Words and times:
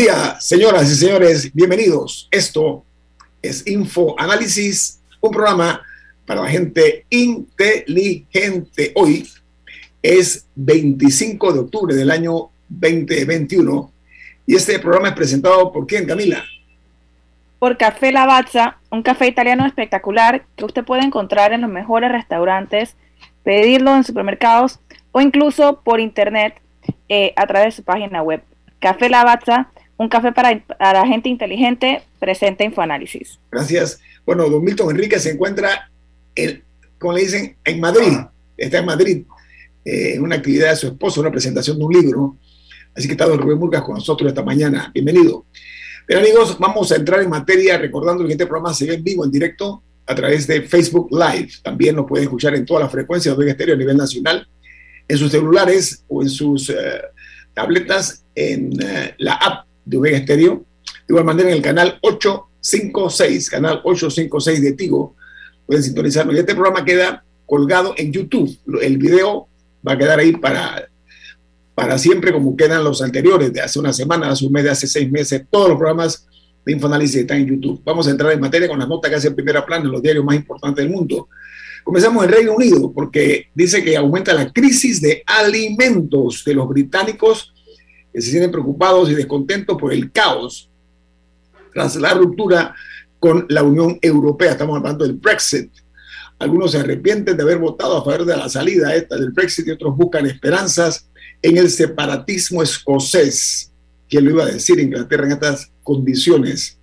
Día, 0.00 0.40
señoras 0.40 0.90
y 0.90 0.94
señores, 0.94 1.52
bienvenidos. 1.52 2.26
Esto 2.30 2.86
es 3.42 3.66
Info 3.66 4.18
Análisis, 4.18 4.98
un 5.20 5.30
programa 5.30 5.82
para 6.24 6.40
la 6.40 6.48
gente 6.48 7.04
inteligente. 7.10 8.92
Hoy 8.94 9.28
es 10.02 10.46
25 10.54 11.52
de 11.52 11.58
octubre 11.58 11.94
del 11.94 12.10
año 12.10 12.48
2021 12.70 13.92
y 14.46 14.56
este 14.56 14.78
programa 14.78 15.08
es 15.08 15.14
presentado 15.14 15.70
por 15.70 15.86
quién, 15.86 16.06
Camila? 16.06 16.44
Por 17.58 17.76
Café 17.76 18.10
Lavazza, 18.10 18.78
un 18.88 19.02
café 19.02 19.26
italiano 19.26 19.66
espectacular 19.66 20.46
que 20.56 20.64
usted 20.64 20.82
puede 20.82 21.02
encontrar 21.02 21.52
en 21.52 21.60
los 21.60 21.70
mejores 21.70 22.10
restaurantes, 22.10 22.96
pedirlo 23.42 23.94
en 23.94 24.04
supermercados 24.04 24.80
o 25.12 25.20
incluso 25.20 25.82
por 25.82 26.00
internet 26.00 26.54
eh, 27.10 27.34
a 27.36 27.46
través 27.46 27.74
de 27.74 27.82
su 27.82 27.84
página 27.84 28.22
web. 28.22 28.42
Café 28.78 29.10
Lavazza 29.10 29.68
un 30.00 30.08
café 30.08 30.32
para, 30.32 30.64
la 30.94 31.06
gente 31.06 31.28
inteligente, 31.28 32.02
presente 32.18 32.64
Infoanálisis. 32.64 33.38
Gracias. 33.52 34.00
Bueno, 34.24 34.48
don 34.48 34.64
Milton 34.64 34.92
Enrique 34.92 35.18
se 35.18 35.32
encuentra, 35.32 35.90
en, 36.34 36.64
como 36.98 37.12
le 37.12 37.20
dicen, 37.20 37.56
en 37.62 37.80
Madrid. 37.80 38.16
Está 38.56 38.78
en 38.78 38.86
Madrid, 38.86 39.24
eh, 39.84 40.14
en 40.14 40.22
una 40.22 40.36
actividad 40.36 40.70
de 40.70 40.76
su 40.76 40.86
esposo, 40.86 41.20
una 41.20 41.30
presentación 41.30 41.78
de 41.78 41.84
un 41.84 41.92
libro. 41.92 42.36
Así 42.94 43.08
que 43.08 43.12
está 43.12 43.26
don 43.26 43.38
Rubén 43.38 43.58
Murgas 43.58 43.82
con 43.82 43.96
nosotros 43.96 44.26
esta 44.30 44.42
mañana. 44.42 44.90
Bienvenido. 44.94 45.44
Bien, 46.08 46.20
amigos, 46.20 46.58
vamos 46.58 46.90
a 46.92 46.96
entrar 46.96 47.20
en 47.20 47.28
materia 47.28 47.76
recordando 47.76 48.24
que 48.24 48.32
este 48.32 48.46
programa 48.46 48.72
se 48.72 48.86
ve 48.86 48.94
en 48.94 49.04
vivo, 49.04 49.26
en 49.26 49.30
directo, 49.30 49.82
a 50.06 50.14
través 50.14 50.46
de 50.46 50.62
Facebook 50.62 51.10
Live. 51.10 51.50
También 51.62 51.96
nos 51.96 52.06
pueden 52.06 52.24
escuchar 52.24 52.54
en 52.54 52.64
todas 52.64 52.84
las 52.84 52.90
frecuencias 52.90 53.36
de 53.36 53.50
Estéreo 53.50 53.74
a 53.74 53.78
nivel 53.78 53.98
nacional, 53.98 54.48
en 55.06 55.18
sus 55.18 55.30
celulares 55.30 56.04
o 56.08 56.22
en 56.22 56.30
sus 56.30 56.70
eh, 56.70 57.02
tabletas, 57.52 58.24
en 58.34 58.72
eh, 58.82 59.14
la 59.18 59.34
app 59.34 59.69
de 59.84 59.96
Omega 59.96 60.18
Estéreo. 60.18 60.64
De 60.84 61.12
igual 61.12 61.24
manera, 61.24 61.50
en 61.50 61.56
el 61.56 61.62
canal 61.62 61.98
856, 62.02 63.50
canal 63.50 63.80
856 63.84 64.62
de 64.62 64.72
Tigo, 64.72 65.16
pueden 65.66 65.82
sintonizarnos. 65.82 66.34
Y 66.34 66.38
este 66.38 66.54
programa 66.54 66.84
queda 66.84 67.24
colgado 67.46 67.94
en 67.96 68.12
YouTube. 68.12 68.56
El 68.80 68.98
video 68.98 69.48
va 69.86 69.92
a 69.92 69.98
quedar 69.98 70.18
ahí 70.18 70.32
para, 70.32 70.88
para 71.74 71.98
siempre, 71.98 72.32
como 72.32 72.56
quedan 72.56 72.84
los 72.84 73.02
anteriores, 73.02 73.52
de 73.52 73.60
hace 73.60 73.78
una 73.78 73.92
semana, 73.92 74.30
hace 74.30 74.46
un 74.46 74.52
mes, 74.52 74.64
de 74.64 74.70
hace 74.70 74.86
seis 74.86 75.10
meses. 75.10 75.42
Todos 75.50 75.68
los 75.68 75.76
programas 75.76 76.26
de 76.64 76.72
Infoanálisis 76.72 77.16
están 77.16 77.38
en 77.38 77.46
YouTube. 77.46 77.80
Vamos 77.84 78.06
a 78.06 78.10
entrar 78.10 78.32
en 78.32 78.40
materia 78.40 78.68
con 78.68 78.78
las 78.78 78.88
notas 78.88 79.10
que 79.10 79.16
hace 79.16 79.28
en 79.28 79.34
primera 79.34 79.64
plana 79.64 79.84
en 79.84 79.92
los 79.92 80.02
diarios 80.02 80.24
más 80.24 80.36
importantes 80.36 80.84
del 80.84 80.94
mundo. 80.94 81.28
Comenzamos 81.82 82.24
en 82.24 82.30
Reino 82.30 82.54
Unido 82.54 82.92
porque 82.92 83.46
dice 83.54 83.82
que 83.82 83.96
aumenta 83.96 84.34
la 84.34 84.52
crisis 84.52 85.00
de 85.00 85.22
alimentos 85.26 86.44
de 86.44 86.54
los 86.54 86.68
británicos 86.68 87.52
que 88.12 88.20
se 88.20 88.30
sienten 88.30 88.50
preocupados 88.50 89.10
y 89.10 89.14
descontentos 89.14 89.76
por 89.78 89.92
el 89.92 90.10
caos 90.10 90.68
tras 91.72 91.96
la 91.96 92.14
ruptura 92.14 92.74
con 93.18 93.46
la 93.48 93.62
Unión 93.62 93.98
Europea. 94.02 94.52
Estamos 94.52 94.78
hablando 94.78 95.04
del 95.04 95.14
Brexit. 95.14 95.70
Algunos 96.38 96.72
se 96.72 96.78
arrepienten 96.78 97.36
de 97.36 97.42
haber 97.42 97.58
votado 97.58 97.98
a 97.98 98.04
favor 98.04 98.24
de 98.24 98.36
la 98.36 98.48
salida 98.48 98.94
esta 98.94 99.16
del 99.16 99.30
Brexit 99.30 99.66
y 99.66 99.72
otros 99.72 99.96
buscan 99.96 100.26
esperanzas 100.26 101.08
en 101.42 101.58
el 101.58 101.70
separatismo 101.70 102.62
escocés. 102.62 103.70
¿Quién 104.08 104.24
lo 104.24 104.30
iba 104.30 104.44
a 104.44 104.50
decir 104.50 104.80
Inglaterra 104.80 105.26
en 105.26 105.32
estas 105.32 105.70
condiciones? 105.82 106.78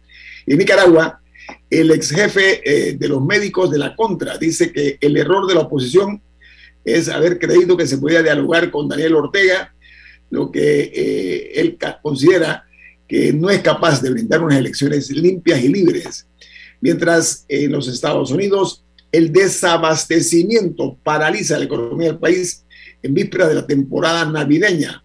en 0.46 0.58
Nicaragua, 0.58 1.20
el 1.70 1.92
ex 1.92 2.12
jefe 2.12 2.62
eh, 2.64 2.94
de 2.94 3.08
los 3.10 3.22
médicos 3.22 3.70
de 3.70 3.78
la 3.78 3.96
Contra 3.96 4.38
dice 4.38 4.72
que 4.72 4.98
el 5.02 5.18
error 5.18 5.46
de 5.46 5.56
la 5.56 5.62
oposición 5.62 6.22
es 6.86 7.10
haber 7.10 7.38
creído 7.38 7.76
que 7.76 7.86
se 7.86 7.98
podía 7.98 8.24
dialogar 8.24 8.72
con 8.72 8.88
Daniel 8.88 9.16
Ortega 9.16 9.74
lo 10.30 10.52
que 10.52 10.92
eh, 10.94 11.52
él 11.60 11.78
considera 12.02 12.66
que 13.08 13.32
no 13.32 13.50
es 13.50 13.62
capaz 13.62 14.02
de 14.02 14.10
brindar 14.10 14.44
unas 14.44 14.58
elecciones 14.58 15.10
limpias 15.10 15.64
y 15.64 15.70
libres. 15.70 16.28
Mientras 16.82 17.46
en 17.48 17.72
los 17.72 17.88
Estados 17.88 18.32
Unidos 18.32 18.84
el 19.12 19.32
desabastecimiento 19.32 20.98
paraliza 21.04 21.58
la 21.58 21.66
economía 21.66 22.10
del 22.10 22.20
país 22.20 22.66
en 23.02 23.14
víspera 23.14 23.48
de 23.48 23.56
la 23.56 23.66
temporada 23.66 24.26
navideña. 24.26 25.04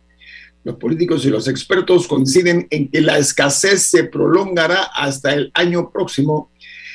Los 0.65 0.77
políticos 0.77 1.25
y 1.25 1.31
los 1.31 1.49
expertos 1.49 2.07
coinciden 2.07 2.67
en 2.71 2.89
que 2.89 3.01
la 3.01 3.19
escasez 3.19 3.83
se 3.83 4.05
prolongará 4.05 4.83
hasta 4.95 5.35
el 5.35 5.51
año 5.55 5.91
próximo 5.91 6.51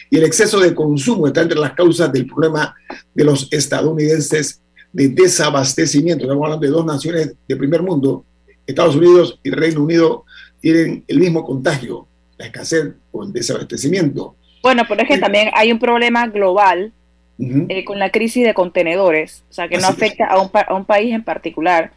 y 0.09 0.17
el 0.17 0.23
exceso 0.23 0.59
de 0.59 0.73
consumo 0.73 1.27
está 1.27 1.41
entre 1.41 1.59
las 1.59 1.73
causas 1.73 2.11
del 2.11 2.27
problema 2.27 2.75
de 3.13 3.23
los 3.25 3.49
estadounidenses 3.51 4.61
de 4.91 5.09
desabastecimiento. 5.09 6.23
Estamos 6.23 6.43
hablando 6.43 6.65
de 6.65 6.71
dos 6.71 6.85
naciones 6.85 7.35
de 7.47 7.55
primer 7.55 7.81
mundo. 7.81 8.25
Estados 8.65 8.95
Unidos 8.95 9.39
y 9.43 9.51
Reino 9.51 9.83
Unido 9.83 10.25
tienen 10.59 11.03
el 11.07 11.19
mismo 11.19 11.45
contagio, 11.45 12.07
la 12.37 12.47
escasez 12.47 12.93
o 13.11 13.23
el 13.23 13.31
desabastecimiento. 13.31 14.35
Bueno, 14.61 14.83
pero 14.87 15.01
es 15.03 15.07
que 15.07 15.17
también 15.17 15.49
hay 15.53 15.71
un 15.71 15.79
problema 15.79 16.27
global 16.27 16.91
eh, 17.39 17.85
con 17.85 17.99
la 17.99 18.09
crisis 18.09 18.45
de 18.45 18.53
contenedores, 18.53 19.43
o 19.49 19.53
sea, 19.53 19.67
que 19.67 19.77
no 19.77 19.87
afecta 19.87 20.25
a 20.25 20.41
un, 20.41 20.49
a 20.53 20.73
un 20.73 20.85
país 20.85 21.13
en 21.13 21.23
particular, 21.23 21.91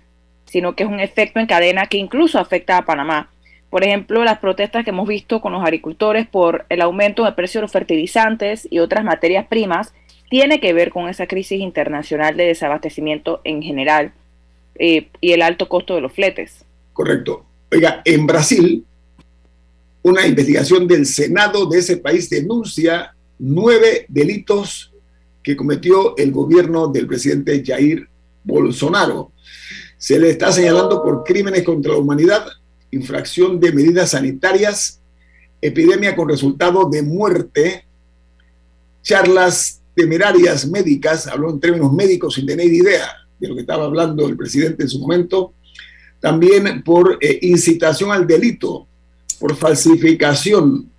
sino 0.45 0.77
que 0.77 0.83
es 0.83 0.89
un 0.89 1.01
efecto 1.01 1.41
en 1.41 1.47
cadena 1.47 1.87
que 1.87 1.97
incluso 1.97 2.39
afecta 2.39 2.77
a 2.77 2.85
Panamá. 2.85 3.31
Por 3.71 3.85
ejemplo, 3.85 4.25
las 4.25 4.39
protestas 4.39 4.85
que 4.85 4.91
hemos 4.91 5.09
visto 5.09 5.41
con 5.41 5.53
los 5.53 5.63
agricultores 5.63 6.27
por 6.27 6.67
el 6.69 6.83
aumento 6.83 7.25
del 7.25 7.35
precio 7.35 7.61
de 7.61 7.63
los 7.63 7.73
fertilizantes 7.73 8.69
y 8.71 8.81
otras 8.81 9.05
materias 9.05 9.47
primas 9.47 9.95
tiene 10.31 10.61
que 10.61 10.73
ver 10.73 10.91
con 10.91 11.09
esa 11.09 11.27
crisis 11.27 11.61
internacional 11.61 12.37
de 12.37 12.47
desabastecimiento 12.47 13.41
en 13.45 13.63
general 13.63 14.15
eh, 14.77 15.09
y 15.21 15.33
el 15.33 15.43
alto 15.43 15.69
costo 15.69 15.97
de 15.97 16.01
los 16.01 16.13
fletes. 16.13 16.65
Correcto. 16.93 17.45
Oiga, 17.71 18.01
en 18.05 18.27
Brasil, 18.27 18.87
una 20.03 20.27
investigación 20.27 20.87
del 20.87 21.05
Senado 21.05 21.67
de 21.67 21.81
ese 21.81 21.97
país 21.97 22.31
denuncia 22.31 23.15
nueve 23.39 24.07
delitos 24.09 24.93
que 25.43 25.57
cometió 25.57 26.17
el 26.17 26.31
gobierno 26.31 26.87
del 26.87 27.09
presidente 27.09 27.63
Jair 27.67 28.09
Bolsonaro. 28.45 29.33
Se 29.99 30.19
le 30.19 30.31
está 30.31 30.53
señalando 30.53 31.03
por 31.03 31.25
crímenes 31.25 31.65
contra 31.65 31.93
la 31.93 31.99
humanidad, 31.99 32.47
infracción 32.93 33.59
de 33.59 33.73
medidas 33.73 34.11
sanitarias, 34.11 35.01
epidemia 35.61 36.15
con 36.15 36.29
resultado 36.29 36.89
de 36.89 37.03
muerte, 37.03 37.85
charlas 39.03 39.80
temerarias 40.01 40.67
médicas, 40.67 41.27
habló 41.27 41.51
en 41.51 41.61
términos 41.61 41.93
médicos 41.93 42.35
sin 42.35 42.47
tener 42.47 42.73
idea 42.73 43.07
de 43.39 43.49
lo 43.49 43.55
que 43.55 43.61
estaba 43.61 43.85
hablando 43.85 44.27
el 44.27 44.35
presidente 44.35 44.85
en 44.85 44.89
su 44.89 44.99
momento, 44.99 45.53
también 46.21 46.83
por 46.83 47.19
eh, 47.21 47.39
incitación 47.43 48.11
al 48.11 48.27
delito, 48.27 48.87
por 49.39 49.55
falsificación 49.55 50.91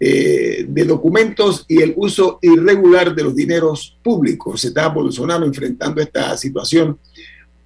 eh, 0.00 0.64
de 0.66 0.84
documentos 0.84 1.66
y 1.68 1.82
el 1.82 1.92
uso 1.96 2.38
irregular 2.40 3.14
de 3.14 3.24
los 3.24 3.36
dineros 3.36 3.98
públicos. 4.02 4.62
Se 4.62 4.68
está 4.68 4.88
Bolsonaro 4.88 5.44
enfrentando 5.44 6.00
esta 6.00 6.34
situación 6.38 6.98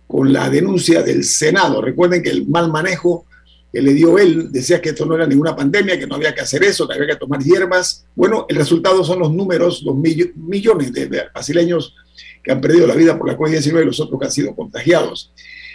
con 0.08 0.32
la 0.32 0.50
denuncia 0.50 1.00
del 1.02 1.23
Senado. 1.23 1.81
Recuerden 1.81 2.25
que 2.25 2.31
el 2.31 2.49
mal 2.49 2.73
manejo 2.73 3.25
que 3.72 3.80
le 3.80 3.94
dio 3.94 4.19
él, 4.19 4.52
decía 4.52 4.80
que 4.82 4.90
esto 4.90 5.06
no 5.06 5.14
era 5.14 5.26
ninguna 5.26 5.56
pandemia, 5.56 5.98
que 5.98 6.06
no 6.06 6.16
había 6.16 6.34
que 6.34 6.42
hacer 6.42 6.62
eso, 6.62 6.86
que 6.86 6.94
había 6.94 7.14
que 7.14 7.16
tomar 7.16 7.42
hierbas. 7.42 8.04
Bueno, 8.14 8.44
el 8.48 8.56
resultado 8.56 9.02
son 9.02 9.20
los 9.20 9.32
números, 9.32 9.82
los 9.82 9.96
millones 9.96 10.92
de 10.92 11.06
brasileños 11.32 11.94
que 12.42 12.52
han 12.52 12.60
perdido 12.60 12.86
la 12.86 12.94
vida 12.94 13.16
por 13.16 13.28
la 13.28 13.36
COVID-19 13.36 13.82
y 13.82 13.86
los 13.86 14.00
otros 14.00 14.19
que 14.20 14.26
han 14.26 14.32
sido 14.32 14.54
contagiados. 14.54 15.32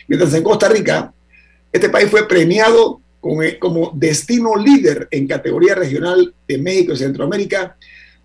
Mientras 0.08 0.34
en 0.34 0.44
Costa 0.44 0.70
Rica, 0.70 1.14
Este 1.70 1.90
país 1.90 2.10
fue 2.10 2.28
premiado 2.28 3.02
como 3.60 3.92
destino 3.94 4.56
líder 4.56 5.08
en 5.12 5.28
categoría 5.28 5.76
regional 5.76 6.34
de 6.48 6.58
México 6.58 6.94
y 6.94 6.98
Centroamérica 6.98 7.76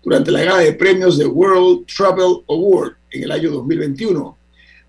durante 0.01 0.31
la 0.31 0.43
gala 0.43 0.59
de 0.59 0.73
premios 0.73 1.17
de 1.17 1.25
World 1.25 1.85
Travel 1.85 2.43
Award 2.47 2.93
en 3.11 3.23
el 3.23 3.31
año 3.31 3.51
2021. 3.51 4.37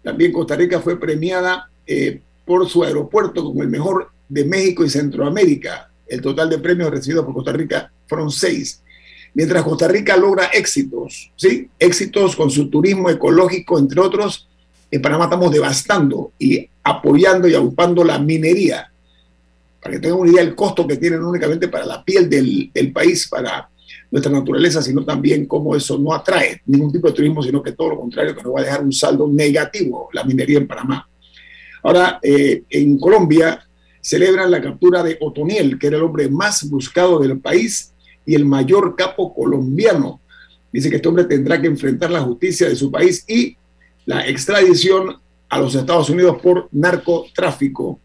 También 0.02 0.32
Costa 0.32 0.54
Rica 0.56 0.80
fue 0.80 1.00
premiada 1.00 1.68
eh, 1.86 2.20
por 2.44 2.68
su 2.68 2.84
aeropuerto 2.84 3.42
como 3.42 3.62
el 3.62 3.68
mejor 3.68 4.13
de 4.28 4.44
México 4.44 4.84
y 4.84 4.90
Centroamérica. 4.90 5.90
El 6.06 6.20
total 6.20 6.50
de 6.50 6.58
premios 6.58 6.90
recibidos 6.90 7.24
por 7.24 7.34
Costa 7.34 7.52
Rica 7.52 7.92
fueron 8.06 8.30
seis. 8.30 8.82
Mientras 9.34 9.64
Costa 9.64 9.88
Rica 9.88 10.16
logra 10.16 10.46
éxitos, 10.46 11.32
¿sí? 11.36 11.68
Éxitos 11.78 12.36
con 12.36 12.50
su 12.50 12.68
turismo 12.68 13.10
ecológico, 13.10 13.78
entre 13.78 14.00
otros, 14.00 14.48
en 14.90 15.02
Panamá 15.02 15.24
estamos 15.24 15.50
devastando 15.50 16.32
y 16.38 16.68
apoyando 16.84 17.48
y 17.48 17.54
agrupando 17.54 18.04
la 18.04 18.18
minería. 18.18 18.90
Para 19.82 19.96
que 19.96 20.00
tengan 20.00 20.20
una 20.20 20.30
idea 20.30 20.44
del 20.44 20.54
costo 20.54 20.86
que 20.86 20.96
tienen 20.96 21.22
únicamente 21.22 21.68
para 21.68 21.84
la 21.84 22.04
piel 22.04 22.30
del, 22.30 22.70
del 22.72 22.92
país, 22.92 23.26
para 23.28 23.68
nuestra 24.10 24.32
naturaleza, 24.32 24.80
sino 24.80 25.04
también 25.04 25.46
cómo 25.46 25.74
eso 25.74 25.98
no 25.98 26.14
atrae 26.14 26.62
ningún 26.66 26.92
tipo 26.92 27.08
de 27.08 27.14
turismo, 27.14 27.42
sino 27.42 27.60
que 27.60 27.72
todo 27.72 27.90
lo 27.90 28.00
contrario, 28.00 28.36
que 28.36 28.42
nos 28.44 28.54
va 28.54 28.60
a 28.60 28.64
dejar 28.64 28.84
un 28.84 28.92
saldo 28.92 29.26
negativo 29.26 30.08
la 30.12 30.22
minería 30.22 30.58
en 30.58 30.68
Panamá. 30.68 31.08
Ahora, 31.82 32.20
eh, 32.22 32.62
en 32.70 32.96
Colombia 32.98 33.66
celebran 34.04 34.50
la 34.50 34.60
captura 34.60 35.02
de 35.02 35.16
Otoniel, 35.18 35.78
que 35.78 35.86
era 35.86 35.96
el 35.96 36.02
hombre 36.02 36.28
más 36.28 36.68
buscado 36.68 37.18
del 37.18 37.38
país 37.38 37.94
y 38.26 38.34
el 38.34 38.44
mayor 38.44 38.96
capo 38.96 39.34
colombiano. 39.34 40.20
Dice 40.70 40.90
que 40.90 40.96
este 40.96 41.08
hombre 41.08 41.24
tendrá 41.24 41.58
que 41.58 41.68
enfrentar 41.68 42.10
la 42.10 42.20
justicia 42.20 42.68
de 42.68 42.76
su 42.76 42.90
país 42.90 43.24
y 43.26 43.56
la 44.04 44.28
extradición 44.28 45.16
a 45.48 45.58
los 45.58 45.74
Estados 45.74 46.10
Unidos 46.10 46.36
por 46.42 46.68
narcotráfico. 46.72 47.98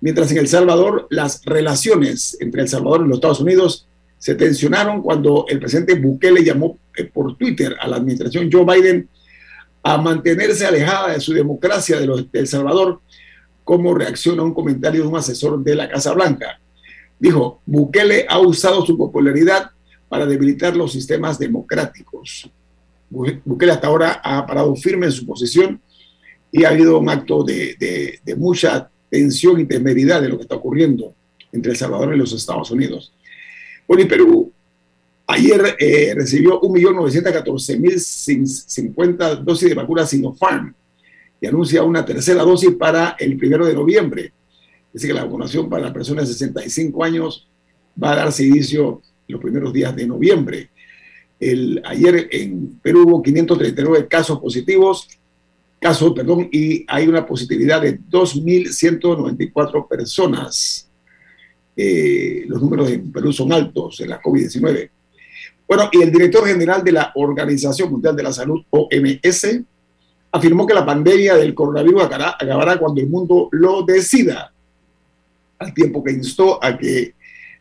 Mientras 0.00 0.30
en 0.30 0.38
El 0.38 0.46
Salvador 0.46 1.08
las 1.10 1.44
relaciones 1.44 2.36
entre 2.38 2.62
El 2.62 2.68
Salvador 2.68 3.02
y 3.04 3.08
los 3.08 3.16
Estados 3.16 3.40
Unidos 3.40 3.88
se 4.18 4.36
tensionaron 4.36 5.02
cuando 5.02 5.46
el 5.48 5.58
presidente 5.58 5.96
Bukele 5.96 6.44
llamó 6.44 6.78
eh, 6.96 7.02
por 7.02 7.36
Twitter 7.36 7.74
a 7.80 7.88
la 7.88 7.96
administración 7.96 8.48
Joe 8.52 8.64
Biden 8.64 9.08
a 9.82 9.98
mantenerse 9.98 10.64
alejada 10.64 11.14
de 11.14 11.20
su 11.20 11.32
democracia 11.32 11.98
de, 11.98 12.06
los, 12.06 12.30
de 12.30 12.38
El 12.38 12.46
Salvador 12.46 13.00
como 13.64 13.94
reacción 13.94 14.38
a 14.40 14.42
un 14.42 14.54
comentario 14.54 15.02
de 15.02 15.08
un 15.08 15.16
asesor 15.16 15.62
de 15.62 15.74
la 15.74 15.88
Casa 15.88 16.12
Blanca. 16.12 16.60
Dijo, 17.18 17.60
Bukele 17.66 18.26
ha 18.28 18.38
usado 18.40 18.84
su 18.84 18.98
popularidad 18.98 19.70
para 20.08 20.26
debilitar 20.26 20.76
los 20.76 20.92
sistemas 20.92 21.38
democráticos. 21.38 22.50
Bukele 23.08 23.72
hasta 23.72 23.86
ahora 23.86 24.20
ha 24.24 24.44
parado 24.46 24.74
firme 24.74 25.06
en 25.06 25.12
su 25.12 25.24
posición 25.24 25.80
y 26.50 26.64
ha 26.64 26.70
habido 26.70 26.98
un 26.98 27.08
acto 27.08 27.44
de, 27.44 28.18
mucha 28.36 28.90
tensión 29.08 29.60
y 29.60 29.66
temeridad 29.66 30.20
de 30.20 30.28
lo 30.28 30.36
que 30.36 30.42
está 30.42 30.56
ocurriendo 30.56 31.14
entre 31.52 31.70
El 31.72 31.78
Salvador 31.78 32.14
y 32.14 32.18
los 32.18 32.32
Estados 32.32 32.70
Unidos. 32.70 33.12
Bueno, 33.86 34.02
y 34.02 34.06
Perú 34.06 34.50
ayer 35.26 35.76
eh, 35.78 36.14
recibió 36.14 36.58
1.914.050 36.60 39.42
dosis 39.42 39.68
de 39.68 39.74
vacuna 39.74 40.06
Sinopharm 40.06 40.74
y 41.42 41.46
anuncia 41.48 41.82
una 41.82 42.04
tercera 42.04 42.44
dosis 42.44 42.70
para 42.76 43.16
el 43.18 43.36
primero 43.36 43.66
de 43.66 43.74
noviembre. 43.74 44.32
Dice 44.92 45.08
que 45.08 45.12
la 45.12 45.24
vacunación 45.24 45.68
para 45.68 45.82
las 45.82 45.92
personas 45.92 46.28
de 46.28 46.34
65 46.34 47.02
años 47.02 47.48
va 48.00 48.12
a 48.12 48.16
darse 48.16 48.46
inicio 48.46 49.02
los 49.26 49.40
primeros 49.40 49.72
días 49.72 49.94
de 49.96 50.06
noviembre. 50.06 50.70
El, 51.40 51.82
ayer 51.84 52.28
en 52.30 52.78
Perú 52.80 53.02
hubo 53.08 53.20
539 53.20 54.06
casos 54.06 54.38
positivos, 54.38 55.08
casos, 55.80 56.12
perdón, 56.12 56.48
y 56.52 56.84
hay 56.86 57.08
una 57.08 57.26
positividad 57.26 57.82
de 57.82 57.98
2.194 57.98 59.88
personas. 59.88 60.88
Eh, 61.76 62.44
los 62.46 62.62
números 62.62 62.88
en 62.88 63.10
Perú 63.10 63.32
son 63.32 63.52
altos 63.52 64.00
en 64.00 64.10
la 64.10 64.22
COVID-19. 64.22 64.90
Bueno, 65.66 65.88
y 65.90 66.02
el 66.02 66.12
director 66.12 66.46
general 66.46 66.84
de 66.84 66.92
la 66.92 67.10
Organización 67.16 67.90
Mundial 67.90 68.14
de 68.14 68.22
la 68.22 68.32
Salud, 68.32 68.62
OMS, 68.70 69.64
afirmó 70.32 70.66
que 70.66 70.74
la 70.74 70.86
pandemia 70.86 71.36
del 71.36 71.54
coronavirus 71.54 72.04
acabará 72.04 72.78
cuando 72.78 73.00
el 73.00 73.08
mundo 73.08 73.48
lo 73.52 73.82
decida, 73.82 74.52
al 75.58 75.74
tiempo 75.74 76.02
que 76.02 76.12
instó 76.12 76.62
a 76.62 76.76
que 76.76 77.14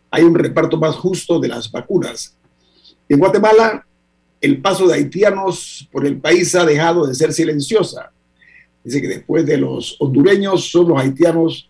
hay 0.09 0.23
un 0.23 0.33
reparto 0.33 0.77
más 0.77 0.95
justo 0.95 1.39
de 1.39 1.49
las 1.49 1.71
vacunas. 1.71 2.35
En 3.07 3.19
Guatemala, 3.19 3.85
el 4.39 4.61
paso 4.61 4.87
de 4.87 4.95
haitianos 4.95 5.87
por 5.91 6.05
el 6.05 6.19
país 6.19 6.55
ha 6.55 6.65
dejado 6.65 7.05
de 7.05 7.13
ser 7.13 7.31
silenciosa. 7.33 8.11
Dice 8.83 9.01
que 9.01 9.07
después 9.07 9.45
de 9.45 9.57
los 9.57 9.97
hondureños 9.99 10.71
son 10.71 10.89
los 10.89 10.99
haitianos 10.99 11.69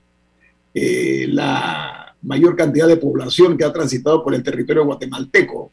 eh, 0.74 1.26
la 1.28 2.16
mayor 2.22 2.56
cantidad 2.56 2.88
de 2.88 2.98
población 2.98 3.58
que 3.58 3.66
ha 3.66 3.74
transitado 3.74 4.24
por 4.24 4.34
el 4.34 4.44
territorio 4.44 4.86
guatemalteco. 4.86 5.72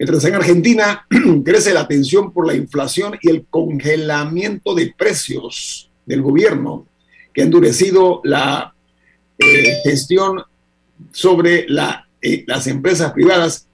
Mientras 0.00 0.24
en 0.24 0.34
Argentina 0.34 1.06
crece 1.44 1.74
la 1.74 1.86
tensión 1.86 2.32
por 2.32 2.46
la 2.46 2.54
inflación 2.54 3.18
y 3.20 3.28
el 3.28 3.44
congelamiento 3.50 4.74
de 4.74 4.94
precios 4.96 5.90
del 6.06 6.22
gobierno, 6.22 6.86
que 7.34 7.42
ha 7.42 7.44
endurecido 7.44 8.22
la 8.24 8.74
eh, 9.36 9.76
gestión 9.84 10.42
sobre 11.12 11.66
eh, 12.22 12.44
las 12.46 12.66
empresas 12.66 13.12
privadas 13.12 13.68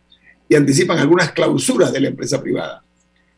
y 0.49 0.57
anticipan 0.57 0.99
algunas 0.99 1.31
clausuras 1.31 1.93
de 1.93 2.01
la 2.01 2.09
empresa 2.09 2.43
privada. 2.43 2.83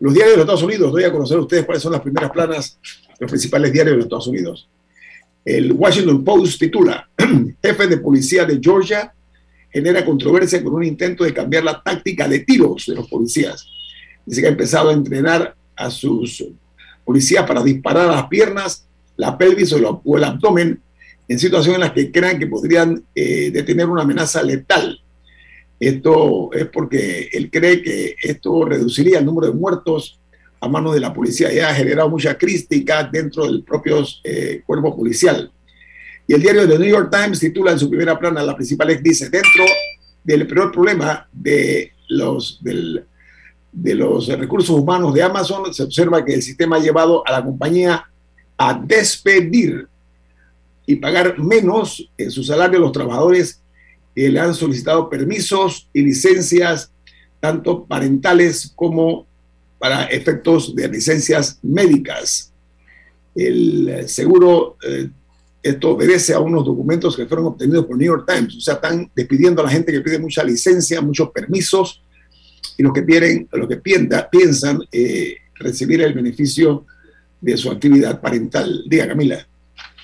Los 0.01 0.15
diarios 0.15 0.33
de 0.33 0.37
los 0.39 0.45
Estados 0.45 0.63
Unidos, 0.63 0.91
doy 0.91 1.05
a 1.05 1.13
conocer 1.13 1.37
a 1.37 1.43
ustedes 1.43 1.67
cuáles 1.67 1.83
son 1.83 1.93
las 1.93 2.01
primeras 2.01 2.31
planas 2.31 2.79
los 3.21 3.31
principales 3.31 3.71
diarios 3.71 3.97
de 3.97 4.03
Estados 4.05 4.29
Unidos. 4.29 4.67
El 5.45 5.73
Washington 5.73 6.25
Post 6.25 6.59
titula, 6.59 7.07
jefe 7.63 7.87
de 7.87 7.99
policía 7.99 8.47
de 8.47 8.59
Georgia 8.59 9.13
genera 9.71 10.05
controversia 10.05 10.63
con 10.63 10.75
un 10.75 10.85
intento 10.85 11.25
de 11.25 11.35
cambiar 11.35 11.65
la 11.65 11.83
táctica 11.83 12.27
de 12.27 12.41
tiros 12.41 12.87
de 12.87 12.95
los 12.95 13.09
policías. 13.09 13.67
Dice 14.25 14.41
que 14.41 14.47
ha 14.47 14.51
empezado 14.51 14.91
a 14.91 14.95
entrenar 14.95 15.55
a 15.77 15.91
sus 15.91 16.45
policías 17.05 17.47
para 17.47 17.63
disparar 17.63 18.09
a 18.09 18.17
las 18.17 18.27
piernas, 18.29 18.87
la 19.17 19.37
pelvis 19.37 19.73
o, 19.73 20.17
el 20.17 20.25
abdomen 20.25 20.81
en 21.29 21.39
situaciones 21.39 21.77
en 21.77 21.81
las 21.81 21.93
que 21.93 22.11
crean 22.11 22.39
que 22.39 22.47
podrían 22.47 23.05
eh, 23.15 23.51
detener 23.51 23.87
una 23.87 24.03
amenaza 24.03 24.43
letal. 24.43 24.99
Esto 25.79 26.51
es 26.53 26.67
porque 26.67 27.29
él 27.33 27.51
cree 27.51 27.83
que 27.83 28.17
esto 28.23 28.65
reduciría 28.65 29.19
el 29.19 29.25
número 29.25 29.49
de 29.49 29.55
muertos 29.55 30.19
a 30.61 30.69
manos 30.69 30.95
de 30.95 31.01
la 31.01 31.15
policía 31.15 31.53
y 31.53 31.61
ha 31.61 31.75
generado 31.75 32.09
mucha 32.09 32.37
crítica 32.37 33.09
dentro 33.11 33.45
del 33.47 33.63
propio 33.63 34.05
eh, 34.25 34.63
cuerpo 34.67 34.97
policial. 34.97 35.53
Y 36.29 36.35
el 36.35 36.43
diario 36.43 36.69
The 36.69 36.79
New 36.79 36.91
York 36.91 37.11
Times 37.11 37.41
titula 37.41 37.73
en 37.73 37.79
su 37.79 37.89
primera 37.89 38.19
plana, 38.19 38.43
la 38.43 38.55
principal 38.55 39.03
dice, 39.03 39.31
dentro 39.31 39.65
del 40.23 40.47
peor 40.47 40.71
problema 40.71 41.27
de 41.33 41.93
los, 42.11 42.61
de 42.63 43.95
los 43.95 44.29
recursos 44.29 44.79
humanos 44.79 45.15
de 45.15 45.23
Amazon, 45.23 45.73
se 45.73 45.85
observa 45.85 46.23
que 46.23 46.35
el 46.35 46.43
sistema 46.43 46.77
ha 46.77 46.81
llevado 46.81 47.27
a 47.27 47.33
la 47.33 47.43
compañía 47.43 48.05
a 48.59 48.75
despedir 48.75 49.89
y 50.85 50.97
pagar 50.97 51.39
menos 51.39 52.11
en 52.19 52.31
su 52.31 52.45
salario 52.45 52.77
a 52.77 52.83
los 52.83 52.93
trabajadores 52.93 53.63
que 54.15 54.29
le 54.29 54.39
han 54.39 54.55
solicitado 54.55 55.09
permisos 55.09 55.89
y 55.95 56.03
licencias, 56.03 56.93
tanto 57.41 57.87
parentales 57.87 58.71
como 58.77 59.27
para 59.79 60.05
efectos 60.05 60.77
de 60.77 60.89
licencias 60.89 61.59
médicas. 61.63 62.53
El 63.35 64.07
seguro 64.09 64.77
eh, 64.87 65.09
esto 65.63 65.91
obedece 65.91 66.35
a 66.35 66.41
unos 66.41 66.65
documentos 66.65 67.17
que 67.17 67.27
fueron 67.27 67.47
obtenidos 67.47 67.87
por 67.87 67.97
New 67.97 68.07
York 68.07 68.25
Times. 68.27 68.57
O 68.57 68.61
sea, 68.61 68.75
están 68.75 69.11
despidiendo 69.15 69.61
a 69.63 69.65
la 69.65 69.71
gente 69.71 69.93
que 69.93 70.01
pide 70.01 70.19
mucha 70.19 70.45
licencia, 70.45 71.01
muchos 71.01 71.31
permisos, 71.31 72.03
y 72.77 72.83
los 72.83 72.93
que, 72.93 73.03
piden, 73.03 73.49
los 73.53 73.69
que 73.69 73.77
piensan 73.77 74.81
eh, 74.93 75.37
recibir 75.55 76.01
el 76.03 76.15
beneficio 76.15 76.87
de 77.41 77.57
su 77.57 77.71
actividad 77.71 78.21
parental. 78.21 78.85
Diga, 78.87 79.09
Camila. 79.09 79.47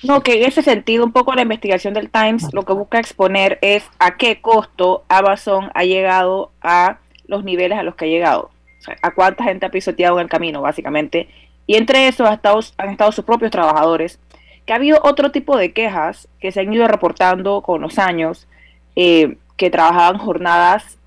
No, 0.03 0.21
que 0.21 0.41
en 0.41 0.43
ese 0.43 0.61
sentido, 0.61 1.05
un 1.05 1.13
poco 1.13 1.33
la 1.33 1.41
investigación 1.41 1.93
del 1.93 2.09
Times 2.09 2.53
lo 2.53 2.63
que 2.63 2.73
busca 2.73 2.99
exponer 2.99 3.57
es 3.61 3.83
a 3.97 4.17
qué 4.17 4.41
costo 4.41 5.03
Amazon 5.07 5.71
ha 5.73 5.83
llegado 5.83 6.51
a 6.61 6.99
los 7.27 7.43
niveles 7.43 7.79
a 7.79 7.83
los 7.83 7.95
que 7.95 8.05
ha 8.05 8.09
llegado. 8.09 8.51
O 8.79 8.81
sea, 8.81 8.97
a 9.01 9.15
cuánta 9.15 9.45
gente 9.45 9.65
ha 9.65 9.71
pisoteado 9.71 10.19
en 10.19 10.23
el 10.23 10.29
camino, 10.29 10.61
básicamente. 10.61 11.29
Y 11.65 11.75
entre 11.75 12.07
esos 12.07 12.27
han 12.27 12.89
estado 12.89 13.11
sus 13.11 13.25
propios 13.25 13.51
trabajadores 13.51 14.19
que 14.65 14.73
ha 14.73 14.77
habido 14.77 14.99
otro 15.03 15.31
tipo 15.31 15.57
de 15.57 15.73
quejas 15.73 16.27
que 16.39 16.51
se 16.51 16.61
han 16.61 16.73
ido 16.73 16.87
reportando 16.87 17.61
con 17.61 17.81
los 17.81 17.99
años, 17.99 18.47
eh, 18.95 19.37
que 19.57 19.69
trabajaban 19.69 20.17
jornadas 20.17 20.97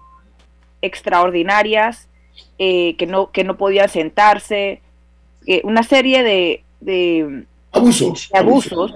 extraordinarias, 0.81 2.09
eh, 2.59 2.95
que, 2.97 3.07
no, 3.07 3.31
que 3.31 3.45
no 3.45 3.57
podían 3.57 3.89
sentarse, 3.89 4.81
una 5.65 5.83
serie 5.83 6.23
de, 6.81 7.47
abusos. 7.73 8.31
abusos. 8.35 8.95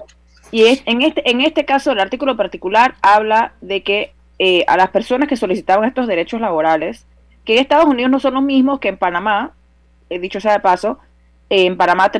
Y 0.51 0.65
es, 0.65 0.83
en, 0.85 1.01
este, 1.01 1.29
en 1.29 1.41
este 1.41 1.65
caso, 1.65 1.91
el 1.91 1.99
artículo 1.99 2.37
particular 2.37 2.93
habla 3.01 3.53
de 3.61 3.81
que 3.81 4.13
eh, 4.39 4.63
a 4.67 4.77
las 4.77 4.89
personas 4.89 5.27
que 5.27 5.35
solicitaban 5.35 5.87
estos 5.87 6.05
derechos 6.05 6.41
laborales, 6.41 7.05
que 7.45 7.53
en 7.53 7.59
Estados 7.59 7.85
Unidos 7.85 8.11
no 8.11 8.19
son 8.19 8.35
los 8.35 8.43
mismos 8.43 8.79
que 8.79 8.89
en 8.89 8.97
Panamá, 8.97 9.53
he 10.09 10.19
dicho 10.19 10.39
sea 10.39 10.53
de 10.53 10.59
paso, 10.59 10.99
en 11.49 11.77
Panamá 11.77 12.11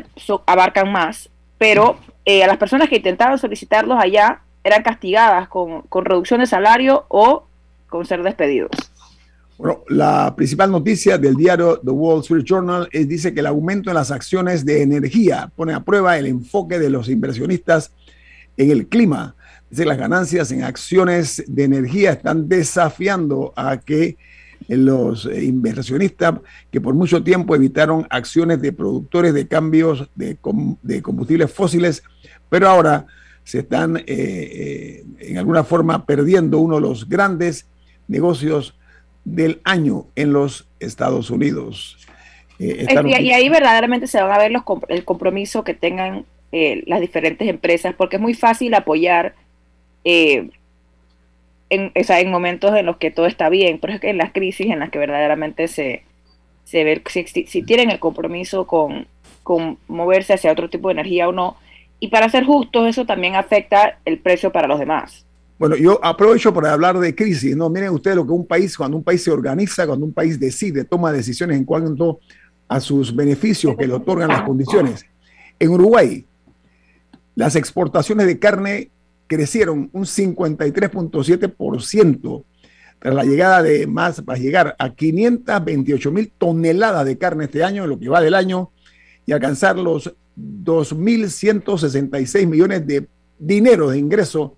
abarcan 0.45 0.91
más, 0.91 1.29
pero 1.57 1.97
eh, 2.25 2.43
a 2.43 2.47
las 2.47 2.57
personas 2.57 2.89
que 2.89 2.97
intentaban 2.97 3.37
solicitarlos 3.37 3.97
allá 3.99 4.41
eran 4.63 4.83
castigadas 4.83 5.47
con, 5.49 5.81
con 5.83 6.05
reducción 6.05 6.39
de 6.39 6.47
salario 6.47 7.05
o 7.09 7.45
con 7.89 8.05
ser 8.05 8.23
despedidos. 8.23 8.71
Bueno, 9.57 9.83
la 9.87 10.35
principal 10.35 10.71
noticia 10.71 11.17
del 11.17 11.35
diario 11.35 11.79
The 11.79 11.91
Wall 11.91 12.21
Street 12.21 12.43
Journal 12.43 12.87
es, 12.91 13.07
dice 13.07 13.33
que 13.33 13.41
el 13.41 13.45
aumento 13.45 13.89
en 13.89 13.95
las 13.95 14.09
acciones 14.09 14.65
de 14.65 14.81
energía 14.81 15.51
pone 15.55 15.73
a 15.73 15.81
prueba 15.81 16.17
el 16.17 16.25
enfoque 16.25 16.79
de 16.79 16.89
los 16.89 17.07
inversionistas 17.07 17.91
en 18.57 18.71
el 18.71 18.87
clima. 18.87 19.35
Dice 19.69 19.85
las 19.85 19.97
ganancias 19.97 20.51
en 20.51 20.63
acciones 20.63 21.43
de 21.47 21.63
energía 21.63 22.11
están 22.11 22.49
desafiando 22.49 23.53
a 23.55 23.77
que 23.77 24.17
los 24.67 25.25
inversionistas 25.25 26.36
que 26.72 26.82
por 26.82 26.93
mucho 26.93 27.24
tiempo 27.24 27.55
evitaron 27.55 28.08
acciones 28.10 28.62
de 28.62 28.72
productores 28.72 29.34
de 29.34 29.48
cambios 29.48 30.10
de, 30.15 30.38
combustibles 31.01 31.51
fósiles, 31.51 32.03
pero 32.50 32.70
ahora 32.70 33.05
se 33.43 33.60
están 33.60 33.98
eh, 33.98 34.03
eh, 34.08 35.03
en 35.20 35.38
alguna 35.38 35.63
forma 35.63 36.05
perdiendo 36.05 36.60
uno 36.60 36.75
de 36.75 36.82
los 36.82 37.10
grandes 37.10 37.67
negocios 38.08 38.75
del 39.25 39.62
año 39.63 40.08
en 40.15 40.34
los 40.34 40.67
Estados 40.79 41.29
Unidos. 41.29 41.98
Eh, 42.60 42.86
y, 43.05 43.32
ahí 43.32 43.50
verdaderamente 43.50 44.08
se 44.08 44.22
van 44.22 44.32
a 44.32 44.38
ver 44.38 44.51
los, 44.51 44.63
el 44.89 45.03
compromiso 45.03 45.63
que 45.63 45.74
tengan 45.74 46.25
eh, 46.51 46.84
las 46.86 47.01
diferentes 47.01 47.48
empresas, 47.48 47.96
porque 47.98 48.17
es 48.17 48.22
muy 48.22 48.34
fácil 48.34 48.74
apoyar 48.74 49.34
eh, 50.03 50.50
en, 51.73 51.91
en 51.95 52.31
momentos 52.31 52.75
en 52.75 52.85
los 52.85 52.97
que 52.97 53.11
todo 53.11 53.25
está 53.25 53.49
bien, 53.49 53.79
pero 53.79 53.93
es 53.93 53.99
que 53.99 54.09
en 54.09 54.17
las 54.17 54.31
crisis 54.31 54.67
en 54.67 54.79
las 54.79 54.89
que 54.89 54.99
verdaderamente 54.99 55.67
se, 55.67 56.03
se 56.63 56.83
ve 56.83 57.01
si, 57.09 57.25
si, 57.47 57.63
tienen 57.63 57.89
el 57.89 57.99
compromiso 57.99 58.67
con, 58.67 59.07
con 59.41 59.77
moverse 59.87 60.33
hacia 60.33 60.51
otro 60.51 60.69
tipo 60.69 60.89
de 60.89 60.93
energía 60.93 61.27
o 61.27 61.31
no. 61.31 61.57
Y 61.99 62.09
para 62.09 62.29
ser 62.29 62.45
justos, 62.45 62.87
eso 62.87 63.05
también 63.05 63.35
afecta 63.35 63.97
el 64.05 64.19
precio 64.19 64.51
para 64.51 64.67
los 64.67 64.79
demás. 64.79 65.25
Bueno, 65.57 65.75
yo 65.75 65.99
aprovecho 66.03 66.53
para 66.53 66.73
hablar 66.73 66.99
de 66.99 67.15
crisis. 67.15 67.55
No, 67.55 67.69
miren 67.69 67.89
ustedes 67.89 68.17
lo 68.17 68.25
que 68.25 68.33
un 68.33 68.45
país, 68.45 68.75
cuando 68.75 68.97
un 68.97 69.03
país 69.03 69.23
se 69.23 69.31
organiza, 69.31 69.87
cuando 69.87 70.05
un 70.05 70.13
país 70.13 70.39
decide, 70.39 70.83
toma 70.83 71.11
decisiones 71.11 71.57
en 71.57 71.63
cuanto 71.63 72.19
a 72.67 72.79
sus 72.79 73.15
beneficios 73.15 73.75
que 73.77 73.87
le 73.87 73.93
otorgan 73.93 74.29
las 74.29 74.41
condiciones. 74.43 75.05
En 75.59 75.69
Uruguay, 75.69 76.25
las 77.35 77.55
exportaciones 77.55 78.27
de 78.27 78.37
carne 78.39 78.89
crecieron 79.27 79.89
un 79.93 80.05
53.7% 80.05 82.43
tras 82.99 83.15
la 83.15 83.23
llegada 83.25 83.61
de 83.61 83.85
más, 83.85 84.21
para 84.21 84.39
llegar 84.39 84.75
a 84.79 84.95
528 84.95 86.11
mil 86.11 86.31
toneladas 86.37 87.05
de 87.05 87.17
carne 87.17 87.43
este 87.45 87.61
año, 87.61 87.83
en 87.83 87.89
lo 87.89 87.99
que 87.99 88.07
va 88.07 88.21
del 88.21 88.33
año, 88.33 88.71
y 89.25 89.33
alcanzar 89.33 89.77
los 89.77 90.15
2.166 90.37 92.47
millones 92.47 92.87
de 92.87 93.09
dinero 93.37 93.89
de 93.89 93.97
ingreso 93.97 94.55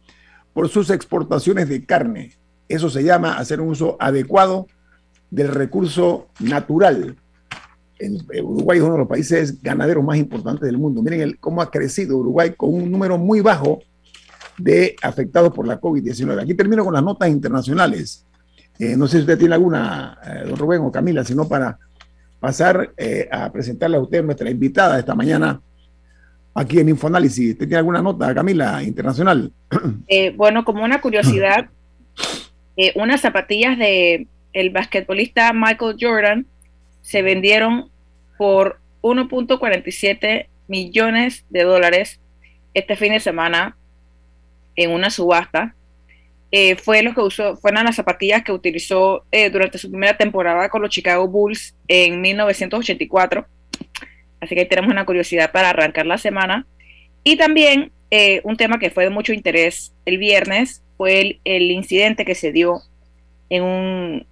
por 0.54 0.70
sus 0.70 0.92
exportaciones 0.92 1.70
de 1.70 1.86
carne. 1.86 2.34
Eso 2.70 2.90
se 2.90 3.04
llama 3.04 3.38
hacer 3.38 3.62
un 3.62 3.70
uso 3.70 3.98
adecuado 4.00 4.68
del 5.32 5.48
recurso 5.48 6.28
natural. 6.40 7.16
Uruguay 8.44 8.78
es 8.78 8.84
uno 8.84 8.94
de 8.94 9.00
los 9.00 9.08
países 9.08 9.60
ganaderos 9.62 10.04
más 10.04 10.18
importantes 10.18 10.68
del 10.68 10.78
mundo. 10.78 11.02
Miren 11.02 11.38
cómo 11.40 11.62
ha 11.62 11.72
crecido 11.72 12.18
Uruguay 12.18 12.54
con 12.56 12.74
un 12.74 12.92
número 12.92 13.18
muy 13.18 13.40
bajo 13.42 13.80
de 14.58 14.96
afectados 15.02 15.54
por 15.54 15.68
la 15.68 15.80
COVID-19. 15.80 16.42
Aquí 16.42 16.54
termino 16.54 16.84
con 16.84 16.94
las 16.94 17.04
notas 17.04 17.30
internacionales. 17.30 18.26
Eh, 18.80 18.96
no 18.98 19.08
sé 19.08 19.18
si 19.18 19.22
usted 19.22 19.38
tiene 19.38 19.56
alguna, 19.56 20.18
eh, 20.24 20.44
don 20.48 20.58
Rubén 20.58 20.82
o 20.82 20.92
Camila, 20.92 21.24
sino 21.24 21.48
para 21.48 21.78
pasar 22.40 22.92
eh, 22.98 23.28
a 23.32 23.52
presentarle 23.52 23.98
a 23.98 24.02
usted 24.02 24.24
nuestra 24.24 24.50
invitada 24.50 25.00
esta 25.00 25.16
mañana, 25.16 25.62
aquí 26.54 26.80
en 26.80 26.90
Infoanálisis. 26.90 27.54
¿Usted 27.54 27.66
tiene 27.66 27.78
alguna 27.78 28.02
nota, 28.02 28.34
Camila, 28.34 28.82
internacional? 28.84 29.52
Bueno, 30.36 30.64
como 30.64 30.84
una 30.84 31.02
curiosidad, 31.02 31.70
unas 32.96 33.22
zapatillas 33.22 33.78
de 33.78 34.28
el 34.54 34.70
basquetbolista 34.70 35.52
Michael 35.54 35.98
Jordan 36.00 36.46
se 37.02 37.22
vendieron 37.22 37.90
por 38.38 38.80
1.47 39.02 40.48
millones 40.68 41.46
de 41.50 41.64
dólares 41.64 42.20
este 42.74 42.96
fin 42.96 43.12
de 43.12 43.20
semana 43.20 43.76
en 44.76 44.92
una 44.92 45.10
subasta. 45.10 45.76
Eh, 46.52 46.76
fue 46.76 47.04
lo 47.04 47.14
que 47.14 47.22
usó, 47.22 47.58
fueron 47.58 47.86
las 47.86 47.96
zapatillas 47.96 48.44
que 48.44 48.52
utilizó 48.52 49.26
durante 49.52 49.78
su 49.78 49.90
primera 49.90 50.16
temporada 50.16 50.70
con 50.70 50.82
los 50.82 50.92
Chicago 50.92 51.28
Bulls 51.28 51.76
en 51.88 52.22
1984 52.22 53.46
Así 54.46 54.56
que 54.56 54.66
tenemos 54.66 54.92
una 54.92 55.06
curiosidad 55.06 55.52
para 55.52 55.72
arrancar 55.72 56.06
la 56.06 56.18
semana. 56.18 56.66
Y 57.24 57.36
también 57.38 57.92
eh, 58.12 58.42
un 58.44 58.58
tema 58.58 58.80
que 58.80 58.92
fue 58.92 59.06
de 59.06 59.10
mucho 59.10 59.34
interés 59.34 59.94
el 60.06 60.18
viernes 60.20 60.84
fue 60.98 61.40
el, 61.44 61.72
incidente 61.72 62.26
que 62.26 62.36
se 62.36 62.52
dio 62.52 62.82
en 63.50 63.64
un, 63.64 64.26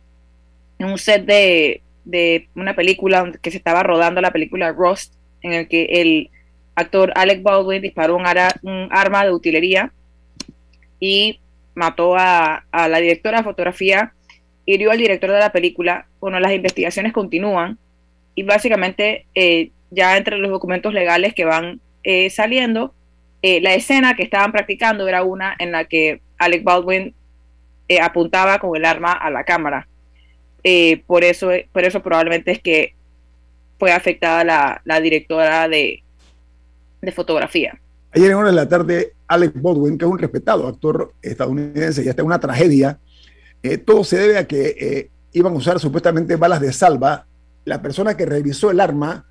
en 0.80 0.88
un 0.88 0.98
set 0.98 1.26
de, 1.26 1.82
de, 2.06 2.48
una 2.56 2.76
película 2.76 3.32
que 3.42 3.52
se 3.52 3.58
estaba 3.58 3.84
rodando 3.84 4.22
la 4.22 4.32
película 4.32 4.72
Rust, 4.72 5.16
en 5.42 5.54
el 5.54 5.68
que 5.68 5.86
el 5.86 6.30
actor 6.76 7.12
Alec 7.16 7.42
Baldwin 7.42 7.82
disparó 7.82 8.16
un 8.16 8.26
arma 8.92 9.26
de 9.26 9.34
utilería 9.34 9.92
y 11.06 11.42
mató 11.76 12.16
a, 12.16 12.64
a, 12.72 12.88
la 12.88 13.00
directora 13.00 13.40
de 13.40 13.44
fotografía, 13.44 14.14
hirió 14.66 14.90
al 14.90 14.98
director 14.98 15.30
de 15.32 15.40
la 15.40 15.52
película. 15.52 16.08
Bueno, 16.22 16.40
las 16.40 16.54
investigaciones 16.54 17.12
continúan 17.12 17.78
y 18.36 18.44
básicamente 18.44 19.26
eh, 19.36 19.72
ya 19.92 20.16
entre 20.16 20.38
los 20.38 20.50
documentos 20.50 20.94
legales 20.94 21.34
que 21.34 21.44
van 21.44 21.82
eh, 22.04 22.30
saliendo, 22.30 22.94
eh, 23.42 23.60
la 23.60 23.74
escena 23.74 24.16
que 24.16 24.24
estaban 24.24 24.54
practicando 24.54 25.06
era 25.06 25.24
una 25.24 25.54
en 25.60 25.74
la 25.74 25.84
que 25.84 26.22
Alec 26.38 26.64
Baldwin 26.64 27.14
apuntaba 28.02 28.60
con 28.60 28.74
el 28.78 28.86
arma 28.86 29.12
a 29.12 29.30
la 29.30 29.44
cámara. 29.44 29.90
por, 31.06 31.26
eso, 31.26 31.52
por 31.74 31.84
eso 31.84 32.02
probablemente 32.02 32.52
es 32.52 32.62
que 32.62 32.96
fue 33.78 33.92
afectada 33.92 34.82
la, 34.86 35.02
directora 35.02 35.68
de, 35.68 36.02
fotografía. 37.14 37.78
Ayer 38.16 38.32
en 38.32 38.38
hora 38.38 38.50
de 38.50 38.56
la 38.56 38.68
tarde, 38.68 39.14
Alec 39.28 39.54
Baldwin, 39.62 39.98
que 39.98 40.06
es 40.06 40.12
un 40.12 40.20
respetado 40.20 40.68
actor 40.68 41.14
estadounidense, 41.22 42.04
ya 42.04 42.12
está 42.12 42.22
en 42.22 42.28
una 42.28 42.40
tragedia. 42.40 43.00
todo 43.86 44.04
se 44.04 44.18
debe 44.18 44.38
a 44.38 44.48
que 44.48 45.10
iban 45.32 45.54
a 45.54 45.58
usar 45.58 45.80
supuestamente 45.80 46.36
balas 46.36 46.62
de 46.62 46.72
salva. 46.72 47.26
La 47.66 47.82
persona 47.82 48.16
que 48.16 48.26
revisó 48.26 48.72
el 48.72 48.80
arma 48.80 49.26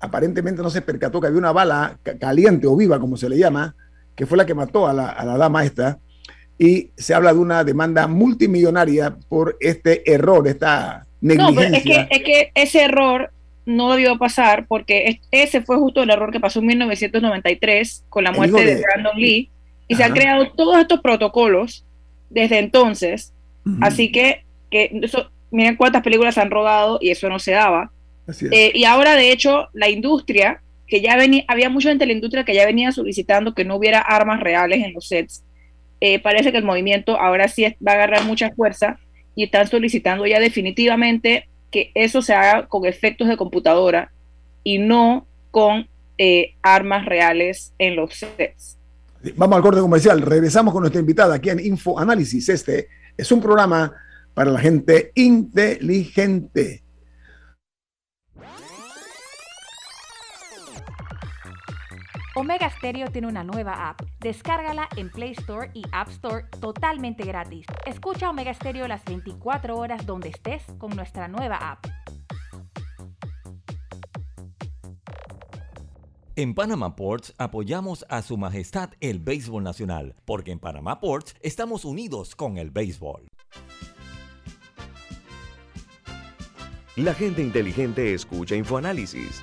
aparentemente 0.00 0.62
no 0.62 0.70
se 0.70 0.82
percató 0.82 1.20
que 1.20 1.26
había 1.26 1.38
una 1.38 1.52
bala 1.52 1.98
caliente 2.20 2.66
o 2.66 2.76
viva, 2.76 3.00
como 3.00 3.16
se 3.16 3.28
le 3.28 3.38
llama, 3.38 3.74
que 4.14 4.26
fue 4.26 4.38
la 4.38 4.46
que 4.46 4.54
mató 4.54 4.86
a 4.86 4.92
la, 4.92 5.36
dama 5.38 5.64
esta. 5.64 5.98
Y 6.58 6.90
se 6.96 7.14
habla 7.14 7.32
de 7.32 7.38
una 7.38 7.62
demanda 7.62 8.06
multimillonaria 8.06 9.16
por 9.28 9.56
este 9.60 10.10
error, 10.10 10.46
esta 10.48 11.06
negligencia. 11.20 11.68
No, 11.70 11.76
es 11.76 11.82
que, 11.82 12.16
es 12.16 12.24
que 12.24 12.52
ese 12.54 12.84
error 12.84 13.30
no 13.68 13.92
debió 13.92 14.16
pasar 14.16 14.66
porque 14.66 15.20
ese 15.30 15.60
fue 15.60 15.76
justo 15.76 16.02
el 16.02 16.08
error 16.08 16.32
que 16.32 16.40
pasó 16.40 16.60
en 16.60 16.66
1993 16.66 18.04
con 18.08 18.24
la 18.24 18.32
muerte 18.32 18.64
de, 18.64 18.80
Brandon 18.80 19.16
Lee 19.16 19.50
y 19.86 19.94
se 19.94 20.02
han 20.02 20.12
creado 20.12 20.50
todos 20.52 20.78
estos 20.78 21.00
protocolos 21.00 21.84
desde 22.30 22.58
entonces. 22.58 23.34
Así 23.82 24.10
que, 24.10 24.44
que 24.70 24.90
eso, 25.02 25.30
miren 25.50 25.76
cuántas 25.76 26.02
películas 26.02 26.38
han 26.38 26.50
rodado 26.50 26.98
y 27.02 27.10
eso 27.10 27.28
no 27.28 27.38
se 27.38 27.52
daba. 27.52 27.90
Eh, 28.50 28.72
y 28.74 28.84
ahora, 28.84 29.14
de 29.14 29.32
hecho, 29.32 29.68
la 29.74 29.90
industria, 29.90 30.62
que 30.86 31.02
ya 31.02 31.16
venía, 31.16 31.44
había 31.46 31.68
mucha 31.68 31.90
gente 31.90 32.04
de 32.04 32.12
la 32.12 32.14
industria 32.14 32.44
que 32.44 32.54
ya 32.54 32.64
venía 32.64 32.90
solicitando 32.92 33.54
que 33.54 33.66
no 33.66 33.76
hubiera 33.76 34.00
armas 34.00 34.40
reales 34.40 34.82
en 34.82 34.94
los 34.94 35.08
sets. 35.08 35.44
Eh, 36.00 36.18
parece 36.20 36.52
que 36.52 36.58
el 36.58 36.64
movimiento 36.64 37.20
ahora 37.20 37.48
sí 37.48 37.64
va 37.86 37.92
a 37.92 37.94
agarrar 37.96 38.24
mucha 38.24 38.50
fuerza 38.50 38.98
y 39.34 39.44
están 39.44 39.66
solicitando 39.66 40.26
ya 40.26 40.40
definitivamente 40.40 41.48
que 41.70 41.90
eso 41.94 42.22
se 42.22 42.34
haga 42.34 42.66
con 42.66 42.86
efectos 42.86 43.28
de 43.28 43.36
computadora 43.36 44.12
y 44.64 44.78
no 44.78 45.26
con 45.50 45.88
eh, 46.18 46.54
armas 46.62 47.04
reales 47.06 47.72
en 47.78 47.96
los 47.96 48.14
sets. 48.14 48.76
Vamos 49.36 49.56
al 49.56 49.62
corte 49.62 49.80
comercial. 49.80 50.22
Regresamos 50.22 50.72
con 50.72 50.82
nuestra 50.82 51.00
invitada 51.00 51.34
aquí 51.34 51.50
en 51.50 51.60
Info 51.60 51.98
Análisis. 51.98 52.48
Este 52.48 52.88
es 53.16 53.30
un 53.32 53.40
programa 53.40 53.92
para 54.34 54.50
la 54.50 54.60
gente 54.60 55.12
inteligente. 55.14 56.82
Omega 62.38 62.70
Stereo 62.70 63.10
tiene 63.10 63.26
una 63.26 63.42
nueva 63.42 63.88
app. 63.88 64.00
Descárgala 64.20 64.88
en 64.96 65.10
Play 65.10 65.32
Store 65.32 65.72
y 65.74 65.82
App 65.90 66.08
Store 66.10 66.44
totalmente 66.60 67.24
gratis. 67.24 67.66
Escucha 67.84 68.30
Omega 68.30 68.54
Stereo 68.54 68.86
las 68.86 69.04
24 69.04 69.76
horas 69.76 70.06
donde 70.06 70.28
estés 70.28 70.62
con 70.78 70.94
nuestra 70.94 71.26
nueva 71.26 71.56
app. 71.56 71.84
En 76.36 76.54
Panama 76.54 76.94
Ports 76.94 77.34
apoyamos 77.38 78.06
a 78.08 78.22
Su 78.22 78.36
Majestad 78.36 78.90
el 79.00 79.18
Béisbol 79.18 79.64
Nacional, 79.64 80.14
porque 80.24 80.52
en 80.52 80.60
Panama 80.60 81.00
Ports 81.00 81.34
estamos 81.42 81.84
unidos 81.84 82.36
con 82.36 82.56
el 82.56 82.70
béisbol. 82.70 83.26
La 86.94 87.14
gente 87.14 87.42
inteligente 87.42 88.14
escucha 88.14 88.54
InfoAnálisis 88.54 89.42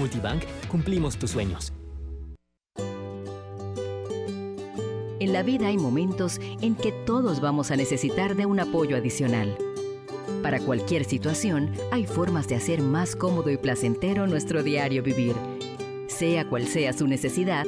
Multibank 0.01 0.43
cumplimos 0.67 1.15
tus 1.17 1.29
sueños. 1.29 1.71
En 5.19 5.31
la 5.31 5.43
vida 5.43 5.67
hay 5.67 5.77
momentos 5.77 6.39
en 6.61 6.73
que 6.73 6.91
todos 6.91 7.39
vamos 7.39 7.69
a 7.69 7.75
necesitar 7.75 8.35
de 8.35 8.47
un 8.47 8.59
apoyo 8.59 8.97
adicional. 8.97 9.55
Para 10.41 10.59
cualquier 10.59 11.05
situación, 11.05 11.71
hay 11.91 12.07
formas 12.07 12.47
de 12.47 12.55
hacer 12.55 12.81
más 12.81 13.15
cómodo 13.15 13.51
y 13.51 13.57
placentero 13.57 14.25
nuestro 14.25 14.63
diario 14.63 15.03
vivir. 15.03 15.35
Sea 16.07 16.49
cual 16.49 16.65
sea 16.65 16.93
su 16.93 17.05
necesidad, 17.05 17.67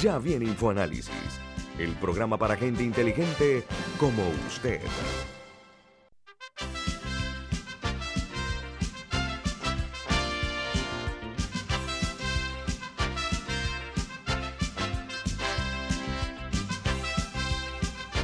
Ya 0.00 0.18
viene 0.18 0.46
InfoAnálisis, 0.46 1.10
el 1.78 1.90
programa 1.96 2.38
para 2.38 2.56
gente 2.56 2.82
inteligente 2.82 3.64
como 3.98 4.22
usted. 4.48 4.80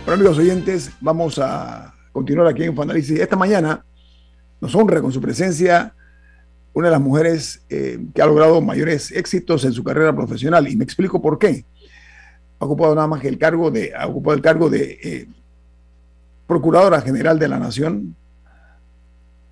Bueno, 0.07 0.13
amigos 0.15 0.39
oyentes, 0.39 0.93
vamos 1.03 1.39
a 1.39 1.95
continuar 2.11 2.47
aquí 2.47 2.63
en 2.63 2.71
InfoAnálisis. 2.71 3.21
Esta 3.21 3.37
mañana 3.37 3.85
nos 4.63 4.75
honra 4.75 5.03
con 5.03 5.13
su 5.13 5.21
presencia 5.21 5.95
una 6.77 6.89
de 6.89 6.93
las 6.93 7.01
mujeres 7.01 7.65
eh, 7.71 7.99
que 8.15 8.21
ha 8.21 8.27
logrado 8.27 8.61
mayores 8.61 9.11
éxitos 9.11 9.65
en 9.65 9.73
su 9.73 9.83
carrera 9.83 10.15
profesional. 10.15 10.69
Y 10.69 10.77
me 10.77 10.85
explico 10.85 11.23
por 11.23 11.39
qué. 11.39 11.65
Ha 12.59 12.65
ocupado 12.65 12.95
nada 12.95 13.07
más 13.07 13.21
que 13.21 13.29
el 13.29 13.39
cargo 13.39 13.71
de, 13.71 13.95
ha 13.95 14.07
ocupado 14.07 14.35
el 14.35 14.43
cargo 14.43 14.71
de 14.71 14.99
eh, 15.03 15.29
Procuradora 16.47 17.01
General 17.01 17.39
de 17.39 17.49
la 17.49 17.59
Nación. 17.59 18.17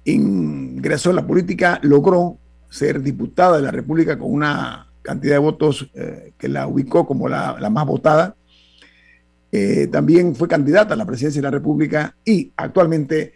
Ingresó 0.05 1.11
en 1.11 1.17
la 1.17 1.27
política, 1.27 1.79
logró 1.83 2.38
ser 2.71 3.03
diputada 3.03 3.57
de 3.57 3.62
la 3.62 3.71
República 3.71 4.19
con 4.19 4.33
una 4.33 4.88
cantidad 5.03 5.35
de 5.35 5.38
votos 5.38 5.90
eh, 5.95 6.33
que 6.38 6.49
la 6.49 6.67
ubicó 6.67 7.07
como 7.07 7.29
la, 7.29 7.57
la 7.61 7.71
más 7.71 7.87
votada. 7.87 8.37
también 9.93 10.35
fue 10.35 10.49
candidata 10.49 10.95
a 10.95 10.97
la 10.97 11.07
presidencia 11.07 11.40
de 11.40 11.47
la 11.47 11.51
República 11.51 12.17
y 12.25 12.53
actualmente 12.57 13.35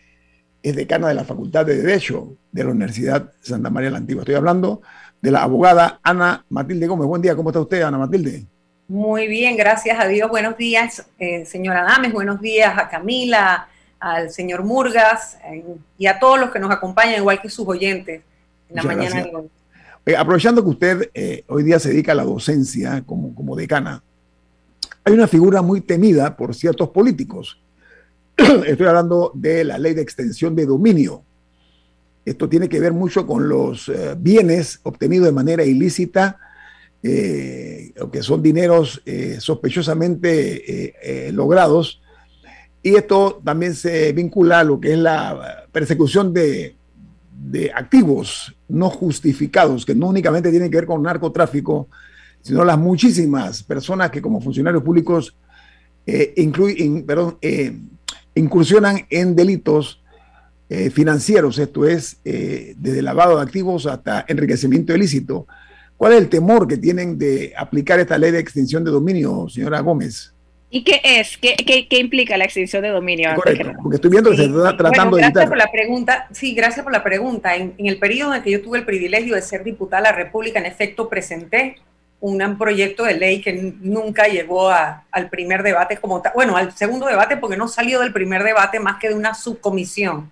es 0.63 0.75
decana 0.75 1.09
de 1.09 1.15
la 1.15 1.25
Facultad 1.25 1.65
de 1.65 1.77
Derecho 1.77 2.37
de 2.51 2.65
la 2.65 2.71
Universidad 2.71 3.33
Santa 3.41 3.71
María 3.71 3.91
la 3.91 3.99
Antigua. 3.99 4.23
Estoy 4.23 4.35
hablando 4.35 4.83
de 5.21 5.31
la 5.31 5.43
abogada 5.43 6.01
Ana 6.03 6.45
Matilde 6.49 6.87
Gómez. 6.87 7.07
Buen 7.07 7.23
día, 7.23 7.37
¿cómo 7.37 7.51
está 7.51 7.61
usted, 7.61 7.83
Ana 7.83 7.99
Matilde? 7.99 8.47
Muy 8.89 9.29
bien, 9.29 9.57
gracias 9.57 10.01
a 10.01 10.09
Dios. 10.09 10.29
Buenos 10.29 10.57
días, 10.57 11.07
eh, 11.19 11.45
señora 11.45 11.83
Dames. 11.85 12.13
Buenos 12.13 12.41
días 12.41 12.77
a 12.77 12.89
Camila, 12.89 13.69
al 14.01 14.31
señor 14.31 14.65
Murgas 14.65 15.39
eh, 15.45 15.65
y 15.99 16.07
a 16.07 16.19
todos 16.19 16.41
los 16.41 16.51
que 16.51 16.59
nos 16.59 16.71
acompañan, 16.71 17.17
igual 17.17 17.41
que 17.41 17.51
sus 17.51 17.69
oyentes 17.69 18.23
en 18.69 18.77
la 18.77 18.83
mañana 18.83 19.23
de 19.23 19.35
hoy. 19.35 19.51
Eh, 20.07 20.17
aprovechando 20.17 20.63
que 20.65 20.71
usted 20.71 21.11
eh, 21.15 21.45
hoy 21.49 21.63
día 21.63 21.79
se 21.79 21.91
dedica 21.91 22.13
a 22.13 22.15
la 22.17 22.25
docencia 22.25 23.03
como, 23.05 23.35
como 23.35 23.55
decana, 23.55 24.03
hay 25.05 25.13
una 25.13 25.29
figura 25.29 25.63
muy 25.63 25.81
temida 25.81 26.37
por 26.37 26.55
ciertos 26.55 26.89
políticos 26.89 27.59
Estoy 28.67 28.87
hablando 28.87 29.33
de 29.35 29.65
la 29.65 29.79
ley 29.79 29.95
de 29.95 30.03
extensión 30.03 30.55
de 30.55 30.65
dominio. 30.65 31.25
Esto 32.25 32.49
tiene 32.49 32.69
que 32.69 32.79
ver 32.79 32.93
mucho 32.93 33.27
con 33.27 33.49
los 33.49 33.89
eh, 33.89 34.15
bienes 34.17 34.79
obtenidos 34.85 35.27
de 35.27 35.33
manera 35.33 35.65
ilícita, 35.65 36.39
eh, 37.03 37.93
que 38.13 38.23
son 38.23 38.43
dineros 38.43 39.03
eh, 39.07 39.37
sospechosamente 39.41 41.31
logrados. 41.33 42.01
Y 42.83 42.95
esto 42.95 43.41
también 43.45 43.75
se 43.75 44.13
vincula 44.13 44.61
a 44.61 44.65
lo 44.65 44.81
que 44.81 44.93
es 44.93 44.99
la 44.99 45.67
persecución 45.73 46.33
de, 46.33 46.77
de 47.33 47.73
activos 47.73 48.55
no 48.69 48.91
justificados, 48.91 49.85
que 49.85 49.95
no 49.95 50.09
únicamente 50.09 50.51
tienen 50.51 50.71
que 50.71 50.77
ver 50.77 50.87
con 50.87 51.03
narcotráfico, 51.03 51.89
sino 52.41 52.65
las 52.65 52.79
muchísimas 52.79 53.63
personas 53.63 54.11
que 54.11 54.23
como 54.23 54.41
funcionarios 54.41 54.83
públicos 54.83 55.37
perdón, 57.07 57.39
incursionan 58.35 59.07
en 59.11 59.37
delitos 59.37 60.01
eh, 60.71 60.91
financieros, 60.91 61.59
esto 61.59 61.87
es, 61.87 62.19
eh, 62.27 62.75
desde 62.77 63.01
lavado 63.01 63.37
de 63.37 63.43
activos 63.43 63.87
hasta 63.87 64.27
enriquecimiento 64.29 64.95
ilícito. 64.95 65.47
¿Cuál 65.99 66.13
es 66.13 66.19
el 66.21 66.29
temor 66.29 66.67
que 66.67 66.79
tienen 66.79 67.19
de 67.19 67.53
aplicar 67.57 67.99
esta 67.99 68.17
ley 68.17 68.31
de 68.31 68.39
extinción 68.39 68.85
de 68.85 68.91
dominio, 68.91 69.49
señora 69.49 69.81
Gómez? 69.81 70.33
¿Y 70.71 70.85
qué 70.85 71.01
es? 71.03 71.37
¿Qué, 71.37 71.57
qué, 71.57 71.89
qué 71.89 71.99
implica 71.99 72.37
la 72.37 72.45
extinción 72.45 72.83
de 72.83 72.91
dominio? 72.91 73.35
Correcto, 73.35 73.73
porque 73.83 73.97
estoy 73.97 74.11
viendo 74.11 74.31
que 74.31 74.37
se 74.37 74.45
está 74.45 74.77
tratando 74.77 75.11
bueno, 75.11 75.17
gracias 75.17 75.35
de 75.35 75.41
evitar. 75.41 75.49
por 75.49 75.59
la 75.59 75.71
pregunta. 75.73 76.29
Sí, 76.31 76.55
gracias 76.55 76.85
por 76.85 76.93
la 76.93 77.03
pregunta. 77.03 77.57
En, 77.57 77.75
en, 77.77 77.87
el 77.87 77.99
periodo 77.99 78.35
en 78.35 78.43
que 78.43 78.51
yo 78.53 78.63
tuve 78.63 78.79
el 78.79 78.85
privilegio 78.85 79.35
de 79.35 79.43
ser 79.43 79.65
diputada 79.65 80.03
de 80.03 80.09
la 80.11 80.17
República, 80.17 80.61
en 80.61 80.67
efecto, 80.67 81.09
presenté 81.09 81.77
un 82.21 82.59
proyecto 82.59 83.05
de 83.05 83.15
ley 83.15 83.41
que 83.41 83.53
nunca 83.81 84.27
llegó 84.29 84.71
a, 84.71 85.05
al 85.11 85.29
primer 85.31 85.63
debate 85.63 85.97
como 85.97 86.21
tal, 86.21 86.33
bueno, 86.35 86.57
al 86.57 86.77
segundo 86.77 87.07
debate 87.07 87.37
porque 87.37 87.57
no 87.57 87.69
salió 87.69 88.01
del 88.01 88.13
primer 88.13 88.43
debate 88.43 88.81
más 88.81 88.99
que 88.99 89.09
de 89.09 89.15
una 89.15 89.35
subcomisión. 89.35 90.31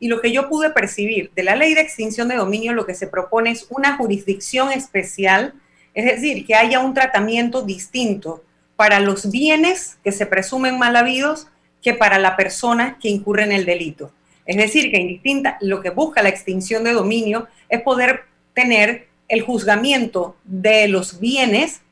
Y 0.00 0.08
lo 0.08 0.20
que 0.20 0.32
yo 0.32 0.48
pude 0.48 0.70
percibir 0.70 1.30
de 1.34 1.42
la 1.42 1.56
ley 1.56 1.74
de 1.74 1.80
extinción 1.80 2.28
de 2.28 2.36
dominio, 2.36 2.72
lo 2.72 2.86
que 2.86 2.94
se 2.94 3.06
propone 3.06 3.50
es 3.50 3.66
una 3.70 3.96
jurisdicción 3.96 4.70
especial, 4.70 5.54
es 5.94 6.04
decir, 6.04 6.46
que 6.46 6.54
haya 6.54 6.80
un 6.80 6.94
tratamiento 6.94 7.62
distinto 7.62 8.44
para 8.76 9.00
los 9.00 9.30
bienes 9.30 9.98
que 10.04 10.12
se 10.12 10.26
presumen 10.26 10.78
mal 10.78 10.94
habidos 10.94 11.48
que 11.82 11.94
para 11.94 12.18
la 12.18 12.36
persona 12.36 12.98
que 13.00 13.08
incurre 13.08 13.44
en 13.44 13.52
el 13.52 13.64
delito. 13.64 14.12
Es 14.46 14.56
decir, 14.56 14.90
que 14.90 14.98
indistinta, 14.98 15.58
lo 15.60 15.82
que 15.82 15.90
busca 15.90 16.22
la 16.22 16.28
extinción 16.28 16.84
de 16.84 16.92
dominio 16.92 17.48
es 17.68 17.82
poder 17.82 18.24
tener 18.54 19.08
el 19.28 19.42
juzgamiento 19.42 20.36
de 20.44 20.88
los 20.88 21.20
bienes 21.20 21.82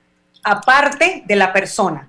aparte 0.42 1.22
de 1.26 1.36
la 1.36 1.52
persona. 1.52 2.08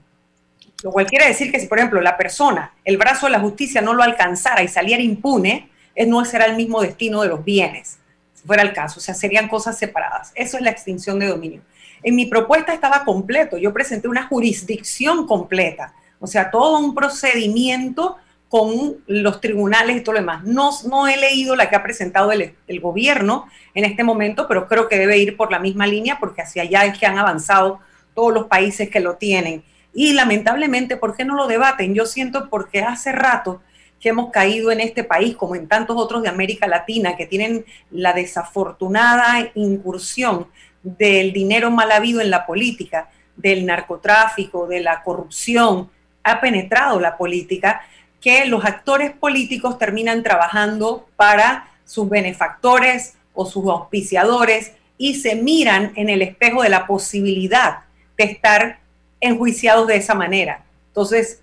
Lo 0.83 0.91
cual 0.91 1.07
quiere 1.07 1.27
decir 1.27 1.51
que 1.51 1.59
si, 1.59 1.67
por 1.67 1.79
ejemplo, 1.79 1.99
la 2.01 2.17
persona, 2.17 2.71
el 2.85 2.97
brazo 2.97 3.25
de 3.25 3.31
la 3.31 3.39
justicia 3.39 3.81
no 3.81 3.93
lo 3.93 4.03
alcanzara 4.03 4.63
y 4.63 4.67
saliera 4.67 5.01
impune, 5.01 5.69
no 6.05 6.23
será 6.25 6.45
el 6.45 6.55
mismo 6.55 6.81
destino 6.81 7.21
de 7.21 7.29
los 7.29 7.43
bienes, 7.43 7.97
si 8.33 8.45
fuera 8.45 8.61
el 8.61 8.73
caso. 8.73 8.99
O 8.99 9.03
sea, 9.03 9.15
serían 9.15 9.47
cosas 9.47 9.77
separadas. 9.77 10.31
Eso 10.35 10.57
es 10.57 10.63
la 10.63 10.69
extinción 10.69 11.19
de 11.19 11.27
dominio. 11.27 11.61
En 12.03 12.15
mi 12.15 12.27
propuesta 12.27 12.73
estaba 12.73 13.03
completo. 13.03 13.57
Yo 13.57 13.73
presenté 13.73 14.07
una 14.07 14.27
jurisdicción 14.27 15.25
completa. 15.25 15.93
O 16.19 16.27
sea, 16.27 16.51
todo 16.51 16.79
un 16.79 16.93
procedimiento 16.93 18.17
con 18.49 18.97
los 19.07 19.41
tribunales 19.41 19.97
y 19.97 20.01
todo 20.01 20.13
lo 20.13 20.21
demás. 20.21 20.43
No, 20.43 20.71
no 20.89 21.07
he 21.07 21.17
leído 21.17 21.55
la 21.55 21.69
que 21.69 21.75
ha 21.75 21.83
presentado 21.83 22.31
el, 22.31 22.55
el, 22.67 22.79
gobierno 22.79 23.47
en 23.73 23.83
este 23.83 24.03
momento, 24.03 24.47
pero 24.47 24.67
creo 24.67 24.87
que 24.87 24.97
debe 24.97 25.17
ir 25.17 25.35
por 25.35 25.51
la 25.51 25.59
misma 25.59 25.85
línea 25.85 26.17
porque 26.19 26.41
hacia 26.41 26.63
allá 26.63 26.85
es 26.85 26.97
que 26.97 27.05
han 27.05 27.17
avanzado 27.17 27.79
todos 28.13 28.33
los 28.33 28.47
países 28.47 28.89
que 28.89 28.99
lo 28.99 29.15
tienen. 29.15 29.63
Y 29.93 30.13
lamentablemente, 30.13 30.95
¿por 30.95 31.15
qué 31.15 31.25
no 31.25 31.35
lo 31.35 31.47
debaten? 31.47 31.93
Yo 31.93 32.05
siento 32.05 32.49
porque 32.49 32.81
hace 32.81 33.11
rato 33.11 33.61
que 33.99 34.09
hemos 34.09 34.31
caído 34.31 34.71
en 34.71 34.79
este 34.79 35.03
país, 35.03 35.35
como 35.35 35.55
en 35.55 35.67
tantos 35.67 35.97
otros 35.97 36.21
de 36.23 36.29
América 36.29 36.67
Latina, 36.67 37.15
que 37.15 37.25
tienen 37.25 37.65
la 37.91 38.13
desafortunada 38.13 39.49
incursión 39.55 40.47
del 40.83 41.33
dinero 41.33 41.71
mal 41.71 41.91
habido 41.91 42.21
en 42.21 42.29
la 42.29 42.45
política, 42.45 43.09
del 43.35 43.65
narcotráfico, 43.65 44.67
de 44.67 44.81
la 44.81 45.03
corrupción, 45.03 45.89
ha 46.23 46.41
penetrado 46.41 46.99
la 46.99 47.17
política, 47.17 47.81
que 48.19 48.45
los 48.45 48.65
actores 48.65 49.11
políticos 49.11 49.77
terminan 49.77 50.23
trabajando 50.23 51.07
para 51.15 51.69
sus 51.85 52.09
benefactores 52.09 53.15
o 53.33 53.45
sus 53.45 53.65
auspiciadores 53.69 54.73
y 54.97 55.15
se 55.15 55.35
miran 55.35 55.93
en 55.95 56.09
el 56.09 56.21
espejo 56.21 56.63
de 56.63 56.69
la 56.69 56.87
posibilidad 56.87 57.79
de 58.17 58.23
estar 58.23 58.79
enjuiciados 59.21 59.87
de 59.87 59.97
esa 59.97 60.15
manera. 60.15 60.65
Entonces, 60.87 61.41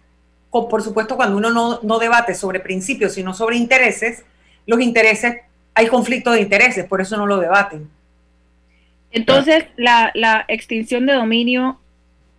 por 0.54 0.82
supuesto, 0.82 1.16
cuando 1.16 1.36
uno 1.36 1.80
no, 1.82 1.98
debate 1.98 2.34
sobre 2.34 2.60
principios, 2.60 3.14
sino 3.14 3.34
sobre 3.34 3.56
intereses, 3.56 4.22
los 4.66 4.80
intereses, 4.80 5.38
hay 5.74 5.88
conflicto 5.88 6.30
de 6.30 6.40
intereses, 6.40 6.86
por 6.86 7.00
eso 7.00 7.16
no 7.16 7.26
lo 7.26 7.38
debaten. 7.38 7.90
Entonces, 9.10 9.64
la, 9.76 10.44
extinción 10.48 11.06
de 11.06 11.14
dominio 11.14 11.80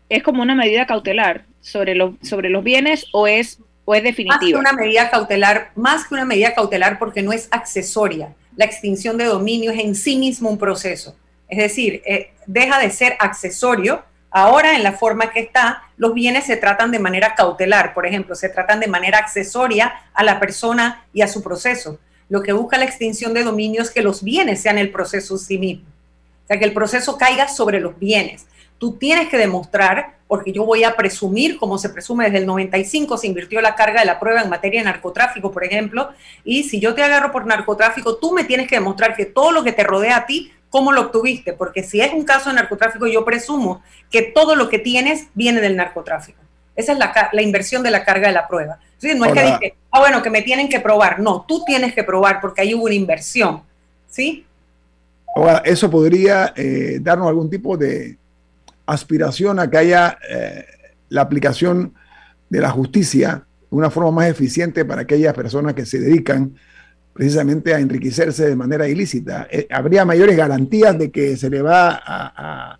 es 0.08 0.24
como 0.24 0.42
una 0.42 0.56
medida 0.56 0.86
cautelar 0.86 1.44
sobre, 1.60 1.98
sobre 2.22 2.50
los 2.50 2.64
bienes 2.64 3.08
o 3.12 3.28
es, 3.28 3.60
o 3.84 3.96
es 3.96 4.04
definitiva. 4.04 4.40
Más 4.40 4.50
que 4.50 4.56
una 4.56 4.74
medida 4.74 5.10
cautelar, 5.10 5.72
más 5.76 6.08
que 6.08 6.14
una 6.14 6.26
medida 6.26 6.54
cautelar 6.54 6.98
porque 6.98 7.22
no 7.22 7.34
es 7.34 7.50
accesoria. 7.52 8.34
La 8.56 8.64
extinción 8.64 9.18
de 9.18 9.26
dominio 9.26 9.72
es 9.72 9.80
en 9.80 9.94
sí 9.94 10.16
mismo 10.16 10.50
un 10.50 10.58
proceso. 10.58 11.18
Es 11.50 11.58
decir, 11.58 12.02
eh, 12.06 12.32
deja 12.46 12.80
de 12.80 12.90
ser 12.90 13.18
accesorio 13.20 14.04
Ahora, 14.38 14.76
en 14.76 14.84
la 14.84 14.92
forma 14.92 15.32
que 15.32 15.40
está, 15.40 15.84
los 15.96 16.14
bienes 16.14 16.44
se 16.44 16.58
tratan 16.58 16.92
de 16.92 17.00
manera 17.00 17.36
cautelar, 17.36 17.94
por 17.94 18.06
ejemplo, 18.06 18.36
se 18.36 18.50
tratan 18.50 18.82
de 18.82 18.88
manera 18.88 19.18
accesoria 19.18 19.94
a 20.14 20.26
la 20.26 20.42
persona 20.42 21.06
y 21.14 21.22
a 21.22 21.30
su 21.30 21.42
proceso. 21.42 22.00
Lo 22.28 22.44
que 22.44 22.52
busca 22.52 22.78
la 22.78 22.84
extinción 22.84 23.34
de 23.34 23.46
dominio 23.46 23.82
es 23.82 23.92
que 23.92 24.02
los 24.02 24.22
bienes 24.22 24.62
sean 24.62 24.78
el 24.78 24.92
proceso 24.92 25.36
en 25.36 25.40
sí 25.40 25.58
mismo. 25.58 25.86
O 26.44 26.48
sea, 26.48 26.60
que 26.60 26.66
el 26.66 26.74
proceso 26.74 27.18
caiga 27.18 27.48
sobre 27.48 27.80
los 27.80 27.98
bienes. 27.98 28.46
Tú 28.78 28.98
tienes 28.98 29.30
que 29.30 29.38
demostrar, 29.38 30.18
porque 30.28 30.52
yo 30.52 30.66
voy 30.66 30.84
a 30.84 30.98
presumir, 30.98 31.58
como 31.58 31.78
se 31.78 31.88
presume 31.88 32.26
desde 32.26 32.40
el 32.40 32.46
95, 32.46 33.18
se 33.18 33.28
invirtió 33.28 33.62
la 33.62 33.76
carga 33.76 34.02
de 34.02 34.06
la 34.06 34.20
prueba 34.20 34.42
en 34.42 34.50
materia 34.50 34.82
de 34.82 34.86
narcotráfico, 34.86 35.54
por 35.54 35.64
ejemplo, 35.64 36.10
y 36.44 36.64
si 36.64 36.82
yo 36.82 36.94
te 36.94 37.04
agarro 37.04 37.32
por 37.32 37.46
narcotráfico, 37.46 38.18
tú 38.18 38.34
me 38.34 38.44
tienes 38.44 38.68
que 38.68 38.76
demostrar 38.76 39.16
que 39.16 39.28
todo 39.28 39.54
lo 39.54 39.64
que 39.64 39.72
te 39.72 39.86
rodea 39.86 40.18
a 40.18 40.26
ti 40.26 40.52
cómo 40.76 40.92
lo 40.92 41.04
obtuviste, 41.04 41.54
porque 41.54 41.84
si 41.84 42.02
es 42.02 42.12
un 42.12 42.26
caso 42.26 42.50
de 42.50 42.58
narcotráfico, 42.58 43.08
yo 43.08 43.24
presumo 43.24 43.82
que 44.12 44.24
todo 44.24 44.58
lo 44.58 44.68
que 44.68 44.78
tienes 44.78 45.28
viene 45.34 45.62
del 45.62 45.78
narcotráfico. 45.78 46.38
Esa 46.76 46.92
es 46.92 47.00
la, 47.32 47.42
inversión 47.42 47.82
de 47.82 47.92
la 47.92 48.04
carga 48.04 48.28
de 48.28 48.34
la 48.34 48.46
prueba. 48.46 48.78
no 49.16 49.24
es 49.24 49.32
que 49.32 49.42
dije, 49.42 49.78
ah, 49.90 50.02
bueno, 50.02 50.22
que 50.22 50.30
me 50.30 50.42
tienen 50.42 50.68
que 50.68 50.82
probar. 50.82 51.22
No, 51.22 51.46
tú 51.48 51.64
tienes 51.64 51.94
que 51.94 52.04
probar 52.04 52.42
porque 52.42 52.60
ahí 52.60 52.74
hubo 52.74 52.84
una 52.84 52.94
inversión. 52.94 53.62
¿Sí? 54.10 54.46
Ahora, 55.34 55.62
eso 55.64 55.90
podría 55.90 56.52
eh, 56.58 57.00
darnos 57.02 57.30
algún 57.30 57.50
tipo 57.50 57.78
de 57.78 58.18
aspiración 58.86 59.62
a 59.62 59.70
que 59.70 59.78
haya 59.78 60.18
eh, 60.30 60.66
la 61.08 61.22
aplicación 61.22 61.94
de 62.50 62.60
la 62.60 62.72
justicia 62.72 63.46
de 63.72 63.78
una 63.78 63.90
forma 63.90 64.12
más 64.12 64.28
eficiente 64.28 64.84
para 64.84 65.04
aquellas 65.04 65.34
personas 65.34 65.74
que 65.74 65.86
se 65.86 66.00
dedican 66.00 66.54
precisamente 67.16 67.74
a 67.74 67.80
enriquecerse 67.80 68.46
de 68.46 68.58
manera 68.58 68.90
ilícita. 68.90 69.48
Eh, 69.50 69.68
¿Habría 69.72 70.04
mayores 70.04 70.36
garantías 70.36 71.00
de 71.00 71.12
que 71.12 71.38
se 71.38 71.50
le 71.50 71.62
va 71.62 72.02
a, 72.06 72.78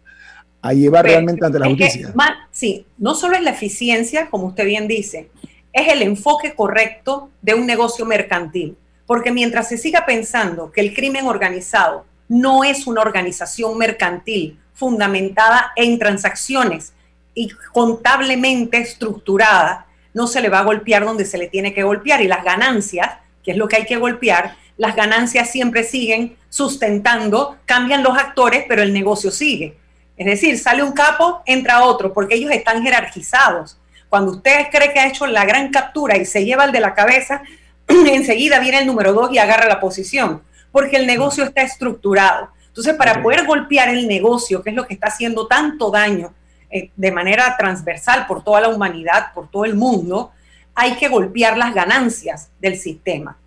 llevar 0.74 1.06
realmente 1.06 1.46
ante 1.46 1.58
la 1.58 1.70
justicia? 1.70 2.14
sí, 2.52 2.86
no 2.98 3.16
solo 3.16 3.38
es 3.38 3.44
la 3.44 3.52
eficiencia, 3.52 4.30
como 4.30 4.48
usted 4.48 4.66
bien 4.66 4.90
dice, 4.90 5.30
es 5.72 5.88
el 5.88 6.02
enfoque 6.02 6.54
correcto 6.54 7.30
de 7.42 7.54
un 7.54 7.66
negocio 7.66 8.06
mercantil. 8.06 8.76
Porque 9.06 9.32
mientras 9.32 9.70
se 9.70 9.78
siga 9.78 10.06
pensando 10.06 10.70
que 10.70 10.82
el 10.82 10.94
crimen 10.94 11.28
organizado 11.28 12.06
no 12.28 12.66
es 12.66 12.88
una 12.88 13.02
organización 13.02 13.78
mercantil 13.78 14.60
fundamentada 14.74 15.72
en 15.78 15.98
transacciones 15.98 16.92
y 17.34 17.52
contablemente 17.72 18.80
estructurada, 18.80 19.86
no 20.14 20.28
se 20.28 20.42
le 20.42 20.50
va 20.50 20.60
a 20.60 20.66
golpear 20.66 21.06
donde 21.06 21.24
se 21.24 21.38
le 21.38 21.48
tiene 21.48 21.74
que 21.74 21.84
golpear 21.84 22.22
y 22.22 22.28
las 22.28 22.44
ganancias 22.44 23.12
que 23.46 23.52
es 23.52 23.58
lo 23.58 23.68
que 23.68 23.76
hay 23.76 23.86
que 23.86 23.98
golpear, 23.98 24.56
las 24.76 24.96
ganancias 24.96 25.52
siempre 25.52 25.84
siguen 25.84 26.36
sustentando, 26.50 27.58
cambian 27.66 28.04
los 28.04 28.18
actores, 28.18 28.66
pero 28.68 28.82
el 28.82 28.92
negocio 28.92 29.32
sigue. 29.32 29.78
Es 30.18 30.26
decir, 30.26 30.58
sale 30.58 30.84
un 30.84 30.94
capo, 30.94 31.42
entra 31.46 31.84
otro, 31.84 32.12
porque 32.12 32.36
ellos 32.36 32.52
están 32.52 32.82
jerarquizados. 32.82 33.78
Cuando 34.10 34.32
usted 34.32 34.68
cree 34.72 34.92
que 34.92 35.00
ha 35.00 35.08
hecho 35.08 35.28
la 35.28 35.46
gran 35.46 35.72
captura 35.72 36.18
y 36.18 36.26
se 36.26 36.44
lleva 36.44 36.66
el 36.66 36.72
de 36.72 36.80
la 36.80 36.94
cabeza, 36.94 37.44
enseguida 37.88 38.60
viene 38.60 38.80
el 38.80 38.88
número 38.88 39.14
dos 39.14 39.32
y 39.32 39.38
agarra 39.38 39.68
la 39.68 39.80
posición, 39.80 40.42
porque 40.72 40.98
el 40.98 41.06
negocio 41.06 41.44
está 41.44 41.62
estructurado. 41.62 42.50
Entonces, 42.68 42.96
para 42.96 43.22
poder 43.22 43.46
golpear 43.46 43.90
el 43.90 44.08
negocio, 44.08 44.62
que 44.62 44.72
es 44.72 44.76
lo 44.76 44.86
que 44.86 44.96
está 44.96 45.08
haciendo 45.08 45.48
tanto 45.48 45.92
daño 45.92 46.34
eh, 46.70 46.92
de 46.96 47.12
manera 47.12 47.56
transversal 47.58 48.26
por 48.28 48.44
toda 48.44 48.62
la 48.62 48.70
humanidad, 48.70 49.34
por 49.34 49.50
todo 49.50 49.66
el 49.66 49.76
mundo, 49.76 50.32
hay 50.76 50.96
que 50.98 51.08
golpear 51.08 51.58
las 51.58 51.74
ganancias 51.74 52.50
del 52.60 52.78
sistema. 52.78 53.38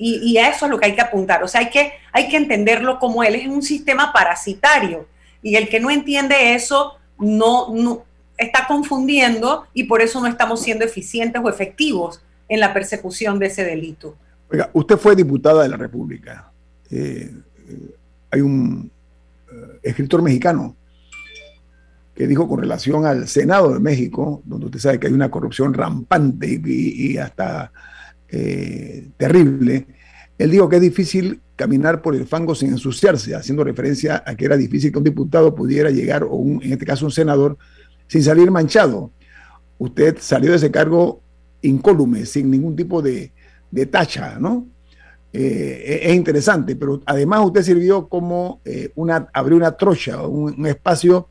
Y, 0.00 0.38
a 0.38 0.48
eso 0.48 0.66
es 0.66 0.70
lo 0.70 0.78
que 0.78 0.86
hay 0.86 0.94
que 0.94 1.00
apuntar. 1.00 1.42
O 1.42 1.48
sea, 1.48 1.60
hay 1.60 1.70
que, 1.70 1.92
hay 2.12 2.28
que 2.28 2.36
entenderlo 2.36 3.00
como 3.00 3.24
él 3.24 3.34
es 3.34 3.48
un 3.48 3.62
sistema 3.62 4.12
parasitario. 4.12 5.08
Y 5.42 5.56
el 5.56 5.68
que 5.68 5.80
no 5.80 5.90
entiende 5.90 6.54
eso 6.54 6.94
no, 7.18 7.74
no 7.74 8.04
está 8.36 8.66
confundiendo 8.68 9.66
y 9.74 9.84
por 9.84 10.00
eso 10.00 10.20
no 10.20 10.28
estamos 10.28 10.62
siendo 10.62 10.84
eficientes 10.84 11.42
o 11.44 11.48
efectivos 11.48 12.22
en 12.48 12.60
la 12.60 12.72
persecución 12.72 13.40
de 13.40 13.46
ese 13.46 13.64
delito. 13.64 14.16
Oiga, 14.50 14.70
usted 14.72 14.96
fue 14.96 15.16
diputada 15.16 15.64
de 15.64 15.68
la 15.68 15.76
República. 15.76 16.50
Eh, 16.90 17.34
eh, 17.68 17.94
hay 18.30 18.40
un 18.40 18.90
eh, 19.50 19.80
escritor 19.82 20.22
mexicano 20.22 20.76
que 22.18 22.26
dijo 22.26 22.48
con 22.48 22.58
relación 22.58 23.06
al 23.06 23.28
Senado 23.28 23.72
de 23.72 23.78
México, 23.78 24.42
donde 24.44 24.66
usted 24.66 24.80
sabe 24.80 24.98
que 24.98 25.06
hay 25.06 25.12
una 25.12 25.30
corrupción 25.30 25.72
rampante 25.72 26.60
y, 26.64 27.16
hasta 27.16 27.70
eh, 28.28 29.10
terrible, 29.16 29.86
él 30.36 30.50
dijo 30.50 30.68
que 30.68 30.76
es 30.76 30.82
difícil 30.82 31.40
caminar 31.54 32.02
por 32.02 32.16
el 32.16 32.26
fango 32.26 32.56
sin 32.56 32.70
ensuciarse, 32.70 33.36
haciendo 33.36 33.62
referencia 33.62 34.24
a 34.26 34.34
que 34.34 34.46
era 34.46 34.56
difícil 34.56 34.90
que 34.90 34.98
un 34.98 35.04
diputado 35.04 35.54
pudiera 35.54 35.90
llegar, 35.90 36.26
o 36.28 36.42
en 36.42 36.72
este 36.72 36.84
caso 36.84 37.04
un 37.04 37.12
senador, 37.12 37.56
sin 38.08 38.24
salir 38.24 38.50
manchado. 38.50 39.12
Usted 39.78 40.16
salió 40.18 40.50
de 40.50 40.56
ese 40.56 40.72
cargo 40.72 41.22
incólume, 41.62 42.26
sin 42.26 42.50
ningún 42.50 42.74
tipo 42.74 43.00
de, 43.00 43.30
tacha, 43.92 44.40
¿no? 44.40 44.66
Eh, 45.32 46.00
es 46.02 46.16
interesante, 46.16 46.74
pero 46.74 47.00
además 47.06 47.46
usted 47.46 47.62
sirvió 47.62 48.08
como 48.08 48.60
eh, 48.64 48.90
una, 48.96 49.28
abrió 49.32 49.56
una 49.56 49.76
trocha, 49.76 50.26
un 50.26 50.66
espacio 50.66 51.28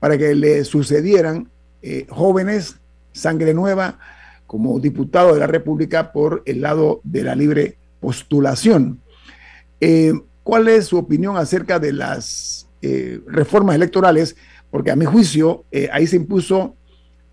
para 0.00 0.16
que 0.16 0.34
le 0.34 0.64
sucedieran 0.64 1.48
eh, 1.82 2.06
jóvenes, 2.08 2.76
sangre 3.12 3.54
nueva, 3.54 3.98
como 4.46 4.78
diputado 4.80 5.34
de 5.34 5.40
la 5.40 5.46
República 5.46 6.12
por 6.12 6.42
el 6.46 6.60
lado 6.62 7.00
de 7.04 7.22
la 7.22 7.34
libre 7.34 7.76
postulación. 8.00 9.00
Eh, 9.80 10.12
¿Cuál 10.42 10.68
es 10.68 10.86
su 10.86 10.96
opinión 10.96 11.36
acerca 11.36 11.78
de 11.78 11.92
las 11.92 12.68
eh, 12.80 13.20
reformas 13.26 13.76
electorales? 13.76 14.36
Porque 14.70 14.90
a 14.90 14.96
mi 14.96 15.04
juicio 15.04 15.64
ahí 15.92 16.06
se 16.06 16.16
impuso 16.16 16.76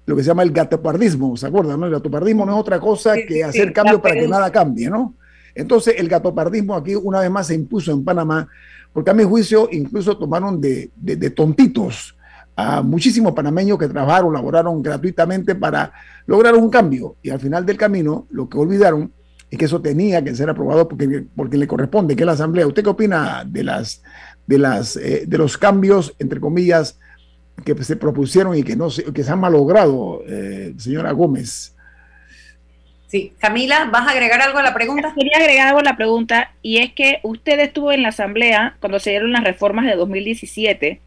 lo 0.06 0.16
que 0.16 0.22
se 0.22 0.28
llama 0.28 0.44
el 0.44 0.52
gatopardismo, 0.52 1.36
¿se 1.36 1.48
acuerdan? 1.48 1.82
El 1.84 1.92
gatopardismo 1.92 2.46
no 2.46 2.54
es 2.54 2.60
otra 2.60 2.80
cosa 2.80 3.16
que 3.28 3.44
hacer 3.44 3.74
cambios 3.74 4.02
para 4.02 4.16
que 4.16 4.28
nada 4.28 4.52
cambie, 4.52 4.90
¿no? 4.90 5.16
Entonces 5.54 5.96
el 5.98 6.08
gatopardismo 6.08 6.76
aquí 6.76 6.96
una 6.96 7.22
vez 7.22 7.32
más 7.32 7.48
se 7.48 7.56
impuso 7.56 7.92
en 7.92 8.04
Panamá, 8.04 8.48
porque 8.94 9.12
a 9.12 9.14
mi 9.14 9.24
juicio 9.24 9.68
incluso 9.72 10.18
tomaron 10.18 10.62
de, 10.62 10.92
de 10.96 11.30
tontitos 11.30 12.16
a 12.56 12.82
muchísimos 12.82 13.34
panameños 13.34 13.78
que 13.78 13.88
trabajaron, 13.88 14.34
laboraron 14.34 14.82
gratuitamente 14.82 15.56
para 15.56 15.92
lograr 16.26 16.56
un 16.56 16.70
cambio. 16.70 17.18
Y 17.22 17.30
al 17.30 17.40
final 17.40 17.66
del 17.66 17.78
camino, 17.78 18.28
lo 18.30 18.48
que 18.48 18.58
olvidaron 18.58 19.12
es 19.50 19.60
que 19.60 19.66
eso 19.66 19.82
tenía 19.82 20.24
que 20.24 20.34
ser 20.36 20.50
aprobado 20.50 20.88
porque, 20.88 21.26
porque 21.36 21.58
le 21.58 21.68
corresponde, 21.68 22.16
que 22.16 22.24
es 22.24 22.28
la 22.28 22.34
Asamblea. 22.34 22.68
¿Usted 22.68 22.84
qué 22.84 22.90
opina 22.90 23.44
de, 23.46 23.64
las, 23.64 24.04
de, 24.48 24.58
las, 24.58 24.96
eh, 24.96 25.26
de 25.28 25.38
los 25.38 25.58
cambios, 25.58 26.16
entre 26.20 26.40
comillas, 26.40 26.98
que 27.64 27.76
se 27.84 27.96
propusieron 27.96 28.56
y 28.58 28.64
que, 28.64 28.76
no 28.76 28.90
se, 28.90 29.04
que 29.04 29.24
se 29.24 29.32
han 29.32 29.40
malogrado, 29.40 30.22
eh, 30.28 30.74
señora 30.78 31.12
Gómez? 31.12 31.76
Sí, 33.08 33.34
Camila, 33.38 33.90
¿vas 33.92 34.08
a 34.08 34.12
agregar 34.12 34.42
algo 34.42 34.58
a 34.58 34.64
la 34.64 34.74
pregunta? 34.74 35.14
Quería 35.16 35.38
agregar 35.38 35.68
algo 35.68 35.80
a 35.80 35.84
la 35.84 35.96
pregunta 35.96 36.52
y 36.62 36.80
es 36.80 36.92
que 36.94 37.20
usted 37.24 37.60
estuvo 37.60 37.92
en 37.92 38.02
la 38.02 38.10
Asamblea 38.10 38.78
cuando 38.80 39.00
se 39.00 39.12
dieron 39.12 39.32
las 39.32 39.44
reformas 39.44 39.86
de 39.86 39.96
2017 39.96 41.02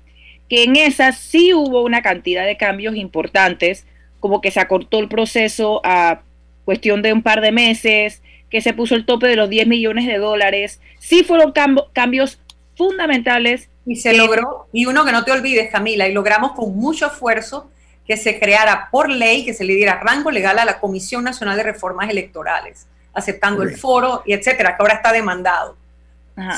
que 0.48 0.64
en 0.64 0.76
esas 0.76 1.18
sí 1.18 1.52
hubo 1.52 1.82
una 1.82 2.02
cantidad 2.02 2.46
de 2.46 2.56
cambios 2.56 2.96
importantes, 2.96 3.86
como 4.20 4.40
que 4.40 4.50
se 4.50 4.60
acortó 4.60 4.98
el 4.98 5.08
proceso 5.08 5.80
a 5.84 6.22
cuestión 6.64 7.02
de 7.02 7.12
un 7.12 7.22
par 7.22 7.40
de 7.40 7.52
meses, 7.52 8.22
que 8.50 8.60
se 8.60 8.72
puso 8.72 8.94
el 8.94 9.04
tope 9.04 9.26
de 9.26 9.36
los 9.36 9.50
10 9.50 9.66
millones 9.66 10.06
de 10.06 10.18
dólares. 10.18 10.80
Sí 10.98 11.22
fueron 11.22 11.52
cambios 11.92 12.38
fundamentales. 12.76 13.68
Y 13.84 13.96
se 13.96 14.14
logró, 14.14 14.68
y 14.72 14.86
uno 14.86 15.04
que 15.04 15.12
no 15.12 15.24
te 15.24 15.32
olvides, 15.32 15.70
Camila, 15.70 16.08
y 16.08 16.12
logramos 16.12 16.52
con 16.52 16.76
mucho 16.76 17.06
esfuerzo 17.06 17.70
que 18.06 18.16
se 18.16 18.38
creara 18.38 18.88
por 18.90 19.10
ley, 19.10 19.44
que 19.44 19.52
se 19.52 19.64
le 19.64 19.74
diera 19.74 20.00
rango 20.00 20.30
legal 20.30 20.58
a 20.58 20.64
la 20.64 20.80
Comisión 20.80 21.24
Nacional 21.24 21.56
de 21.56 21.62
Reformas 21.62 22.08
Electorales. 22.08 22.86
aceptando 23.18 23.62
el 23.62 23.76
foro 23.76 24.22
y 24.24 24.32
etcétera, 24.32 24.76
que 24.76 24.82
ahora 24.82 24.94
está 24.94 25.12
demandado. 25.12 25.76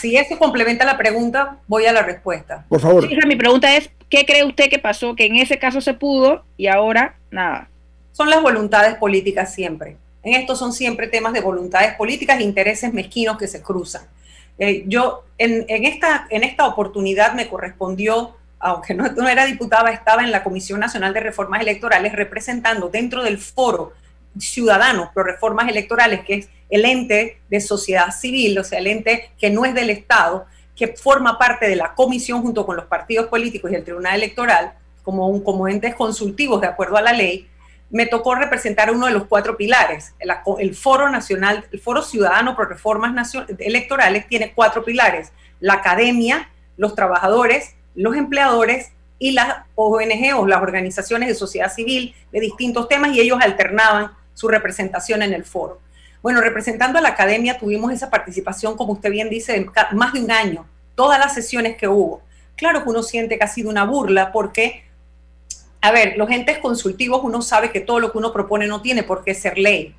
Si 0.00 0.16
eso 0.16 0.38
complementa 0.38 0.84
la 0.84 0.98
pregunta, 0.98 1.56
voy 1.66 1.86
a 1.86 1.92
la 1.92 2.02
respuesta. 2.02 2.64
Por 2.68 2.80
favor. 2.80 3.26
mi 3.26 3.36
pregunta 3.36 3.74
es, 3.76 3.90
¿qué 4.08 4.26
cree 4.26 4.44
usted 4.44 4.68
que 4.68 4.78
pasó? 4.78 5.14
Que 5.14 5.26
en 5.26 5.36
ese 5.36 5.58
caso 5.58 5.80
se 5.80 5.94
pudo 5.94 6.44
y 6.56 6.66
ahora 6.66 7.16
nada. 7.30 7.68
Son 8.12 8.28
las 8.28 8.42
voluntades 8.42 8.96
políticas 8.96 9.54
siempre. 9.54 9.96
En 10.22 10.34
esto 10.34 10.54
son 10.54 10.72
siempre 10.72 11.08
temas 11.08 11.32
de 11.32 11.40
voluntades 11.40 11.94
políticas 11.94 12.40
e 12.40 12.42
intereses 12.42 12.92
mezquinos 12.92 13.38
que 13.38 13.48
se 13.48 13.62
cruzan. 13.62 14.02
Eh, 14.58 14.84
yo 14.86 15.24
en, 15.38 15.64
esta, 15.86 16.26
en 16.28 16.44
esta 16.44 16.66
oportunidad 16.66 17.32
me 17.32 17.48
correspondió, 17.48 18.36
aunque 18.58 18.92
no, 18.92 19.08
no 19.12 19.26
era 19.28 19.46
diputada, 19.46 19.90
estaba 19.90 20.22
en 20.22 20.30
la 20.30 20.44
Comisión 20.44 20.80
Nacional 20.80 21.14
de 21.14 21.20
Reformas 21.20 21.62
Electorales 21.62 22.12
representando 22.12 22.90
dentro 22.90 23.24
del 23.24 23.38
foro 23.38 23.94
ciudadanos 24.38 25.10
pro 25.12 25.24
reformas 25.24 25.68
electorales, 25.68 26.20
que 26.24 26.34
es 26.34 26.48
el 26.68 26.84
ente 26.84 27.40
de 27.48 27.60
sociedad 27.60 28.10
civil, 28.10 28.58
o 28.58 28.64
sea, 28.64 28.78
el 28.78 28.86
ente 28.86 29.30
que 29.38 29.50
no 29.50 29.64
es 29.64 29.74
del 29.74 29.90
Estado, 29.90 30.46
que 30.76 30.88
forma 30.88 31.38
parte 31.38 31.68
de 31.68 31.76
la 31.76 31.94
comisión 31.94 32.42
junto 32.42 32.64
con 32.64 32.76
los 32.76 32.86
partidos 32.86 33.26
políticos 33.26 33.70
y 33.70 33.74
el 33.74 33.84
Tribunal 33.84 34.14
Electoral, 34.14 34.72
como, 35.02 35.28
un, 35.28 35.42
como 35.42 35.68
entes 35.68 35.94
consultivos 35.94 36.60
de 36.60 36.68
acuerdo 36.68 36.96
a 36.96 37.02
la 37.02 37.12
ley, 37.12 37.48
me 37.90 38.06
tocó 38.06 38.34
representar 38.36 38.90
uno 38.92 39.06
de 39.06 39.12
los 39.12 39.24
cuatro 39.26 39.56
pilares. 39.56 40.14
El, 40.58 40.74
Foro 40.74 41.10
Nacional, 41.10 41.66
el 41.72 41.80
Foro 41.80 42.02
Ciudadano 42.02 42.54
por 42.54 42.68
Reformas 42.68 43.34
Electorales 43.58 44.28
tiene 44.28 44.52
cuatro 44.54 44.84
pilares. 44.84 45.32
La 45.58 45.74
academia, 45.74 46.48
los 46.76 46.94
trabajadores, 46.94 47.74
los 47.94 48.16
empleadores 48.16 48.92
y 49.18 49.32
las 49.32 49.64
ONG 49.74 50.34
o 50.38 50.46
las 50.46 50.62
organizaciones 50.62 51.28
de 51.28 51.34
sociedad 51.34 51.72
civil 51.72 52.14
de 52.32 52.40
distintos 52.40 52.88
temas 52.88 53.12
y 53.12 53.20
ellos 53.20 53.38
alternaban 53.42 54.12
su 54.40 54.48
representación 54.48 55.20
en 55.22 55.34
el 55.34 55.44
foro. 55.44 55.80
Bueno, 56.22 56.40
representando 56.40 56.98
a 56.98 57.02
la 57.02 57.10
academia 57.10 57.58
tuvimos 57.58 57.92
esa 57.92 58.08
participación, 58.08 58.74
como 58.74 58.94
usted 58.94 59.10
bien 59.10 59.28
dice, 59.28 59.52
de 59.52 59.70
más 59.92 60.14
de 60.14 60.22
un 60.22 60.30
año, 60.30 60.66
todas 60.94 61.18
las 61.18 61.34
sesiones 61.34 61.76
que 61.76 61.88
hubo. 61.88 62.22
Claro 62.56 62.82
que 62.82 62.88
uno 62.88 63.02
siente 63.02 63.36
que 63.36 63.44
ha 63.44 63.48
sido 63.48 63.68
una 63.68 63.84
burla 63.84 64.32
porque 64.32 64.84
a 65.82 65.92
ver, 65.92 66.16
los 66.16 66.30
entes 66.30 66.58
consultivos 66.58 67.20
uno 67.22 67.42
sabe 67.42 67.70
que 67.70 67.80
todo 67.80 68.00
lo 68.00 68.12
que 68.12 68.18
uno 68.18 68.32
propone 68.32 68.66
no 68.66 68.82
tiene 68.82 69.02
por 69.02 69.24
qué 69.24 69.34
ser 69.34 69.58
ley, 69.58 69.94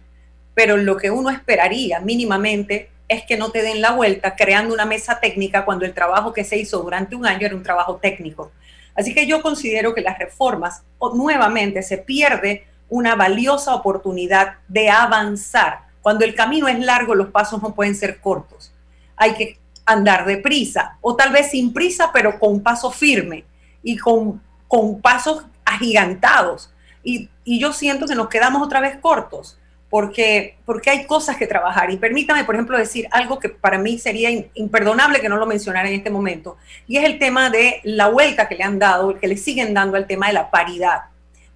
pero 0.53 0.77
lo 0.77 0.97
que 0.97 1.09
uno 1.11 1.29
esperaría 1.29 1.99
mínimamente 1.99 2.89
es 3.07 3.23
que 3.23 3.37
no 3.37 3.51
te 3.51 3.61
den 3.61 3.81
la 3.81 3.91
vuelta 3.91 4.35
creando 4.35 4.73
una 4.73 4.85
mesa 4.85 5.19
técnica 5.19 5.65
cuando 5.65 5.85
el 5.85 5.93
trabajo 5.93 6.33
que 6.33 6.43
se 6.43 6.57
hizo 6.57 6.81
durante 6.81 7.15
un 7.15 7.25
año 7.25 7.45
era 7.45 7.55
un 7.55 7.63
trabajo 7.63 7.97
técnico. 7.97 8.51
Así 8.95 9.13
que 9.13 9.25
yo 9.25 9.41
considero 9.41 9.93
que 9.95 10.01
las 10.01 10.19
reformas, 10.19 10.83
nuevamente, 11.13 11.81
se 11.81 11.97
pierde 11.97 12.65
una 12.91 13.15
valiosa 13.15 13.73
oportunidad 13.73 14.57
de 14.67 14.89
avanzar. 14.89 15.85
Cuando 16.01 16.25
el 16.25 16.35
camino 16.35 16.67
es 16.67 16.77
largo, 16.77 17.15
los 17.15 17.29
pasos 17.29 17.63
no 17.63 17.73
pueden 17.73 17.95
ser 17.95 18.19
cortos. 18.19 18.73
Hay 19.15 19.33
que 19.33 19.59
andar 19.85 20.25
deprisa, 20.25 20.97
o 20.99 21.15
tal 21.15 21.31
vez 21.31 21.51
sin 21.51 21.71
prisa, 21.73 22.11
pero 22.13 22.37
con 22.37 22.59
paso 22.61 22.91
firme 22.91 23.45
y 23.81 23.97
con, 23.97 24.41
con 24.67 25.01
pasos 25.01 25.45
agigantados. 25.63 26.71
Y, 27.01 27.29
yo 27.45 27.73
siento 27.73 28.05
que 28.05 28.13
nos 28.13 28.27
quedamos 28.27 28.61
otra 28.61 28.81
vez 28.81 28.97
cortos, 28.97 29.57
porque, 29.89 30.57
porque 30.65 30.89
hay 30.89 31.05
cosas 31.05 31.37
que 31.37 31.47
trabajar. 31.47 31.91
Y 31.91 31.97
permítame, 31.97 32.43
por 32.43 32.55
ejemplo, 32.55 32.77
decir 32.77 33.07
algo 33.11 33.39
que 33.39 33.49
para 33.49 33.77
mí 33.77 33.97
sería 33.99 34.29
imperdonable 34.53 35.21
que 35.21 35.29
no 35.29 35.37
lo 35.37 35.45
mencionara 35.45 35.87
en 35.87 35.95
este 35.95 36.09
momento, 36.09 36.57
y 36.87 36.97
es 36.97 37.05
el 37.05 37.19
tema 37.19 37.49
de 37.49 37.79
la 37.83 38.09
vuelta 38.09 38.49
que 38.49 38.55
le 38.55 38.63
han 38.65 38.79
dado, 38.79 39.17
que 39.17 39.27
le 39.27 39.37
siguen 39.37 39.73
dando 39.73 39.95
al 39.95 40.07
tema 40.07 40.27
de 40.27 40.33
la 40.33 40.51
paridad. 40.51 41.10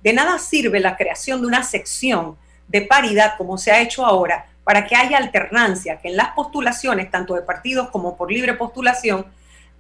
De 0.06 0.13
nada 0.13 0.38
sirve 0.38 0.80
la 0.80 0.96
creación 0.96 1.41
de 1.41 1.48
una 1.48 1.63
sección 1.63 2.38
de 2.68 2.84
paridad 2.84 3.34
como 3.39 3.58
se 3.58 3.72
ha 3.72 3.82
hecho 3.82 4.06
ahora 4.06 4.46
para 4.63 4.86
que 4.86 4.96
haya 4.96 5.18
alternancia, 5.18 6.00
que 6.00 6.10
en 6.10 6.15
las 6.15 6.30
postulaciones, 6.36 7.10
tanto 7.10 7.34
de 7.34 7.41
partidos 7.41 7.89
como 7.89 8.15
por 8.15 8.32
libre 8.32 8.54
postulación, 8.54 9.26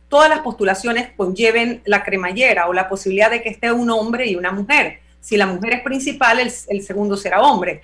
todas 0.09 0.27
las 0.27 0.39
postulaciones 0.39 1.09
conlleven 1.15 1.83
la 1.85 2.03
cremallera 2.03 2.67
o 2.67 2.73
la 2.73 2.89
posibilidad 2.89 3.29
de 3.29 3.43
que 3.43 3.49
esté 3.49 3.71
un 3.71 3.91
hombre 3.91 4.25
y 4.25 4.35
una 4.35 4.51
mujer. 4.51 4.99
Si 5.21 5.37
la 5.37 5.45
mujer 5.45 5.75
es 5.75 5.81
principal, 5.81 6.39
el, 6.39 6.81
segundo 6.81 7.17
será 7.17 7.43
hombre. 7.43 7.81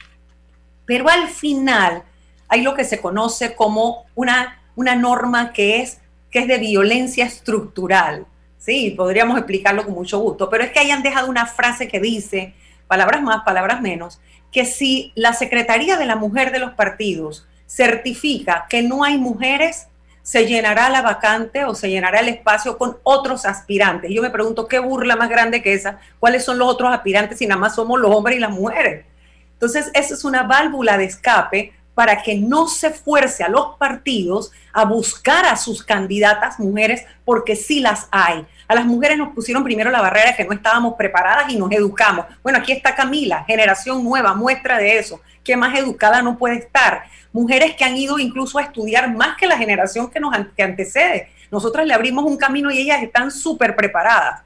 Pero 0.88 1.10
al 1.10 1.27
final 1.27 2.01
hay 2.47 2.63
lo 2.63 2.73
que 2.73 2.86
se 2.86 2.99
conoce 2.99 3.54
como 3.54 4.06
una, 4.15 4.60
una 4.75 4.95
norma 4.95 5.54
que 5.54 5.82
es, 5.82 5.99
que 6.32 6.39
es 6.39 6.47
de 6.47 6.58
violencia 6.58 7.23
estructural. 7.23 8.25
Sí, 8.62 8.93
podríamos 8.95 9.39
explicarlo 9.39 9.84
con 9.84 9.95
mucho 9.95 10.19
gusto, 10.19 10.47
pero 10.47 10.63
es 10.63 10.69
que 10.69 10.78
hayan 10.78 11.02
dejado 11.02 11.28
una 11.28 11.47
frase 11.47 11.88
que 11.88 12.00
dice, 12.00 12.54
palabras 12.86 13.24
más, 13.24 13.41
palabras 13.43 13.82
menos, 13.82 14.21
que 14.52 14.65
si 14.65 15.12
la 15.15 15.34
Secretaría 15.34 15.97
de 15.97 16.06
la 16.06 16.15
Mujer 16.15 16.52
de 16.52 16.60
los 16.60 16.74
partidos 16.74 17.47
certifica 17.65 18.67
que 18.69 18.84
no 18.84 19.04
hay 19.04 19.17
mujeres, 19.17 19.88
se 20.21 20.45
llenará 20.45 20.91
la 20.91 21.02
vacante 21.02 21.65
o 21.65 21.74
se 21.74 21.89
llenará 21.89 22.19
el 22.19 22.30
espacio 22.30 22.78
con 22.78 23.00
otros 23.02 23.47
aspirantes. 23.47 24.12
Yo 24.13 24.21
me 24.21 24.30
pregunto, 24.30 24.67
¿qué 24.67 24.78
burla 24.78 25.15
más 25.15 25.30
grande 25.30 25.63
que 25.63 25.74
esa? 25.74 26.00
¿Cuáles 26.19 26.45
son 26.45 26.60
los 26.60 26.67
otros 26.67 26.93
aspirantes 26.93 27.39
si 27.39 27.47
nada 27.47 27.60
más 27.60 27.74
somos 27.74 28.00
los 28.00 28.13
hombres 28.13 28.38
y 28.38 28.41
las 28.41 28.52
mujeres? 28.52 29.06
Entonces, 29.54 29.89
esa 29.95 30.13
es 30.13 30.24
una 30.24 30.43
válvula 30.43 31.00
de 31.00 31.06
escape 31.06 31.74
para 31.93 32.21
que 32.23 32.38
no 32.38 32.67
se 32.67 32.91
fuerce 32.91 33.43
a 33.43 33.49
los 33.49 33.75
partidos 33.77 34.51
a 34.73 34.86
buscar 34.86 35.45
a 35.45 35.58
sus 35.58 35.84
candidatas 35.84 36.60
mujeres, 36.60 37.04
porque 37.25 37.56
sí 37.56 37.80
las 37.80 38.08
hay. 38.12 38.45
A 38.67 38.75
las 38.75 38.86
mujeres 38.86 39.17
nos 39.17 39.34
pusieron 39.34 39.63
primero 39.63 39.91
la 39.91 40.01
barrera 40.01 40.36
que 40.36 40.45
no 40.45 40.54
estábamos 40.54 40.95
preparadas 40.95 41.51
y 41.51 41.58
nos 41.58 41.71
educamos. 41.71 42.25
Bueno, 42.41 42.60
aquí 42.60 42.71
está 42.71 42.95
Camila, 42.95 43.43
generación 43.45 44.04
nueva, 44.04 44.34
muestra 44.34 44.77
de 44.77 44.97
eso. 44.97 45.19
¿Qué 45.43 45.58
más 45.58 45.77
educada 45.77 46.21
no 46.21 46.38
puede 46.38 46.56
estar? 46.56 47.04
mujeres 47.34 47.75
que 47.75 47.84
han 47.84 47.97
ido 47.97 48.19
incluso 48.19 48.58
a 48.58 48.63
estudiar 48.63 49.15
más 49.15 49.38
que 49.38 49.47
la 49.47 49.58
generación 49.58 50.10
que 50.10 50.19
nos 50.19 50.34
antecede. 50.34 51.30
Nosotras 51.49 51.86
le 51.86 51.93
abrimos 51.93 52.25
un 52.25 52.38
camino 52.38 52.71
y 52.71 52.80
ellas 52.80 53.04
están 53.04 53.32
súper 53.32 53.75
preparadas. 53.75 54.41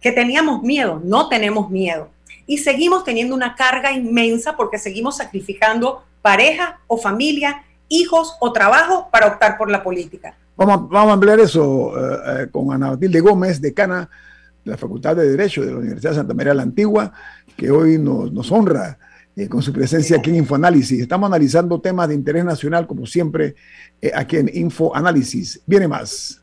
Que 0.00 0.12
teníamos 0.12 0.62
miedo, 0.62 1.00
no 1.02 1.28
tenemos 1.28 1.70
miedo. 1.70 2.10
Y 2.46 2.58
seguimos 2.58 3.04
teniendo 3.04 3.34
una 3.34 3.54
carga 3.54 3.92
inmensa 3.92 4.54
porque 4.56 4.78
seguimos 4.78 5.16
sacrificando 5.16 6.04
pareja 6.24 6.80
o 6.86 6.96
familia, 6.96 7.62
hijos 7.88 8.34
o 8.40 8.50
trabajo 8.50 9.08
para 9.12 9.26
optar 9.26 9.58
por 9.58 9.70
la 9.70 9.82
política. 9.82 10.34
Vamos, 10.56 10.88
vamos 10.88 11.10
a 11.10 11.12
ampliar 11.12 11.38
eso 11.38 11.92
eh, 11.98 12.18
eh, 12.26 12.46
con 12.50 12.72
Ana 12.72 12.92
Matilde 12.92 13.20
Gómez, 13.20 13.60
decana 13.60 14.08
de 14.64 14.70
la 14.70 14.78
Facultad 14.78 15.16
de 15.16 15.28
Derecho 15.28 15.60
de 15.60 15.72
la 15.72 15.76
Universidad 15.76 16.12
de 16.12 16.16
Santa 16.16 16.32
María 16.32 16.54
la 16.54 16.62
Antigua, 16.62 17.12
que 17.54 17.70
hoy 17.70 17.98
nos, 17.98 18.50
honra 18.50 18.98
eh, 19.36 19.50
con 19.50 19.60
su 19.60 19.70
presencia 19.70 20.16
aquí 20.16 20.30
en 20.30 20.36
InfoAnálisis. 20.36 20.98
Estamos 20.98 21.26
analizando 21.26 21.78
temas 21.78 22.08
de 22.08 22.14
interés 22.14 22.46
nacional, 22.46 22.86
como 22.86 23.04
siempre, 23.04 23.56
aquí 24.14 24.38
en 24.38 24.50
InfoAnálisis. 24.50 25.60
Viene 25.66 25.88
más. 25.88 26.42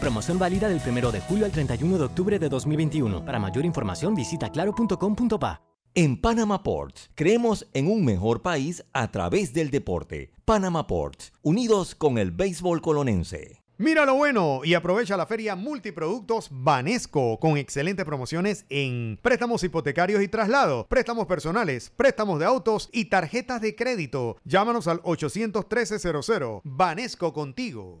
Promoción 0.00 0.38
válida 0.38 0.68
del 0.68 0.80
1 0.86 1.10
de 1.10 1.20
julio 1.20 1.44
al 1.44 1.50
31 1.50 1.98
de 1.98 2.04
octubre 2.04 2.38
de 2.38 2.48
2021. 2.48 3.24
Para 3.24 3.40
mayor 3.40 3.64
información 3.64 4.14
visita 4.14 4.48
claro.com.pa. 4.50 5.62
En 5.94 6.20
Panama 6.20 6.62
Ports 6.62 7.10
creemos 7.16 7.66
en 7.74 7.90
un 7.90 8.04
mejor 8.04 8.40
país 8.40 8.84
a 8.92 9.10
través 9.10 9.52
del 9.52 9.70
deporte. 9.70 10.30
Panama 10.44 10.86
Ports, 10.86 11.32
unidos 11.42 11.96
con 11.96 12.18
el 12.18 12.30
béisbol 12.30 12.80
colonense. 12.80 13.64
Mira 13.78 14.04
lo 14.06 14.14
bueno 14.14 14.60
y 14.64 14.74
aprovecha 14.74 15.16
la 15.16 15.26
feria 15.26 15.56
Multiproductos 15.56 16.48
Banesco 16.50 17.38
con 17.40 17.56
excelentes 17.56 18.04
promociones 18.04 18.66
en 18.70 19.18
préstamos 19.22 19.62
hipotecarios 19.64 20.22
y 20.22 20.28
traslados, 20.28 20.86
préstamos 20.86 21.26
personales, 21.26 21.90
préstamos 21.96 22.38
de 22.38 22.46
autos 22.46 22.88
y 22.92 23.06
tarjetas 23.06 23.60
de 23.60 23.74
crédito. 23.74 24.36
Llámanos 24.44 24.86
al 24.86 25.00
813-00. 25.02 26.60
Banesco 26.64 27.32
contigo. 27.32 28.00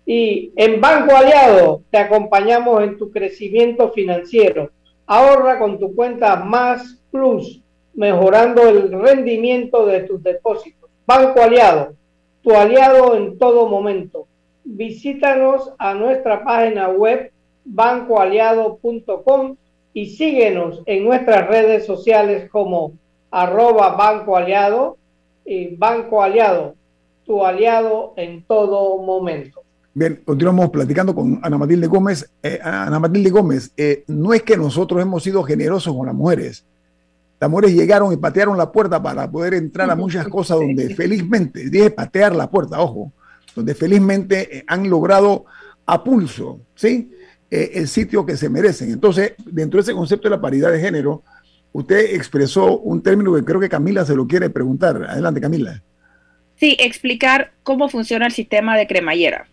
Y 0.05 0.53
en 0.57 0.81
Banco 0.81 1.15
Aliado 1.15 1.83
te 1.91 1.99
acompañamos 1.99 2.83
en 2.83 2.99
tu 2.99 3.11
crecimiento 3.11 3.91
financiero. 3.91 4.71
Ahorra 5.07 5.59
con 5.59 5.79
tu 5.79 5.95
cuenta 5.95 6.37
Más 6.37 6.99
Plus, 7.11 7.61
mejorando 7.95 8.69
el 8.69 8.91
rendimiento 8.91 9.87
de 9.87 10.01
tus 10.01 10.23
depósitos. 10.23 10.91
Banco 11.07 11.43
Aliado, 11.43 11.95
tu 12.43 12.53
aliado 12.53 13.17
en 13.17 13.39
todo 13.39 13.69
momento. 13.69 14.27
Visítanos 14.65 15.73
a 15.79 15.95
nuestra 15.95 16.45
página 16.45 16.89
web 16.89 17.31
bancoaliado.com 17.65 19.57
y 19.95 20.07
síguenos 20.07 20.83
en 20.87 21.05
nuestras 21.05 21.47
redes 21.49 21.87
sociales 21.87 22.51
como 22.51 22.93
arroba 23.31 23.95
Banco 23.97 24.37
Aliado 24.37 24.97
y 25.45 25.75
Banco 25.77 26.23
Aliado, 26.23 26.75
tu 27.25 27.45
aliado 27.45 28.15
en 28.17 28.45
todo 28.45 28.99
momento. 29.03 29.63
Bien, 29.95 30.23
continuamos 30.25 30.71
platicando 30.71 31.15
con 31.15 31.39
Ana 31.43 31.59
Matilde 31.59 31.87
Gómez. 31.87 32.31
Eh, 32.43 32.59
Ana 32.63 32.99
Matilde 32.99 33.31
Gómez, 33.31 33.73
eh, 33.77 34.05
no 34.07 34.33
es 34.33 34.43
que 34.43 34.57
nosotros 34.57 35.03
hemos 35.03 35.23
sido 35.23 35.43
generosos 35.43 35.95
con 35.95 36.07
las 36.07 36.15
mujeres. 36.15 36.65
Las 37.39 37.51
mujeres 37.51 37.75
llegaron 37.75 38.13
y 38.13 38.17
patearon 38.17 38.57
la 38.57 38.73
puerta 38.73 39.03
para 39.03 39.31
poder 39.31 39.55
entrar 39.55 39.91
a 39.91 39.97
muchas 39.97 40.29
cosas 40.31 40.59
donde 40.59 40.95
felizmente, 40.95 41.69
dije 41.69 41.91
patear 41.91 42.35
la 42.35 42.51
puerta, 42.51 42.81
ojo, 42.81 43.13
donde 43.55 43.75
felizmente 43.75 44.59
eh, 44.59 44.65
han 44.67 44.89
logrado 44.89 45.45
a 45.85 46.03
pulso, 46.03 46.61
¿sí? 46.75 47.11
El 47.53 47.87
sitio 47.87 48.25
que 48.25 48.37
se 48.37 48.49
merecen. 48.49 48.91
Entonces, 48.91 49.35
dentro 49.45 49.77
de 49.77 49.83
ese 49.83 49.93
concepto 49.93 50.29
de 50.29 50.37
la 50.37 50.41
paridad 50.41 50.73
de 50.73 50.81
género, 50.81 51.23
usted 51.73 52.15
expresó 52.15 52.79
un 52.79 53.03
término 53.03 53.35
que 53.35 53.45
creo 53.45 53.61
que 53.61 53.69
Camila 53.69 54.07
se 54.07 54.15
lo 54.15 54.27
quiere 54.27 54.49
preguntar. 54.49 55.05
Adelante, 55.09 55.41
Camila. 55.41 55.83
Sí, 56.57 56.77
explicar 56.81 57.53
cómo 57.63 57.89
funciona 57.89 58.27
el 58.27 58.33
sistema 58.33 58.77
de 58.77 58.87
cremallera. 58.87 59.47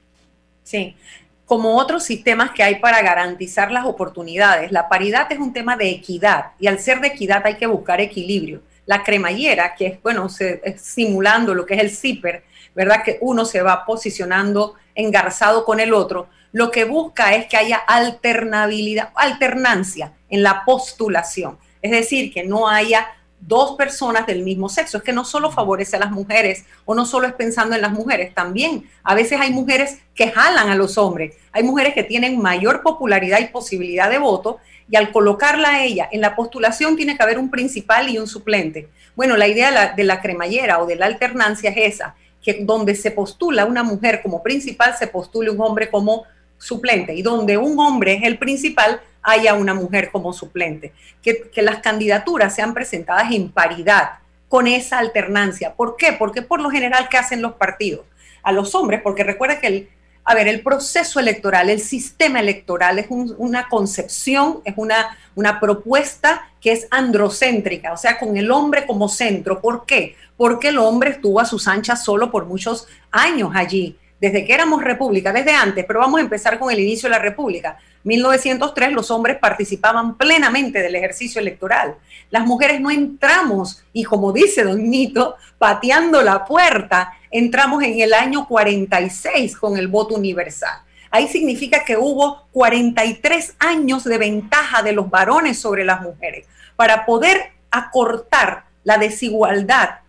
Sí, 0.63 0.95
como 1.45 1.77
otros 1.77 2.03
sistemas 2.03 2.51
que 2.51 2.63
hay 2.63 2.75
para 2.75 3.01
garantizar 3.01 3.71
las 3.71 3.85
oportunidades, 3.85 4.71
la 4.71 4.87
paridad 4.87 5.29
es 5.31 5.39
un 5.39 5.51
tema 5.51 5.75
de 5.75 5.89
equidad 5.89 6.51
y 6.59 6.67
al 6.67 6.79
ser 6.79 7.01
de 7.01 7.07
equidad 7.07 7.41
hay 7.45 7.55
que 7.55 7.65
buscar 7.65 7.99
equilibrio. 7.99 8.61
La 8.85 9.03
cremallera, 9.03 9.75
que 9.75 9.87
es, 9.87 10.01
bueno, 10.01 10.27
simulando 10.77 11.53
lo 11.53 11.65
que 11.65 11.73
es 11.73 11.81
el 11.81 11.89
zipper, 11.89 12.43
¿verdad? 12.75 13.03
Que 13.03 13.17
uno 13.21 13.45
se 13.45 13.61
va 13.61 13.83
posicionando 13.85 14.75
engarzado 14.95 15.65
con 15.65 15.79
el 15.79 15.93
otro, 15.93 16.29
lo 16.51 16.71
que 16.71 16.83
busca 16.83 17.35
es 17.35 17.45
que 17.47 17.57
haya 17.57 17.77
alternabilidad, 17.77 19.09
alternancia 19.15 20.13
en 20.29 20.43
la 20.43 20.63
postulación. 20.65 21.57
Es 21.81 21.91
decir, 21.91 22.33
que 22.33 22.43
no 22.43 22.67
haya 22.67 23.07
dos 23.39 23.75
personas 23.77 24.27
del 24.27 24.43
mismo 24.43 24.69
sexo. 24.69 24.97
Es 24.97 25.03
que 25.03 25.13
no 25.13 25.23
solo 25.23 25.51
favorece 25.51 25.95
a 25.95 25.99
las 25.99 26.11
mujeres 26.11 26.65
o 26.85 26.93
no 26.93 27.05
solo 27.05 27.27
es 27.27 27.33
pensando 27.33 27.75
en 27.75 27.81
las 27.81 27.91
mujeres, 27.91 28.33
también 28.33 28.89
a 29.03 29.15
veces 29.15 29.39
hay 29.39 29.51
mujeres 29.51 29.99
que 30.13 30.31
jalan 30.31 30.69
a 30.69 30.75
los 30.75 30.97
hombres. 30.97 31.35
Hay 31.51 31.63
mujeres 31.63 31.93
que 31.93 32.03
tienen 32.03 32.41
mayor 32.41 32.81
popularidad 32.81 33.39
y 33.39 33.47
posibilidad 33.47 34.09
de 34.09 34.17
voto 34.17 34.57
y 34.89 34.95
al 34.95 35.11
colocarla 35.11 35.69
a 35.69 35.83
ella 35.83 36.09
en 36.11 36.21
la 36.21 36.35
postulación 36.35 36.95
tiene 36.95 37.15
que 37.15 37.23
haber 37.23 37.39
un 37.39 37.49
principal 37.49 38.09
y 38.09 38.17
un 38.17 38.27
suplente. 38.27 38.89
Bueno, 39.15 39.37
la 39.37 39.47
idea 39.47 39.67
de 39.67 39.73
la, 39.73 39.93
de 39.93 40.03
la 40.03 40.21
cremallera 40.21 40.79
o 40.79 40.85
de 40.85 40.95
la 40.95 41.05
alternancia 41.05 41.69
es 41.69 41.95
esa, 41.95 42.15
que 42.41 42.59
donde 42.61 42.95
se 42.95 43.11
postula 43.11 43.65
una 43.65 43.83
mujer 43.83 44.21
como 44.21 44.41
principal, 44.41 44.95
se 44.97 45.07
postule 45.07 45.51
un 45.51 45.61
hombre 45.61 45.89
como 45.89 46.23
suplente 46.59 47.15
y 47.15 47.21
donde 47.21 47.57
un 47.57 47.79
hombre 47.79 48.13
es 48.15 48.23
el 48.23 48.37
principal, 48.37 49.01
haya 49.23 49.53
una 49.53 49.73
mujer 49.73 50.11
como 50.11 50.33
suplente. 50.33 50.93
Que, 51.21 51.49
las 51.61 51.79
candidaturas 51.79 52.55
sean 52.55 52.73
presentadas 52.73 53.31
en 53.31 53.49
paridad 53.49 54.19
con 54.47 54.67
esa 54.67 54.99
alternancia. 54.99 55.73
¿Por 55.73 55.95
qué? 55.97 56.13
Porque 56.13 56.41
por 56.41 56.61
lo 56.61 56.69
general, 56.69 57.07
¿qué 57.09 57.17
hacen 57.17 57.41
los 57.41 57.53
partidos? 57.53 58.05
A 58.43 58.51
los 58.51 58.73
hombres, 58.75 59.01
porque 59.01 59.23
recuerda 59.23 59.59
que 59.59 59.67
el, 59.67 59.89
a 60.23 60.33
ver, 60.33 60.47
el 60.47 60.61
proceso 60.61 61.19
electoral, 61.19 61.69
el 61.69 61.81
sistema 61.81 62.39
electoral 62.39 62.99
es 62.99 63.07
una 63.09 63.67
concepción, 63.67 64.61
es 64.63 64.73
una, 64.77 65.17
una 65.35 65.59
propuesta 65.59 66.49
que 66.61 66.71
es 66.71 66.87
androcéntrica, 66.89 67.93
o 67.93 67.97
sea, 67.97 68.17
con 68.17 68.37
el 68.37 68.49
hombre 68.51 68.85
como 68.85 69.09
centro. 69.09 69.61
¿Por 69.61 69.85
qué? 69.85 70.15
Porque 70.37 70.69
el 70.69 70.77
hombre 70.77 71.11
estuvo 71.11 71.39
a 71.39 71.45
sus 71.45 71.67
anchas 71.67 72.03
solo 72.03 72.31
por 72.31 72.45
muchos 72.45 72.87
años 73.11 73.51
allí 73.53 73.97
desde 74.19 74.45
que 74.45 74.53
éramos 74.53 74.83
república, 74.83 75.31
desde 75.31 75.53
antes, 75.53 75.85
pero 75.85 75.99
vamos 75.99 76.19
a 76.19 76.23
empezar 76.23 76.59
con 76.59 76.71
el 76.71 76.79
inicio 76.79 77.07
de 77.07 77.15
la 77.15 77.21
república. 77.21 77.77
1903 78.03 78.91
los 78.91 79.11
hombres 79.11 79.37
participaban 79.37 80.17
plenamente 80.17 80.81
del 80.81 80.95
ejercicio 80.95 81.39
electoral. 81.39 81.95
Las 82.29 82.45
mujeres 82.45 82.81
no 82.81 82.91
entramos, 82.91 83.83
y 83.93 84.03
como 84.03 84.33
dice 84.33 84.63
don 84.63 84.89
Nito, 84.89 85.35
pateando 85.57 86.21
la 86.21 86.45
puerta, 86.45 87.13
entramos 87.31 87.83
en 87.83 87.99
el 87.99 88.13
año 88.13 88.47
46 88.47 89.55
con 89.57 89.77
el 89.77 89.87
voto 89.87 90.15
universal. 90.15 90.81
Ahí 91.11 91.27
significa 91.27 91.83
que 91.83 91.97
hubo 91.97 92.43
43 92.51 93.55
años 93.59 94.03
de 94.03 94.17
ventaja 94.17 94.83
de 94.83 94.93
los 94.93 95.09
varones 95.09 95.59
sobre 95.59 95.83
las 95.83 96.01
mujeres 96.01 96.45
para 96.75 97.05
poder 97.05 97.51
acortar 97.71 98.65
la 98.83 98.97
desigualdad, 98.97 99.99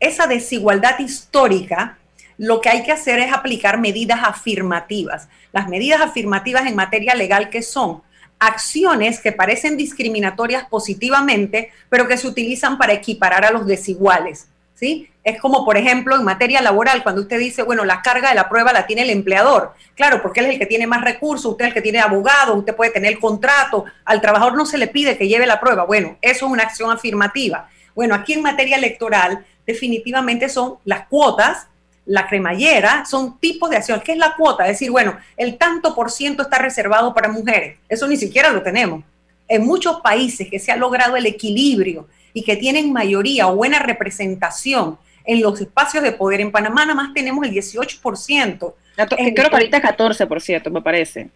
esa 0.00 0.26
desigualdad 0.26 0.98
histórica 0.98 1.97
lo 2.38 2.60
que 2.60 2.68
hay 2.68 2.84
que 2.84 2.92
hacer 2.92 3.18
es 3.18 3.32
aplicar 3.32 3.78
medidas 3.78 4.20
afirmativas. 4.22 5.28
Las 5.52 5.68
medidas 5.68 6.00
afirmativas 6.00 6.66
en 6.66 6.76
materia 6.76 7.14
legal, 7.14 7.50
que 7.50 7.62
son? 7.62 8.02
Acciones 8.38 9.18
que 9.18 9.32
parecen 9.32 9.76
discriminatorias 9.76 10.66
positivamente, 10.68 11.72
pero 11.88 12.06
que 12.06 12.16
se 12.16 12.28
utilizan 12.28 12.78
para 12.78 12.92
equiparar 12.92 13.44
a 13.44 13.50
los 13.50 13.66
desiguales. 13.66 14.48
¿Sí? 14.74 15.10
Es 15.24 15.40
como, 15.40 15.64
por 15.64 15.76
ejemplo, 15.76 16.14
en 16.14 16.22
materia 16.22 16.62
laboral, 16.62 17.02
cuando 17.02 17.22
usted 17.22 17.40
dice, 17.40 17.64
bueno, 17.64 17.84
la 17.84 18.00
carga 18.00 18.28
de 18.28 18.36
la 18.36 18.48
prueba 18.48 18.72
la 18.72 18.86
tiene 18.86 19.02
el 19.02 19.10
empleador. 19.10 19.74
Claro, 19.96 20.22
porque 20.22 20.38
él 20.38 20.46
es 20.46 20.52
el 20.52 20.58
que 20.60 20.66
tiene 20.66 20.86
más 20.86 21.02
recursos, 21.02 21.50
usted 21.50 21.64
es 21.64 21.68
el 21.70 21.74
que 21.74 21.82
tiene 21.82 21.98
abogado, 21.98 22.54
usted 22.54 22.76
puede 22.76 22.92
tener 22.92 23.12
el 23.12 23.18
contrato, 23.18 23.86
al 24.04 24.20
trabajador 24.20 24.56
no 24.56 24.64
se 24.64 24.78
le 24.78 24.86
pide 24.86 25.18
que 25.18 25.26
lleve 25.26 25.46
la 25.46 25.58
prueba. 25.58 25.84
Bueno, 25.84 26.16
eso 26.22 26.46
es 26.46 26.52
una 26.52 26.62
acción 26.62 26.92
afirmativa. 26.92 27.68
Bueno, 27.96 28.14
aquí 28.14 28.34
en 28.34 28.42
materia 28.42 28.76
electoral, 28.76 29.44
definitivamente 29.66 30.48
son 30.48 30.76
las 30.84 31.08
cuotas 31.08 31.66
la 32.08 32.26
cremallera, 32.26 33.04
son 33.04 33.38
tipos 33.38 33.68
de 33.68 33.76
acción. 33.76 34.00
¿Qué 34.00 34.12
es 34.12 34.18
la 34.18 34.34
cuota? 34.34 34.64
Es 34.64 34.72
decir, 34.72 34.90
bueno, 34.90 35.16
el 35.36 35.58
tanto 35.58 35.94
por 35.94 36.10
ciento 36.10 36.42
está 36.42 36.58
reservado 36.58 37.12
para 37.12 37.28
mujeres. 37.28 37.76
Eso 37.86 38.08
ni 38.08 38.16
siquiera 38.16 38.50
lo 38.50 38.62
tenemos. 38.62 39.04
En 39.46 39.66
muchos 39.66 40.00
países 40.00 40.48
que 40.50 40.58
se 40.58 40.72
ha 40.72 40.76
logrado 40.76 41.16
el 41.16 41.26
equilibrio 41.26 42.08
y 42.32 42.42
que 42.42 42.56
tienen 42.56 42.92
mayoría 42.92 43.48
o 43.48 43.56
buena 43.56 43.78
representación 43.78 44.98
en 45.24 45.42
los 45.42 45.60
espacios 45.60 46.02
de 46.02 46.12
poder, 46.12 46.40
en 46.40 46.50
Panamá 46.50 46.86
nada 46.86 46.94
más 46.94 47.12
tenemos 47.12 47.46
el 47.46 47.52
18%. 47.52 48.74
creo 48.96 49.32
que 49.34 49.42
ahorita 49.42 49.76
es 49.76 49.82
14%, 49.82 50.70
me 50.70 50.80
parece. 50.80 51.28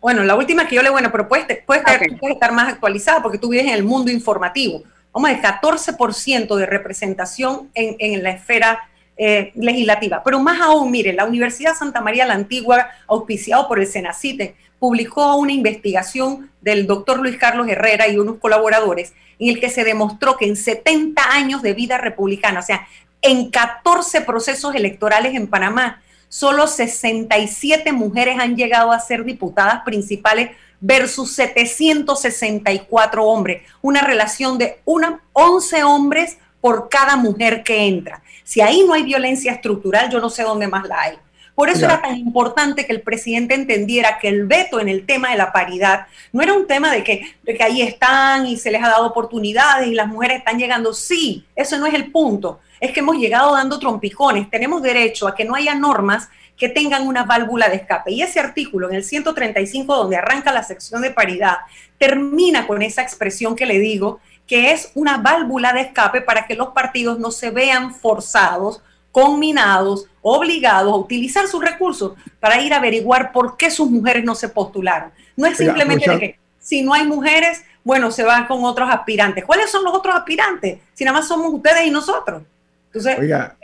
Bueno, 0.00 0.24
la 0.24 0.36
última 0.36 0.66
que 0.66 0.76
yo 0.76 0.82
le, 0.82 0.88
bueno, 0.88 1.12
pero 1.12 1.28
puedes, 1.28 1.46
estar, 1.50 2.52
más 2.52 2.72
actualizada 2.72 3.22
porque 3.22 3.36
tú 3.36 3.50
vives 3.50 3.66
en 3.66 3.74
el 3.74 3.84
mundo 3.84 4.10
informativo. 4.10 4.82
Vamos 5.12 5.30
a 5.30 5.60
14% 5.60 6.56
de 6.56 6.66
representación 6.66 7.68
en, 7.74 7.96
en 7.98 8.22
la 8.22 8.30
esfera 8.30 8.88
eh, 9.16 9.52
legislativa. 9.54 10.22
Pero 10.24 10.40
más 10.40 10.60
aún, 10.60 10.90
mire, 10.90 11.12
la 11.12 11.24
Universidad 11.24 11.76
Santa 11.76 12.00
María 12.00 12.26
la 12.26 12.34
Antigua, 12.34 12.88
auspiciado 13.06 13.68
por 13.68 13.78
el 13.78 13.86
Senacite, 13.86 14.56
publicó 14.78 15.36
una 15.36 15.52
investigación 15.52 16.50
del 16.60 16.86
doctor 16.86 17.18
Luis 17.20 17.36
Carlos 17.38 17.68
Herrera 17.68 18.08
y 18.08 18.18
unos 18.18 18.38
colaboradores 18.38 19.12
en 19.38 19.48
el 19.48 19.60
que 19.60 19.70
se 19.70 19.84
demostró 19.84 20.36
que 20.36 20.46
en 20.46 20.56
70 20.56 21.22
años 21.32 21.62
de 21.62 21.74
vida 21.74 21.98
republicana, 21.98 22.60
o 22.60 22.62
sea, 22.62 22.86
en 23.22 23.50
14 23.50 24.20
procesos 24.22 24.74
electorales 24.74 25.34
en 25.34 25.46
Panamá, 25.46 26.02
solo 26.28 26.66
67 26.66 27.92
mujeres 27.92 28.38
han 28.38 28.56
llegado 28.56 28.92
a 28.92 29.00
ser 29.00 29.24
diputadas 29.24 29.82
principales 29.84 30.50
versus 30.80 31.32
764 31.34 33.24
hombres, 33.24 33.62
una 33.80 34.02
relación 34.02 34.58
de 34.58 34.80
una, 34.84 35.22
11 35.32 35.84
hombres 35.84 36.36
por 36.60 36.88
cada 36.88 37.16
mujer 37.16 37.62
que 37.62 37.86
entra. 37.86 38.23
Si 38.44 38.60
ahí 38.60 38.84
no 38.86 38.94
hay 38.94 39.02
violencia 39.02 39.52
estructural, 39.52 40.10
yo 40.10 40.20
no 40.20 40.30
sé 40.30 40.42
dónde 40.44 40.68
más 40.68 40.86
la 40.86 41.00
hay. 41.00 41.18
Por 41.54 41.70
eso 41.70 41.84
era 41.84 42.02
tan 42.02 42.16
importante 42.16 42.84
que 42.84 42.92
el 42.92 43.02
presidente 43.02 43.54
entendiera 43.54 44.18
que 44.18 44.28
el 44.28 44.46
veto 44.46 44.80
en 44.80 44.88
el 44.88 45.06
tema 45.06 45.30
de 45.30 45.36
la 45.36 45.52
paridad 45.52 46.06
no 46.32 46.42
era 46.42 46.52
un 46.52 46.66
tema 46.66 46.90
de 46.90 47.04
que, 47.04 47.36
de 47.44 47.54
que 47.54 47.62
ahí 47.62 47.80
están 47.80 48.46
y 48.46 48.56
se 48.56 48.72
les 48.72 48.82
ha 48.82 48.88
dado 48.88 49.06
oportunidades 49.06 49.86
y 49.86 49.94
las 49.94 50.08
mujeres 50.08 50.38
están 50.38 50.58
llegando. 50.58 50.92
Sí, 50.92 51.44
eso 51.54 51.78
no 51.78 51.86
es 51.86 51.94
el 51.94 52.10
punto. 52.10 52.58
Es 52.80 52.90
que 52.90 53.00
hemos 53.00 53.16
llegado 53.16 53.54
dando 53.54 53.78
trompicones. 53.78 54.50
Tenemos 54.50 54.82
derecho 54.82 55.28
a 55.28 55.34
que 55.34 55.44
no 55.44 55.54
haya 55.54 55.76
normas 55.76 56.28
que 56.56 56.68
tengan 56.68 57.06
una 57.06 57.22
válvula 57.24 57.68
de 57.68 57.76
escape. 57.76 58.12
Y 58.12 58.22
ese 58.22 58.40
artículo 58.40 58.88
en 58.88 58.96
el 58.96 59.04
135, 59.04 59.94
donde 59.94 60.16
arranca 60.16 60.52
la 60.52 60.62
sección 60.64 61.02
de 61.02 61.10
paridad, 61.10 61.58
termina 61.98 62.66
con 62.66 62.82
esa 62.82 63.02
expresión 63.02 63.54
que 63.54 63.66
le 63.66 63.78
digo, 63.78 64.20
que 64.46 64.72
es 64.72 64.90
una 64.94 65.18
válvula 65.18 65.72
de 65.72 65.82
escape 65.82 66.20
para 66.20 66.46
que 66.46 66.54
los 66.54 66.68
partidos 66.68 67.18
no 67.18 67.30
se 67.30 67.50
vean 67.50 67.94
forzados, 67.94 68.82
conminados, 69.10 70.06
obligados 70.22 70.92
a 70.92 70.96
utilizar 70.96 71.46
sus 71.46 71.64
recursos 71.64 72.12
para 72.40 72.60
ir 72.60 72.74
a 72.74 72.78
averiguar 72.78 73.32
por 73.32 73.56
qué 73.56 73.70
sus 73.70 73.90
mujeres 73.90 74.24
no 74.24 74.34
se 74.34 74.48
postularon. 74.48 75.10
No 75.36 75.46
es 75.46 75.56
simplemente 75.56 76.10
de 76.10 76.18
que 76.18 76.38
si 76.58 76.82
no 76.82 76.94
hay 76.94 77.06
mujeres, 77.06 77.62
bueno, 77.84 78.10
se 78.10 78.24
van 78.24 78.46
con 78.46 78.64
otros 78.64 78.88
aspirantes. 78.90 79.44
¿Cuáles 79.44 79.70
son 79.70 79.84
los 79.84 79.94
otros 79.94 80.14
aspirantes? 80.14 80.78
Si 80.94 81.04
nada 81.04 81.18
más 81.18 81.28
somos 81.28 81.52
ustedes 81.52 81.86
y 81.86 81.90
nosotros. 81.90 82.42
Entonces, 82.86 83.18
Oiga, 83.18 83.56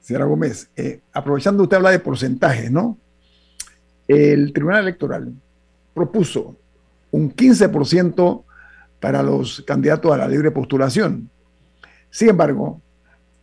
señora 0.00 0.26
Gómez, 0.26 0.68
eh, 0.76 1.00
aprovechando 1.12 1.62
usted 1.62 1.76
habla 1.76 1.90
de 1.90 1.98
porcentajes, 1.98 2.70
¿no? 2.70 2.98
El 4.06 4.52
Tribunal 4.52 4.82
Electoral 4.82 5.32
propuso 5.94 6.56
un 7.10 7.34
15% 7.34 8.42
para 9.02 9.22
los 9.22 9.62
candidatos 9.66 10.10
a 10.10 10.16
la 10.16 10.28
libre 10.28 10.50
postulación. 10.50 11.28
Sin 12.08 12.30
embargo, 12.30 12.80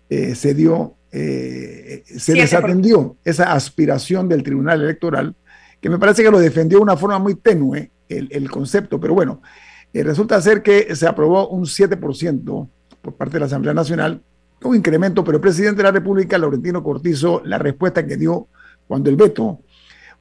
eh, 0.10 0.34
se 0.34 0.56
dio, 0.56 0.96
eh, 1.12 2.04
se 2.06 2.34
desatendió 2.34 3.18
esa 3.24 3.54
aspiración 3.54 4.28
del 4.28 4.42
Tribunal 4.42 4.82
Electoral, 4.82 5.36
que 5.80 5.92
me 5.92 6.00
parece 6.00 6.24
que 6.24 6.32
lo 6.32 6.40
defendió 6.40 6.80
de 6.80 6.84
una 6.84 6.98
forma 6.98 7.20
muy 7.20 7.36
tenue 7.36 7.92
el, 8.08 8.50
concepto, 8.50 9.00
pero 9.00 9.14
bueno, 9.14 9.42
resulta 9.94 10.42
ser 10.42 10.64
que 10.64 10.96
se 10.96 11.06
aprobó 11.06 11.50
un 11.50 11.66
7% 11.66 12.70
por 13.02 13.14
parte 13.14 13.34
de 13.34 13.40
la 13.42 13.46
Asamblea 13.46 13.74
Nacional 13.76 14.24
un 14.68 14.76
incremento, 14.76 15.24
pero 15.24 15.38
el 15.38 15.42
presidente 15.42 15.78
de 15.78 15.84
la 15.84 15.92
República, 15.92 16.38
Laurentino 16.38 16.84
Cortizo, 16.84 17.42
la 17.46 17.58
respuesta 17.58 18.06
que 18.06 18.18
dio 18.18 18.48
cuando 18.88 19.10
el 19.10 19.16
veto 19.16 19.60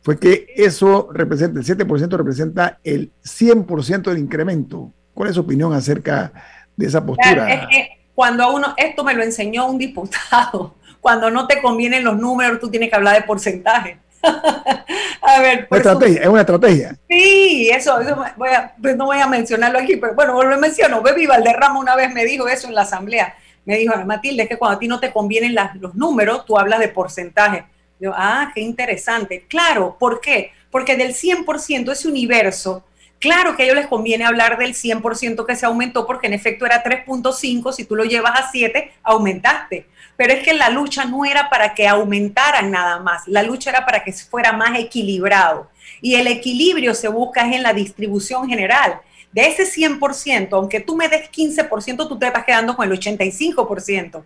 fue 0.01 0.19
que 0.19 0.47
eso 0.55 1.09
representa, 1.13 1.59
el 1.61 1.67
7% 1.67 2.17
representa 2.17 2.79
el 2.85 3.11
100% 3.25 4.03
del 4.03 4.19
incremento. 4.19 4.93
¿Cuál 5.19 5.31
es 5.31 5.35
su 5.35 5.41
opinión 5.41 5.73
acerca 5.73 6.33
de 6.77 6.87
esa 6.87 7.05
postura? 7.05 7.53
es 7.53 7.67
que 7.67 7.99
cuando 8.15 8.45
a 8.45 8.53
uno, 8.53 8.73
esto 8.77 9.03
me 9.03 9.15
lo 9.15 9.25
enseñó 9.25 9.67
un 9.67 9.77
diputado, 9.77 10.77
cuando 11.01 11.29
no 11.29 11.49
te 11.49 11.61
convienen 11.61 12.05
los 12.05 12.17
números, 12.17 12.61
tú 12.61 12.71
tienes 12.71 12.89
que 12.89 12.95
hablar 12.95 13.17
de 13.17 13.23
porcentaje. 13.23 13.99
a 14.23 15.41
ver, 15.41 15.67
pues, 15.67 15.81
estrategia, 15.81 16.23
es 16.23 16.29
una 16.29 16.43
estrategia. 16.43 16.97
Sí, 17.09 17.69
eso, 17.69 17.99
voy 18.37 18.51
a, 18.51 18.73
pues 18.81 18.97
no 18.97 19.07
voy 19.07 19.19
a 19.19 19.27
mencionarlo 19.27 19.81
aquí, 19.81 19.97
pero 19.97 20.15
bueno, 20.15 20.41
lo 20.41 20.57
menciono. 20.57 21.03
Baby 21.03 21.27
Valderrama 21.27 21.81
una 21.81 21.97
vez 21.97 22.15
me 22.15 22.25
dijo 22.25 22.47
eso 22.47 22.69
en 22.69 22.77
la 22.77 22.83
asamblea 22.83 23.35
me 23.69 23.77
dijo, 23.77 23.93
Matilde, 24.07 24.45
es 24.45 24.49
que 24.49 24.57
cuando 24.57 24.77
a 24.77 24.79
ti 24.79 24.89
no 24.89 24.99
te 24.99 25.13
convienen 25.13 25.55
los 25.79 25.95
números, 25.95 26.47
tú 26.47 26.57
hablas 26.57 26.81
de 26.81 26.89
porcentaje. 26.89 27.67
Yo, 28.01 28.13
ah, 28.17 28.51
qué 28.55 28.63
interesante. 28.63 29.45
Claro, 29.47 29.95
¿por 30.01 30.23
qué? 30.23 30.53
Porque 30.71 30.97
del 30.97 31.13
100% 31.13 31.93
ese 31.93 32.09
universo, 32.09 32.83
claro 33.19 33.57
que 33.57 33.63
a 33.63 33.67
ellos 33.67 33.77
les 33.77 33.87
conviene 33.87 34.25
hablar 34.25 34.59
del 34.59 34.75
100% 34.75 35.47
que 35.47 35.57
se 35.57 35.67
aumentó, 35.67 36.07
porque 36.07 36.27
en 36.27 36.35
efecto 36.35 36.67
era 36.67 36.83
3.5, 36.83 37.73
si 37.73 37.85
tú 37.85 37.97
lo 37.97 38.05
llevas 38.05 38.41
a 38.41 38.51
7, 38.51 38.93
aumentaste. 39.03 39.87
Pero 40.17 40.33
es 40.33 40.43
que 40.43 40.55
la 40.55 40.71
lucha 40.71 41.05
no 41.05 41.25
era 41.25 41.49
para 41.49 41.75
que 41.75 41.87
aumentaran 41.87 42.71
nada 42.71 42.99
más, 42.99 43.27
la 43.27 43.43
lucha 43.43 43.71
era 43.71 43.85
para 43.85 44.03
que 44.03 44.13
fuera 44.13 44.53
más 44.53 44.79
equilibrado. 44.79 45.71
Y 46.01 46.17
el 46.17 46.27
equilibrio 46.27 46.95
se 46.95 47.09
busca 47.09 47.43
en 47.43 47.63
la 47.63 47.73
distribución 47.73 48.49
general 48.49 49.01
de 49.33 49.47
ese 49.47 49.65
100%, 49.65 50.49
aunque 50.53 50.81
tú 50.81 50.97
me 50.97 51.09
des 51.09 51.31
15%, 51.31 52.09
tú 52.09 52.19
te 52.19 52.31
vas 52.31 52.45
quedando 52.45 52.75
con 52.75 52.91
el 52.91 52.99
85%. 52.99 54.25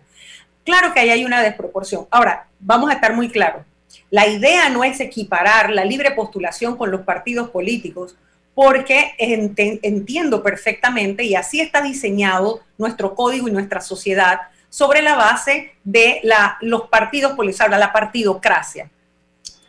Claro 0.63 0.93
que 0.93 0.99
ahí 0.99 1.09
hay 1.09 1.25
una 1.25 1.41
desproporción. 1.41 2.07
Ahora, 2.09 2.47
vamos 2.59 2.89
a 2.89 2.93
estar 2.93 3.13
muy 3.13 3.29
claros. 3.29 3.65
La 4.09 4.27
idea 4.27 4.69
no 4.69 4.83
es 4.83 4.99
equiparar 4.99 5.71
la 5.71 5.83
libre 5.85 6.11
postulación 6.11 6.77
con 6.77 6.91
los 6.91 7.01
partidos 7.01 7.49
políticos, 7.49 8.15
porque 8.55 9.13
entiendo 9.17 10.43
perfectamente, 10.43 11.23
y 11.23 11.35
así 11.35 11.59
está 11.59 11.81
diseñado 11.81 12.61
nuestro 12.77 13.15
código 13.15 13.47
y 13.47 13.51
nuestra 13.51 13.81
sociedad, 13.81 14.41
sobre 14.69 15.01
la 15.01 15.15
base 15.15 15.73
de 15.83 16.21
los 16.61 16.87
partidos 16.89 17.33
políticos, 17.33 17.69
la 17.69 17.93
partidocracia. 17.93 18.89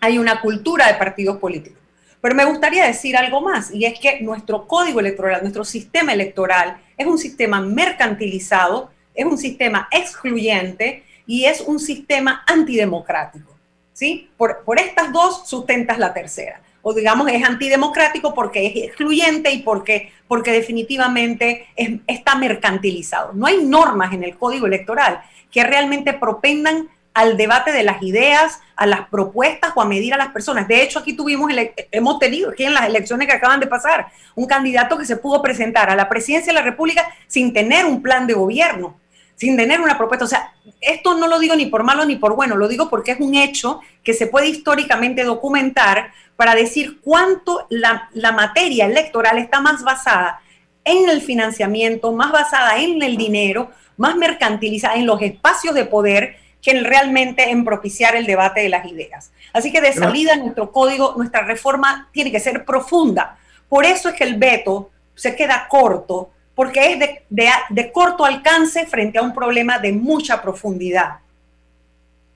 Hay 0.00 0.18
una 0.18 0.40
cultura 0.40 0.86
de 0.86 0.94
partidos 0.94 1.38
políticos. 1.38 1.78
Pero 2.20 2.34
me 2.34 2.44
gustaría 2.46 2.86
decir 2.86 3.16
algo 3.16 3.42
más, 3.42 3.70
y 3.70 3.84
es 3.84 3.98
que 3.98 4.20
nuestro 4.20 4.66
código 4.66 5.00
electoral, 5.00 5.42
nuestro 5.42 5.64
sistema 5.64 6.14
electoral, 6.14 6.78
es 6.96 7.06
un 7.06 7.18
sistema 7.18 7.60
mercantilizado, 7.60 8.90
es 9.14 9.26
un 9.26 9.36
sistema 9.36 9.88
excluyente 9.90 11.04
y 11.26 11.44
es 11.44 11.60
un 11.60 11.78
sistema 11.78 12.42
antidemocrático. 12.46 13.54
¿sí? 13.92 14.30
Por, 14.36 14.64
por 14.64 14.78
estas 14.78 15.12
dos 15.12 15.48
sustentas 15.48 15.98
la 15.98 16.12
tercera. 16.12 16.60
O 16.86 16.92
digamos, 16.92 17.28
es 17.28 17.42
antidemocrático 17.42 18.34
porque 18.34 18.66
es 18.66 18.76
excluyente 18.76 19.50
y 19.50 19.62
porque, 19.62 20.12
porque 20.28 20.52
definitivamente 20.52 21.66
está 22.06 22.34
mercantilizado. 22.34 23.32
No 23.32 23.46
hay 23.46 23.64
normas 23.64 24.12
en 24.12 24.22
el 24.22 24.36
código 24.36 24.66
electoral 24.66 25.22
que 25.50 25.64
realmente 25.64 26.12
propendan 26.12 26.90
al 27.14 27.38
debate 27.38 27.72
de 27.72 27.84
las 27.84 28.02
ideas, 28.02 28.60
a 28.76 28.84
las 28.84 29.08
propuestas 29.08 29.72
o 29.74 29.80
a 29.80 29.86
medir 29.86 30.12
a 30.12 30.18
las 30.18 30.28
personas. 30.28 30.68
De 30.68 30.82
hecho, 30.82 30.98
aquí 30.98 31.14
tuvimos, 31.14 31.50
hemos 31.90 32.18
tenido 32.18 32.50
aquí 32.50 32.64
en 32.64 32.74
las 32.74 32.86
elecciones 32.86 33.28
que 33.28 33.34
acaban 33.34 33.60
de 33.60 33.66
pasar, 33.66 34.08
un 34.34 34.46
candidato 34.46 34.98
que 34.98 35.06
se 35.06 35.16
pudo 35.16 35.40
presentar 35.40 35.88
a 35.88 35.96
la 35.96 36.08
presidencia 36.10 36.52
de 36.52 36.58
la 36.58 36.64
República 36.64 37.08
sin 37.28 37.54
tener 37.54 37.86
un 37.86 38.02
plan 38.02 38.26
de 38.26 38.34
gobierno, 38.34 39.00
sin 39.36 39.56
tener 39.56 39.80
una 39.80 39.96
propuesta. 39.96 40.24
O 40.24 40.28
sea, 40.28 40.52
esto 40.80 41.14
no 41.14 41.28
lo 41.28 41.38
digo 41.38 41.54
ni 41.54 41.66
por 41.66 41.84
malo 41.84 42.04
ni 42.04 42.16
por 42.16 42.34
bueno, 42.34 42.56
lo 42.56 42.68
digo 42.68 42.90
porque 42.90 43.12
es 43.12 43.20
un 43.20 43.36
hecho 43.36 43.80
que 44.02 44.12
se 44.12 44.26
puede 44.26 44.48
históricamente 44.48 45.22
documentar 45.22 46.12
para 46.36 46.54
decir 46.54 47.00
cuánto 47.00 47.66
la, 47.70 48.08
la 48.12 48.32
materia 48.32 48.86
electoral 48.86 49.38
está 49.38 49.60
más 49.60 49.82
basada 49.82 50.40
en 50.84 51.08
el 51.08 51.20
financiamiento, 51.22 52.12
más 52.12 52.32
basada 52.32 52.78
en 52.78 53.02
el 53.02 53.16
dinero, 53.16 53.70
más 53.96 54.16
mercantilizada 54.16 54.96
en 54.96 55.06
los 55.06 55.22
espacios 55.22 55.74
de 55.74 55.84
poder 55.84 56.36
que 56.64 56.80
realmente 56.80 57.50
en 57.50 57.64
propiciar 57.64 58.16
el 58.16 58.24
debate 58.24 58.62
de 58.62 58.70
las 58.70 58.86
ideas. 58.86 59.30
Así 59.52 59.70
que 59.70 59.82
de 59.82 59.92
salida 59.92 60.34
nuestro 60.36 60.72
código, 60.72 61.14
nuestra 61.16 61.42
reforma 61.42 62.08
tiene 62.10 62.32
que 62.32 62.40
ser 62.40 62.64
profunda. 62.64 63.36
Por 63.68 63.84
eso 63.84 64.08
es 64.08 64.14
que 64.14 64.24
el 64.24 64.36
veto 64.36 64.90
se 65.14 65.36
queda 65.36 65.66
corto, 65.68 66.30
porque 66.54 66.92
es 66.92 66.98
de, 67.28 67.92
corto 67.92 68.24
alcance 68.24 68.86
frente 68.86 69.18
a 69.18 69.22
un 69.22 69.34
problema 69.34 69.78
de 69.78 69.92
mucha 69.92 70.40
profundidad. 70.40 71.18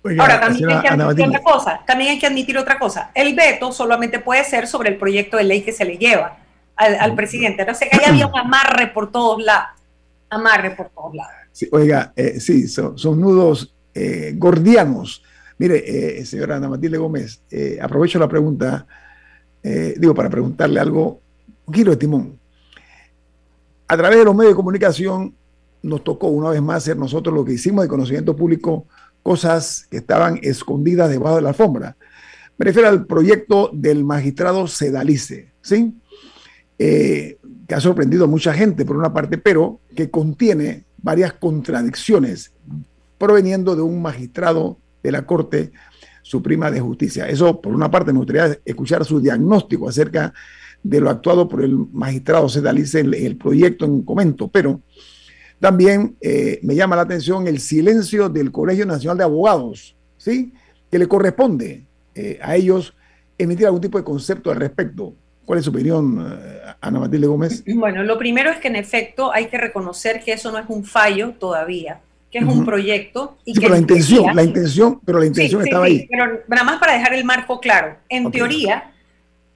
Ahora, 0.05 0.41
también 0.41 0.71
hay, 0.71 0.81
que 0.81 0.89
admitir 0.89 1.27
otra 1.27 1.43
cosa, 1.43 1.81
también 1.87 2.11
hay 2.13 2.19
que 2.19 2.27
admitir 2.27 2.59
otra 2.59 2.79
cosa. 2.79 3.11
El 3.15 3.35
veto 3.35 3.73
solamente 3.73 4.21
puede 4.21 4.45
ser 4.45 4.67
sobre 4.67 4.91
el 4.91 4.97
proyecto 4.97 5.37
de 5.37 5.45
ley 5.45 5.63
que 5.63 5.73
se 5.73 5.85
le 5.85 5.99
lleva 5.99 6.39
al, 6.77 7.15
presidente. 7.15 7.67
No 7.67 7.75
sé, 7.75 7.89
que 7.89 7.97
ahí 7.97 8.05
había 8.07 8.27
un 8.27 8.39
amarre 8.39 8.87
por 8.89 9.11
todos 9.11 9.43
lados. 9.43 9.69
Amarre 10.31 10.71
por 10.71 10.89
todos 10.91 11.15
lados. 11.15 11.33
oiga, 11.73 12.13
eh, 12.17 12.39
sí, 12.39 12.69
son 12.69 13.21
nudos 13.21 13.75
eh, 14.01 14.35
gordianos. 14.37 15.25
Mire, 15.59 16.21
eh, 16.21 16.25
señora 16.25 16.57
Ana 16.57 16.69
Matilde 16.69 16.99
Gómez, 16.99 17.43
eh, 17.51 17.79
aprovecho 17.83 18.21
la 18.21 18.29
pregunta, 18.29 18.87
digo, 19.61 20.15
para 20.15 20.31
preguntarle 20.31 20.79
algo, 20.79 21.21
un 21.67 21.75
giro 21.75 21.91
de 21.91 21.97
timón. 21.97 22.39
A 23.89 23.97
través 23.97 24.19
de 24.19 24.25
los 24.25 24.35
medios 24.35 24.53
de 24.53 24.57
comunicación 24.57 25.35
nos 25.83 26.05
tocó 26.05 26.29
una 26.29 26.51
vez 26.51 26.63
más 26.63 26.85
ser 26.85 26.97
nosotros 26.97 27.35
lo 27.35 27.45
que 27.45 27.55
hicimos 27.55 27.83
de 27.83 27.89
conocimiento 27.89 28.37
público, 28.37 28.87
cosas 29.29 29.87
que 29.91 29.99
estaban 29.99 30.39
escondidas 30.41 31.11
debajo 31.11 31.37
de 31.37 31.43
la 31.43 31.51
alfombra. 31.51 31.99
Me 32.57 32.65
refiero 32.65 32.89
al 32.89 33.05
proyecto 33.05 33.69
del 33.75 34.03
magistrado 34.03 34.67
Sedalice, 34.67 35.53
¿sí? 35.61 35.93
que 36.79 37.75
ha 37.75 37.79
sorprendido 37.79 38.25
a 38.25 38.27
mucha 38.27 38.55
gente 38.55 38.87
por 38.87 38.97
una 38.97 39.13
parte, 39.13 39.37
pero 39.37 39.81
que 39.95 40.09
contiene 40.09 40.87
varias 40.97 41.35
contradicciones 41.35 42.53
proveniendo 43.19 43.77
de 43.77 43.83
un 43.83 44.01
magistrado 44.01 44.79
de 45.03 45.13
la 45.13 45.27
Corte 45.27 45.73
Suprema 46.23 46.71
de 46.71 46.81
Justicia. 46.81 47.29
Eso, 47.29 47.61
por 47.61 47.75
una 47.75 47.91
parte, 47.91 48.15
me 48.15 48.21
gustaría 48.21 48.59
escuchar 48.65 49.05
su 49.05 49.21
diagnóstico 49.21 49.91
acerca 49.91 50.33
de 50.83 51.01
lo 51.03 51.11
actuado 51.11 51.47
por 51.47 51.63
el 51.63 51.77
magistrado 51.93 52.49
Sedalice 52.49 53.01
en 53.01 53.13
el 53.13 53.37
proyecto 53.37 53.85
en 53.85 54.01
comento, 54.05 54.49
pero 54.49 54.81
también 55.61 56.17
eh, 56.21 56.61
me 56.63 56.75
llama 56.75 56.97
la 56.97 57.03
atención 57.03 57.47
el 57.47 57.61
silencio 57.61 58.29
del 58.29 58.53
Colegio 58.53 58.87
Nacional 58.87 59.19
de 59.19 59.25
Abogados, 59.25 59.97
¿sí? 60.17 60.53
Que 60.91 60.99
le 60.99 61.09
corresponde 61.09 61.85
eh, 62.15 62.39
a 62.43 62.57
ellos 62.57 62.95
emitir 63.37 63.67
algún 63.67 63.81
tipo 63.81 63.99
de 63.99 64.05
concepto 64.05 64.51
al 64.51 64.57
respecto. 64.57 65.15
¿Cuál 65.45 65.59
es 65.59 65.65
su 65.65 65.71
opinión, 65.71 66.27
eh, 66.31 66.61
Ana 66.81 67.01
Matilde 67.01 67.27
Gómez? 67.27 67.65
Bueno, 67.67 68.03
lo 68.03 68.19
primero 68.19 68.51
es 68.51 68.59
que 68.59 68.69
en 68.69 68.77
efecto 68.77 69.33
hay 69.33 69.47
que 69.47 69.59
reconocer 69.59 70.23
que 70.23 70.33
eso 70.33 70.53
no 70.53 70.59
es 70.59 70.67
un 70.69 70.85
fallo 70.85 71.35
todavía 71.39 72.01
que 72.31 72.39
es 72.39 72.45
un 72.45 72.65
proyecto. 72.65 73.39
Y 73.45 73.55
que 73.55 73.69
la 73.69 73.79
intención, 73.79 74.37
la 74.37 74.43
intención, 74.43 75.01
pero 75.05 75.19
la 75.19 75.27
intención 75.27 75.63
estaba 75.63 75.87
ahí. 75.87 76.07
Pero 76.11 76.41
nada 76.47 76.65
más 76.65 76.79
para 76.79 76.93
dejar 76.93 77.15
el 77.15 77.25
marco 77.25 77.61
claro. 77.61 77.97
En 78.09 78.31
teoría, 78.31 78.93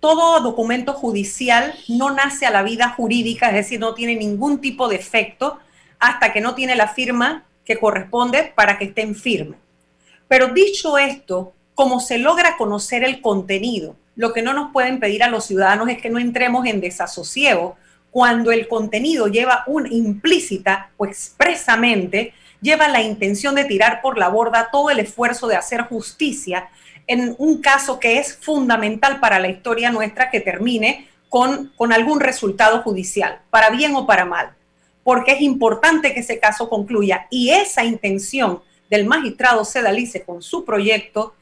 todo 0.01 0.41
documento 0.41 0.95
judicial 0.95 1.75
no 1.89 2.15
nace 2.15 2.47
a 2.47 2.51
la 2.51 2.63
vida 2.63 2.89
jurídica, 2.89 3.49
es 3.49 3.55
decir, 3.55 3.79
no 3.79 3.95
tiene 3.95 4.17
ningún 4.17 4.61
tipo 4.61 4.89
de 4.89 4.97
efecto 4.97 5.59
hasta 6.03 6.33
que 6.33 6.41
no 6.41 6.57
tiene 6.57 6.75
la 6.75 6.89
firma 6.89 7.45
que 7.65 7.79
corresponde 7.79 8.53
para 8.57 8.77
que 8.77 8.87
esté 8.87 9.03
en 9.03 9.15
firme. 9.15 9.57
Pero 10.27 10.49
dicho 10.49 10.99
esto, 10.99 11.53
como 11.77 12.01
se 12.01 12.19
logra 12.19 12.57
conocer 12.57 13.05
el 13.05 13.21
contenido, 13.21 13.95
lo 14.17 14.33
que 14.33 14.43
no 14.43 14.53
nos 14.53 14.73
pueden 14.73 14.99
pedir 14.99 15.23
a 15.23 15.31
los 15.31 15.47
ciudadanos 15.47 15.89
es 15.89 16.03
que 16.03 16.11
no 16.11 16.19
entremos 16.19 16.67
en 16.67 16.81
desasosiego 16.81 17.77
cuando 18.11 18.51
el 18.51 18.67
contenido 18.67 19.29
lleva 19.29 19.63
un 19.69 19.91
implícita 19.91 20.91
o 20.97 21.07
expresamente 21.07 22.35
lleva 22.61 22.89
la 22.89 23.01
intención 23.01 23.55
de 23.55 23.65
tirar 23.65 24.03
por 24.03 24.19
la 24.19 24.29
borda 24.29 24.71
todo 24.73 24.91
el 24.91 24.99
esfuerzo 24.99 25.47
de 25.47 25.55
hacer 25.55 25.83
justicia 25.83 26.69
en 27.07 27.37
un 27.39 27.61
caso 27.61 28.01
que 28.01 28.19
es 28.19 28.37
fundamental 28.37 29.21
para 29.21 29.39
la 29.39 29.49
historia 29.49 29.93
nuestra 29.93 30.31
que 30.31 30.41
termine 30.41 31.09
con 31.29 31.93
algún 31.93 32.21
resultado 32.21 32.83
judicial, 32.83 33.41
para 33.51 33.71
bien 33.71 33.95
o 33.95 34.05
para 34.07 34.25
mal, 34.25 34.53
porque 35.05 35.33
es 35.33 35.41
importante 35.41 36.15
que 36.15 36.21
ese 36.21 36.39
caso 36.39 36.69
concluya 36.69 37.27
y 37.31 37.51
esa 37.51 37.85
intención 37.85 38.63
del 38.91 39.07
magistrado 39.07 39.65
Sedalice 39.65 40.23
con 40.23 40.43
su 40.43 40.65
proyecto 40.65 41.35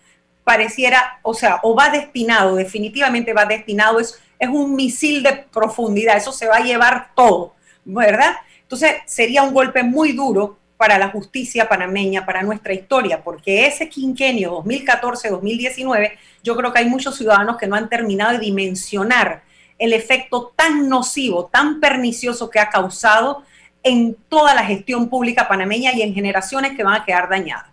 pareciera, 0.45 1.21
o 1.23 1.35
sea, 1.35 1.61
o 1.63 1.75
va 1.75 1.91
destinado, 1.91 2.57
definitivamente 2.57 3.33
va 3.33 3.45
destinado, 3.45 4.01
es, 4.01 4.19
es 4.39 4.49
un 4.49 4.75
misil 4.75 5.23
de 5.23 5.45
profundidad, 5.53 6.17
eso 6.17 6.33
se 6.33 6.47
va 6.47 6.57
a 6.57 6.65
llevar 6.65 7.11
todo, 7.15 7.55
¿verdad? 7.85 8.37
Entonces 8.63 8.97
sería 9.07 9.43
un 9.43 9.53
golpe 9.53 9.83
muy 9.83 10.13
duro 10.13 10.59
para 10.77 10.99
la 10.99 11.11
justicia 11.11 11.69
panameña, 11.69 12.25
para 12.25 12.43
nuestra 12.43 12.73
historia, 12.73 13.23
porque 13.23 13.67
ese 13.67 13.89
quinquenio 13.89 14.63
2014-2019, 14.65 16.13
yo 16.43 16.57
creo 16.57 16.73
que 16.73 16.79
hay 16.79 16.87
muchos 16.87 17.17
ciudadanos 17.17 17.59
que 17.59 17.67
no 17.67 17.77
han 17.77 17.91
terminado 17.91 18.33
de 18.33 18.39
dimensionar 18.39 19.43
el 19.79 19.93
efecto 19.93 20.53
tan 20.57 20.89
nocivo, 20.89 21.51
tan 21.53 21.81
pernicioso 21.81 22.49
que 22.49 22.61
ha 22.61 22.71
causado 22.71 23.45
en 23.83 24.15
toda 24.29 24.55
la 24.55 24.65
gestión 24.65 25.09
pública 25.09 25.49
panameña 25.49 25.93
y 25.93 26.03
en 26.03 26.15
generaciones 26.15 26.77
que 26.77 26.85
van 26.85 27.01
a 27.01 27.05
quedar 27.05 27.29
dañadas. 27.29 27.71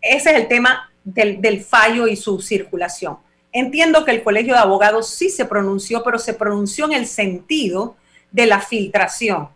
Ese 0.00 0.30
es 0.30 0.36
el 0.36 0.48
tema 0.48 0.90
del, 1.04 1.60
fallo 1.62 2.06
y 2.06 2.16
su 2.16 2.40
circulación. 2.40 3.18
Entiendo 3.52 4.04
que 4.04 4.12
el 4.12 4.22
Colegio 4.22 4.54
de 4.54 4.60
Abogados 4.60 5.08
sí 5.10 5.28
se 5.28 5.44
pronunció, 5.44 6.02
pero 6.04 6.18
se 6.18 6.34
pronunció 6.34 6.84
en 6.86 6.92
el 6.92 7.06
sentido 7.06 7.96
de 8.30 8.46
la 8.46 8.60
filtración. 8.60 9.48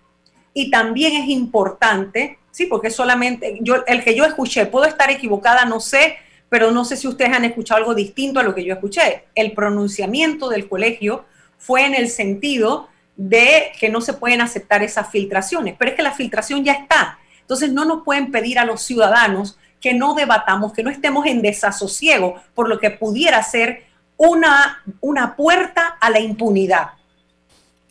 Y 0.52 0.70
también 0.70 1.14
es 1.14 1.28
importante 1.28 2.38
Sí, 2.54 2.66
porque 2.66 2.88
solamente 2.88 3.58
yo, 3.62 3.84
el 3.88 4.04
que 4.04 4.14
yo 4.14 4.24
escuché, 4.24 4.66
puedo 4.66 4.84
estar 4.84 5.10
equivocada, 5.10 5.64
no 5.64 5.80
sé, 5.80 6.18
pero 6.48 6.70
no 6.70 6.84
sé 6.84 6.96
si 6.96 7.08
ustedes 7.08 7.32
han 7.32 7.44
escuchado 7.44 7.78
algo 7.78 7.96
distinto 7.96 8.38
a 8.38 8.44
lo 8.44 8.54
que 8.54 8.64
yo 8.64 8.74
escuché. 8.74 9.24
El 9.34 9.54
pronunciamiento 9.54 10.48
del 10.48 10.68
colegio 10.68 11.24
fue 11.58 11.84
en 11.84 11.96
el 11.96 12.08
sentido 12.08 12.88
de 13.16 13.72
que 13.78 13.88
no 13.88 14.00
se 14.00 14.14
pueden 14.14 14.40
aceptar 14.40 14.82
esas 14.82 15.10
filtraciones, 15.10 15.74
pero 15.78 15.90
es 15.90 15.96
que 15.96 16.02
la 16.02 16.12
filtración 16.12 16.64
ya 16.64 16.72
está. 16.72 17.18
Entonces 17.40 17.72
no 17.72 17.84
nos 17.84 18.02
pueden 18.04 18.30
pedir 18.30 18.58
a 18.58 18.64
los 18.64 18.82
ciudadanos 18.82 19.58
que 19.80 19.94
no 19.94 20.14
debatamos, 20.14 20.72
que 20.72 20.82
no 20.82 20.90
estemos 20.90 21.26
en 21.26 21.42
desasosiego 21.42 22.36
por 22.54 22.68
lo 22.68 22.78
que 22.78 22.90
pudiera 22.90 23.42
ser 23.42 23.84
una, 24.16 24.82
una 25.00 25.36
puerta 25.36 25.96
a 26.00 26.10
la 26.10 26.20
impunidad. 26.20 26.90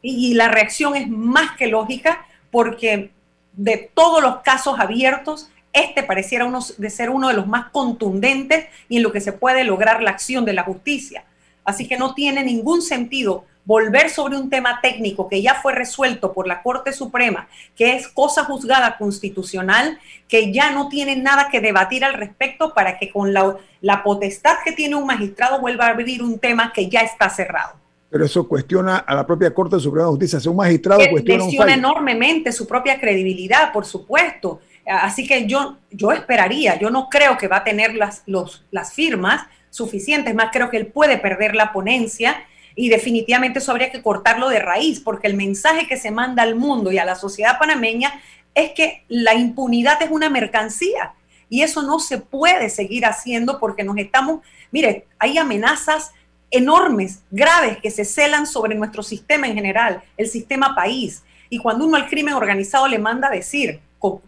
y 0.02 0.34
la 0.34 0.50
reacción 0.50 0.98
es 0.98 1.08
más 1.08 1.56
que 1.56 1.68
lógica 1.68 2.26
porque 2.52 3.12
de 3.54 3.90
todos 3.94 4.22
los 4.22 4.42
casos 4.42 4.80
abiertos, 4.80 5.50
este 5.72 6.04
pareciera 6.04 6.46
uno 6.46 6.60
de 6.78 6.90
ser 6.90 7.10
uno 7.10 7.30
de 7.30 7.34
los 7.34 7.48
más 7.48 7.72
contundentes 7.72 8.68
y 8.90 8.98
en 8.98 9.04
lo 9.04 9.12
que 9.12 9.22
se 9.22 9.34
puede 9.34 9.64
lograr 9.64 10.04
la 10.04 10.12
acción 10.12 10.46
de 10.46 10.54
la 10.54 10.64
justicia. 10.64 11.26
Así 11.64 11.88
que 11.88 11.98
no 11.98 12.14
tiene 12.14 12.44
ningún 12.44 12.82
sentido 12.82 13.46
volver 13.66 14.10
sobre 14.10 14.38
un 14.38 14.50
tema 14.50 14.80
técnico 14.82 15.28
que 15.28 15.42
ya 15.42 15.56
fue 15.56 15.74
resuelto 15.74 16.34
por 16.34 16.48
la 16.48 16.62
Corte 16.62 16.92
Suprema, 16.94 17.48
que 17.76 17.96
es 17.96 18.08
cosa 18.08 18.44
juzgada 18.44 18.98
constitucional, 18.98 20.00
que 20.28 20.52
ya 20.52 20.72
no 20.72 20.90
tiene 20.90 21.16
nada 21.16 21.50
que 21.50 21.62
debatir 21.62 22.04
al 22.04 22.14
respecto 22.14 22.74
para 22.74 22.98
que 22.98 23.12
con 23.12 23.34
la, 23.34 23.56
la 23.82 24.04
potestad 24.04 24.58
que 24.66 24.74
tiene 24.74 24.96
un 24.96 25.06
magistrado 25.06 25.60
vuelva 25.60 25.88
a 25.88 25.90
abrir 25.90 26.22
un 26.22 26.40
tema 26.40 26.72
que 26.74 26.90
ya 26.90 27.02
está 27.02 27.30
cerrado 27.30 27.84
pero 28.14 28.26
eso 28.26 28.48
cuestiona 28.48 28.98
a 28.98 29.16
la 29.16 29.26
propia 29.26 29.52
Corte 29.52 29.80
Suprema 29.80 30.06
de 30.06 30.12
Justicia. 30.12 30.40
Si 30.40 30.48
un 30.48 30.58
magistrado 30.58 31.02
cuestiona 31.10 31.46
un 31.46 31.70
enormemente 31.70 32.52
su 32.52 32.68
propia 32.68 33.00
credibilidad, 33.00 33.74
por 33.74 33.86
supuesto. 33.86 34.60
Así 34.86 35.26
que 35.26 35.48
yo, 35.48 35.78
yo 35.90 36.12
esperaría, 36.12 36.78
yo 36.78 36.92
no 36.92 37.10
creo 37.10 37.40
que 37.40 37.48
va 37.48 37.58
a 37.58 37.64
tener 37.64 37.96
las, 37.96 38.22
los, 38.28 38.66
las 38.70 38.94
firmas 38.94 39.48
suficientes, 39.72 40.36
más 40.36 40.50
creo 40.54 40.70
que 40.70 40.78
él 40.78 40.86
puede 40.86 41.18
perder 41.18 41.56
la 41.56 41.74
ponencia 41.74 42.36
y 42.76 42.90
definitivamente 42.90 43.60
eso 43.60 43.72
habría 43.72 43.92
que 43.92 44.02
cortarlo 44.02 44.50
de 44.50 44.60
raíz, 44.60 45.00
porque 45.00 45.28
el 45.28 45.36
mensaje 45.36 45.88
que 45.88 45.98
se 45.98 46.12
manda 46.12 46.44
al 46.44 46.56
mundo 46.56 46.92
y 46.92 46.98
a 46.98 47.06
la 47.06 47.16
sociedad 47.16 47.60
panameña 47.60 48.14
es 48.56 48.72
que 48.72 49.04
la 49.08 49.34
impunidad 49.34 50.02
es 50.02 50.12
una 50.12 50.30
mercancía 50.30 51.14
y 51.50 51.62
eso 51.62 51.84
no 51.84 52.00
se 52.00 52.18
puede 52.18 52.70
seguir 52.70 53.06
haciendo 53.06 53.60
porque 53.60 53.84
nos 53.84 53.98
estamos, 53.98 54.42
mire, 54.72 55.06
hay 55.20 55.38
amenazas 55.38 56.12
enormes, 56.50 57.24
graves, 57.32 57.78
que 57.78 57.92
se 57.92 58.06
celan 58.06 58.46
sobre 58.46 58.76
nuestro 58.76 59.04
sistema 59.04 59.48
en 59.48 59.56
general, 59.56 60.02
el 60.18 60.28
sistema 60.28 60.76
país. 60.76 61.24
Y 61.50 61.60
cuando 61.60 61.86
uno 61.86 61.98
al 61.98 62.08
crimen 62.08 62.36
organizado 62.36 62.88
le 62.88 63.00
manda 63.00 63.30
decir 63.30 63.80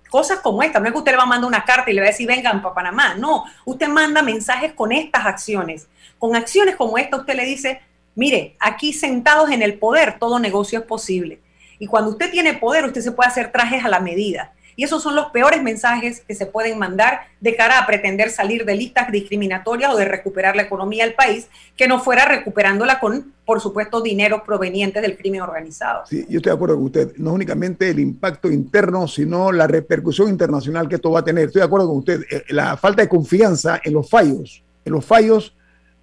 cosas 0.10 0.40
como 0.40 0.64
esta, 0.64 0.80
no 0.80 0.86
es 0.86 0.92
que 0.92 0.98
usted 0.98 1.12
le 1.12 1.18
va 1.18 1.24
a 1.24 1.28
mandar 1.28 1.48
una 1.48 1.66
carta 1.66 1.92
y 1.92 1.94
le 1.94 2.02
va 2.02 2.08
a 2.08 2.12
decir 2.12 2.28
vengan 2.28 2.62
para 2.62 2.74
Panamá, 2.74 3.16
no, 3.16 3.44
usted 3.66 3.88
manda 3.88 4.22
mensajes 4.22 4.74
con 4.74 4.92
estas 4.92 5.26
acciones. 5.26 5.88
Con 6.18 6.36
acciones 6.36 6.76
como 6.76 6.98
esta 6.98 7.18
usted 7.18 7.36
le 7.36 7.46
dice, 7.46 7.82
mire, 8.16 8.56
aquí 8.60 8.94
sentados 8.94 9.52
en 9.52 9.62
el 9.62 9.78
poder 9.78 10.18
todo 10.20 10.40
negocio 10.40 10.80
es 10.80 10.86
posible. 10.86 11.40
Y 11.78 11.88
cuando 11.88 12.12
usted 12.12 12.32
tiene 12.32 12.54
poder, 12.54 12.86
usted 12.86 13.02
se 13.02 13.12
puede 13.12 13.30
hacer 13.30 13.52
trajes 13.52 13.84
a 13.84 13.90
la 13.90 14.00
medida. 14.00 14.54
Y 14.78 14.84
esos 14.84 15.02
son 15.02 15.16
los 15.16 15.28
peores 15.28 15.64
mensajes 15.64 16.22
que 16.28 16.36
se 16.36 16.46
pueden 16.46 16.78
mandar 16.78 17.22
de 17.40 17.56
cara 17.56 17.80
a 17.80 17.88
pretender 17.88 18.30
salir 18.30 18.66
de 18.66 18.76
listas 18.76 19.10
discriminatorias 19.10 19.94
o 19.94 19.98
de 19.98 20.06
recuperar 20.06 20.56
la 20.56 20.64
economía 20.64 21.06
del 21.06 21.14
país, 21.14 21.48
que 21.78 21.88
no 21.88 22.00
fuera 22.00 22.26
recuperándola 22.26 23.00
con, 23.00 23.34
por 23.46 23.62
supuesto, 23.62 24.02
dinero 24.02 24.44
proveniente 24.46 25.00
del 25.00 25.18
crimen 25.18 25.42
organizado. 25.42 26.06
Sí, 26.06 26.26
yo 26.28 26.38
estoy 26.38 26.50
de 26.50 26.56
acuerdo 26.56 26.76
con 26.76 26.86
usted. 26.86 27.16
No 27.16 27.34
únicamente 27.34 27.90
el 27.90 28.00
impacto 28.00 28.52
interno, 28.52 29.08
sino 29.08 29.52
la 29.52 29.66
repercusión 29.66 30.30
internacional 30.30 30.90
que 30.90 30.96
esto 30.96 31.12
va 31.12 31.22
a 31.22 31.24
tener. 31.24 31.46
Estoy 31.46 31.62
de 31.62 31.66
acuerdo 31.66 31.88
con 31.88 31.98
usted. 31.98 32.22
Eh, 32.30 32.44
la 32.50 32.76
falta 32.76 33.02
de 33.02 33.08
confianza 33.08 33.80
en 33.82 33.94
los 33.94 34.10
fallos, 34.10 34.62
en 34.84 34.92
los 34.92 35.06
fallos 35.06 35.56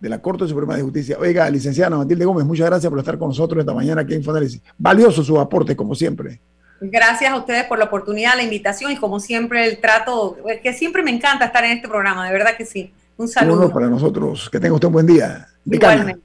de 0.03 0.09
la 0.09 0.21
Corte 0.21 0.49
Suprema 0.49 0.77
de 0.77 0.83
Justicia. 0.83 1.17
Oiga, 1.21 1.49
licenciada 1.49 1.97
Matilde 1.97 2.25
Gómez, 2.25 2.45
muchas 2.45 2.67
gracias 2.67 2.91
por 2.91 2.99
estar 2.99 3.17
con 3.17 3.29
nosotros 3.29 3.61
esta 3.61 3.73
mañana 3.73 4.01
aquí 4.01 4.15
en 4.15 4.19
Infoanálisis. 4.19 4.61
Valioso 4.77 5.23
su 5.23 5.39
aporte, 5.39 5.77
como 5.77 5.95
siempre. 5.95 6.41
Gracias 6.81 7.31
a 7.31 7.37
ustedes 7.37 7.67
por 7.67 7.79
la 7.79 7.85
oportunidad, 7.85 8.35
la 8.35 8.43
invitación 8.43 8.91
y 8.91 8.97
como 8.97 9.21
siempre 9.21 9.65
el 9.69 9.79
trato, 9.81 10.37
que 10.61 10.73
siempre 10.73 11.05
me 11.05 11.13
encanta 11.13 11.45
estar 11.45 11.65
en 11.65 11.77
este 11.77 11.87
programa, 11.87 12.27
de 12.27 12.33
verdad 12.33 12.57
que 12.59 12.67
sí. 12.67 12.93
Un 13.17 13.29
saludo. 13.29 13.73
para 13.73 13.87
nosotros. 13.87 14.51
Que 14.51 14.59
tenga 14.59 14.75
usted 14.75 14.89
un 14.89 14.95
buen 14.95 15.07
día. 15.07 15.47
Igualmente. 15.65 16.21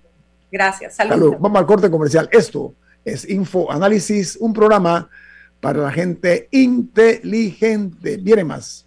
Gracias. 0.51 0.95
Saludos. 0.95 1.35
Vamos 1.39 1.59
al 1.59 1.67
corte 1.67 1.91
comercial. 1.91 2.27
Esto 2.31 2.73
es 3.05 3.29
Info 3.29 3.71
Análisis, 3.71 4.37
un 4.41 4.53
programa 4.53 5.07
para 5.59 5.83
la 5.83 5.91
gente 5.91 6.47
inteligente. 6.49 8.17
Viene 8.17 8.43
más. 8.43 8.86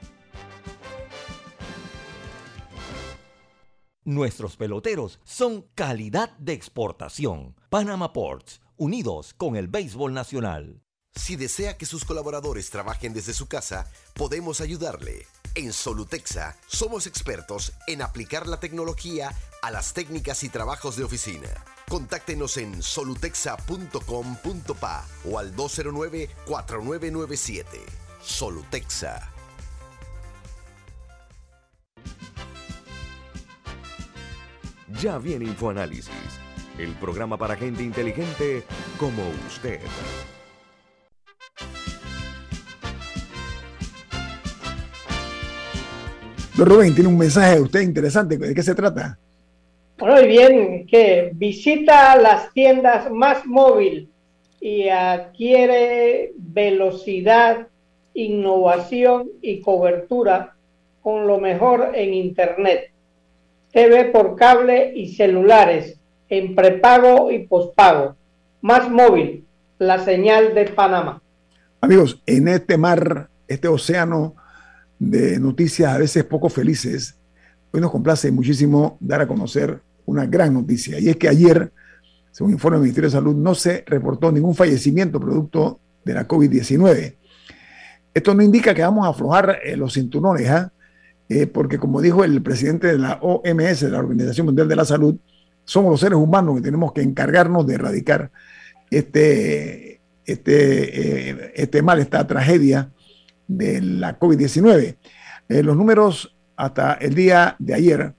Nuestros 4.03 4.57
peloteros 4.57 5.19
son 5.23 5.67
calidad 5.75 6.35
de 6.39 6.53
exportación. 6.53 7.55
Panama 7.69 8.13
Ports, 8.13 8.59
unidos 8.75 9.35
con 9.35 9.55
el 9.55 9.67
béisbol 9.67 10.11
nacional. 10.11 10.81
Si 11.13 11.35
desea 11.35 11.77
que 11.77 11.85
sus 11.85 12.03
colaboradores 12.03 12.71
trabajen 12.71 13.13
desde 13.13 13.33
su 13.33 13.47
casa, 13.47 13.85
podemos 14.15 14.59
ayudarle. 14.59 15.27
En 15.53 15.71
Solutexa 15.71 16.57
somos 16.65 17.05
expertos 17.05 17.73
en 17.85 18.01
aplicar 18.01 18.47
la 18.47 18.59
tecnología 18.59 19.37
a 19.61 19.69
las 19.69 19.93
técnicas 19.93 20.43
y 20.43 20.49
trabajos 20.49 20.95
de 20.95 21.03
oficina. 21.03 21.63
Contáctenos 21.87 22.57
en 22.57 22.81
solutexa.com.pa 22.81 25.07
o 25.29 25.37
al 25.37 25.55
209-4997. 25.55 27.65
Solutexa. 28.23 29.30
Ya 34.99 35.17
viene 35.17 35.45
InfoAnálisis, 35.45 36.09
el 36.77 36.93
programa 36.95 37.37
para 37.37 37.55
gente 37.55 37.83
inteligente 37.83 38.63
como 38.97 39.21
usted. 39.47 39.79
Don 46.57 46.67
Rubén, 46.67 46.93
tiene 46.93 47.09
un 47.09 47.17
mensaje 47.17 47.55
de 47.55 47.61
usted 47.61 47.81
interesante. 47.81 48.37
¿De 48.37 48.53
qué 48.53 48.63
se 48.63 48.75
trata? 48.75 49.17
Bueno, 49.97 50.19
y 50.21 50.27
bien, 50.27 50.87
que 50.87 51.31
visita 51.33 52.15
las 52.17 52.51
tiendas 52.53 53.09
más 53.11 53.45
móvil 53.45 54.09
y 54.59 54.89
adquiere 54.89 56.33
velocidad, 56.37 57.67
innovación 58.13 59.29
y 59.41 59.61
cobertura 59.61 60.55
con 61.01 61.27
lo 61.27 61.39
mejor 61.39 61.91
en 61.93 62.13
Internet. 62.13 62.90
TV 63.71 64.05
por 64.05 64.35
cable 64.35 64.93
y 64.95 65.15
celulares 65.15 65.97
en 66.29 66.55
prepago 66.55 67.31
y 67.31 67.47
pospago. 67.47 68.15
Más 68.61 68.89
móvil, 68.89 69.45
la 69.79 70.03
señal 70.03 70.53
de 70.53 70.65
Panamá. 70.65 71.21
Amigos, 71.81 72.21
en 72.25 72.47
este 72.47 72.77
mar, 72.77 73.29
este 73.47 73.67
océano 73.67 74.35
de 74.99 75.39
noticias 75.39 75.93
a 75.93 75.97
veces 75.97 76.23
poco 76.23 76.47
felices, 76.47 77.17
hoy 77.71 77.81
nos 77.81 77.91
complace 77.91 78.31
muchísimo 78.31 78.97
dar 78.99 79.21
a 79.21 79.27
conocer 79.27 79.81
una 80.05 80.25
gran 80.25 80.53
noticia. 80.53 80.99
Y 80.99 81.09
es 81.09 81.17
que 81.17 81.27
ayer, 81.27 81.71
según 82.31 82.51
informe 82.51 82.77
del 82.77 82.83
Ministerio 82.83 83.09
de 83.09 83.15
Salud, 83.15 83.35
no 83.35 83.55
se 83.55 83.83
reportó 83.87 84.31
ningún 84.31 84.53
fallecimiento 84.53 85.19
producto 85.19 85.79
de 86.05 86.13
la 86.13 86.27
COVID-19. 86.27 87.15
Esto 88.13 88.33
no 88.33 88.43
indica 88.43 88.73
que 88.73 88.81
vamos 88.81 89.05
a 89.05 89.09
aflojar 89.09 89.59
eh, 89.63 89.75
los 89.75 89.93
cinturones, 89.93 90.49
¿ah? 90.49 90.71
Eh, 90.71 90.80
porque 91.51 91.77
como 91.77 92.01
dijo 92.01 92.23
el 92.23 92.41
presidente 92.41 92.87
de 92.87 92.97
la 92.97 93.19
OMS, 93.21 93.81
de 93.81 93.89
la 93.89 93.99
Organización 93.99 94.47
Mundial 94.47 94.67
de 94.67 94.75
la 94.75 94.85
Salud, 94.85 95.15
somos 95.63 95.91
los 95.91 95.99
seres 95.99 96.17
humanos 96.17 96.55
que 96.55 96.61
tenemos 96.61 96.93
que 96.93 97.01
encargarnos 97.01 97.67
de 97.67 97.75
erradicar 97.75 98.31
este, 98.89 100.01
este, 100.25 101.29
eh, 101.29 101.51
este 101.55 101.81
mal, 101.81 101.99
esta 101.99 102.25
tragedia 102.27 102.91
de 103.47 103.81
la 103.81 104.19
COVID-19. 104.19 104.97
Eh, 105.47 105.63
los 105.63 105.77
números 105.77 106.35
hasta 106.55 106.93
el 106.95 107.15
día 107.15 107.55
de 107.59 107.73
ayer 107.73 108.13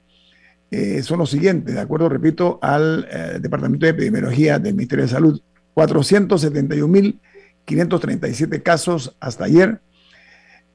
son 1.03 1.19
los 1.19 1.29
siguientes, 1.29 1.75
de 1.75 1.81
acuerdo, 1.83 2.09
repito, 2.09 2.59
al 2.63 3.07
Departamento 3.43 3.85
de 3.85 3.91
Epidemiología 3.91 4.59
del 4.59 4.73
Ministerio 4.73 5.05
de 5.05 5.11
Salud, 5.11 5.39
471.537 5.75 8.63
casos 8.63 9.15
hasta 9.21 9.45
ayer, 9.45 9.83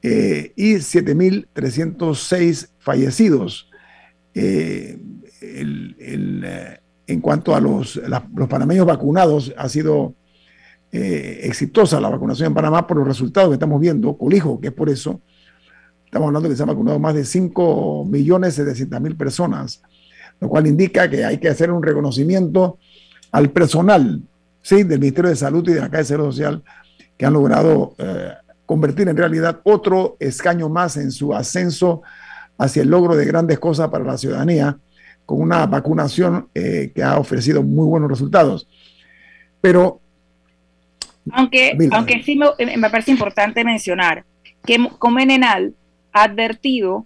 eh, 0.02 0.54
y 0.56 0.76
7.306 0.76 2.70
fallecidos. 2.80 3.70
Eh, 4.34 4.98
eh, 5.42 6.80
en 7.08 7.22
cuanto 7.22 7.56
a 7.56 7.62
los, 7.62 8.00
los 8.36 8.48
panameños 8.50 8.86
vacunados, 8.86 9.54
ha 9.58 9.70
sido 9.70 10.14
exitosa 10.92 12.02
la 12.02 12.10
vacunación 12.10 12.48
en 12.48 12.54
Panamá 12.54 12.88
por 12.88 12.98
los 12.98 13.08
resultados 13.08 13.50
que 13.50 13.56
estamos 13.56 13.80
viendo, 13.80 14.18
colijo, 14.18 14.60
que 14.60 14.68
es 14.70 14.74
por 14.74 14.90
eso, 14.90 15.22
estamos 16.06 16.28
hablando 16.28 16.50
que 16.50 16.56
se 16.56 16.64
han 16.64 16.70
vacunado 16.70 16.98
más 16.98 17.14
de 17.14 17.24
5 17.24 18.06
millones 18.06 18.60
mil 19.00 19.16
personas, 19.16 19.84
lo 20.40 20.50
cual 20.50 20.66
indica 20.66 21.10
que 21.10 21.24
hay 21.24 21.38
que 21.38 21.50
hacer 21.50 21.72
un 21.72 21.84
reconocimiento 21.84 22.80
al 23.32 23.52
personal 23.52 24.24
¿sí? 24.62 24.84
del 24.84 25.00
Ministerio 25.00 25.30
de 25.30 25.36
Salud 25.36 25.68
y 25.70 25.74
de 25.74 25.82
la 25.82 25.90
Caja 25.90 25.98
de 25.98 26.06
Seguro 26.06 26.32
Social 26.32 26.64
que 27.16 27.26
han 27.26 27.34
logrado 27.34 27.94
convertir 28.68 29.08
en 29.08 29.18
realidad 29.18 29.62
otro 29.64 30.18
escaño 30.20 30.70
más 30.70 30.98
en 30.98 31.12
su 31.12 31.34
ascenso 31.34 32.04
hacia 32.60 32.84
el 32.84 32.90
logro 32.90 33.16
de 33.16 33.26
grandes 33.26 33.58
cosas 33.60 33.90
para 33.90 34.04
la 34.04 34.18
ciudadanía, 34.18 34.78
con 35.26 35.42
una 35.42 35.66
vacunación 35.66 36.50
eh, 36.54 36.92
que 36.94 37.02
ha 37.02 37.18
ofrecido 37.18 37.64
muy 37.64 37.88
buenos 37.88 38.10
resultados. 38.10 38.68
Pero... 39.62 40.02
Aunque, 41.32 41.78
aunque 41.92 42.24
sí 42.24 42.38
me, 42.38 42.78
me, 42.78 42.90
parece 42.90 43.12
importante 43.12 43.64
mencionar 43.64 44.24
que 44.66 44.90
Comenenal 44.98 45.74
ha 46.14 46.24
advertido 46.24 47.06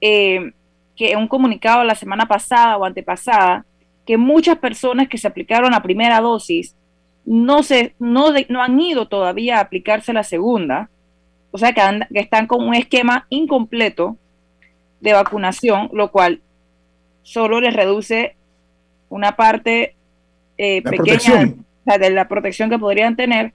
eh, 0.00 0.52
que 0.96 1.12
en 1.12 1.18
un 1.18 1.28
comunicado 1.28 1.84
la 1.84 1.94
semana 1.94 2.26
pasada 2.26 2.76
o 2.76 2.84
antepasada, 2.84 3.64
que 4.06 4.16
muchas 4.16 4.58
personas 4.58 5.08
que 5.08 5.18
se 5.18 5.28
aplicaron 5.28 5.72
la 5.72 5.82
primera 5.82 6.20
dosis 6.20 6.74
no, 7.30 7.62
se, 7.62 7.94
no, 8.00 8.32
no 8.48 8.60
han 8.60 8.80
ido 8.80 9.06
todavía 9.06 9.58
a 9.58 9.60
aplicarse 9.60 10.12
la 10.12 10.24
segunda, 10.24 10.90
o 11.52 11.58
sea 11.58 11.72
que, 11.72 11.80
están 12.18 12.48
con 12.48 12.66
un 12.66 12.74
esquema 12.74 13.28
incompleto 13.30 14.16
de 15.00 15.12
vacunación, 15.12 15.90
lo 15.92 16.10
cual 16.10 16.40
solo 17.22 17.60
les 17.60 17.72
reduce 17.72 18.34
una 19.10 19.36
parte 19.36 19.94
eh, 20.58 20.82
pequeña 20.82 21.54
de 21.84 22.10
la 22.10 22.26
protección 22.26 22.68
que 22.68 22.80
podrían 22.80 23.14
tener. 23.14 23.52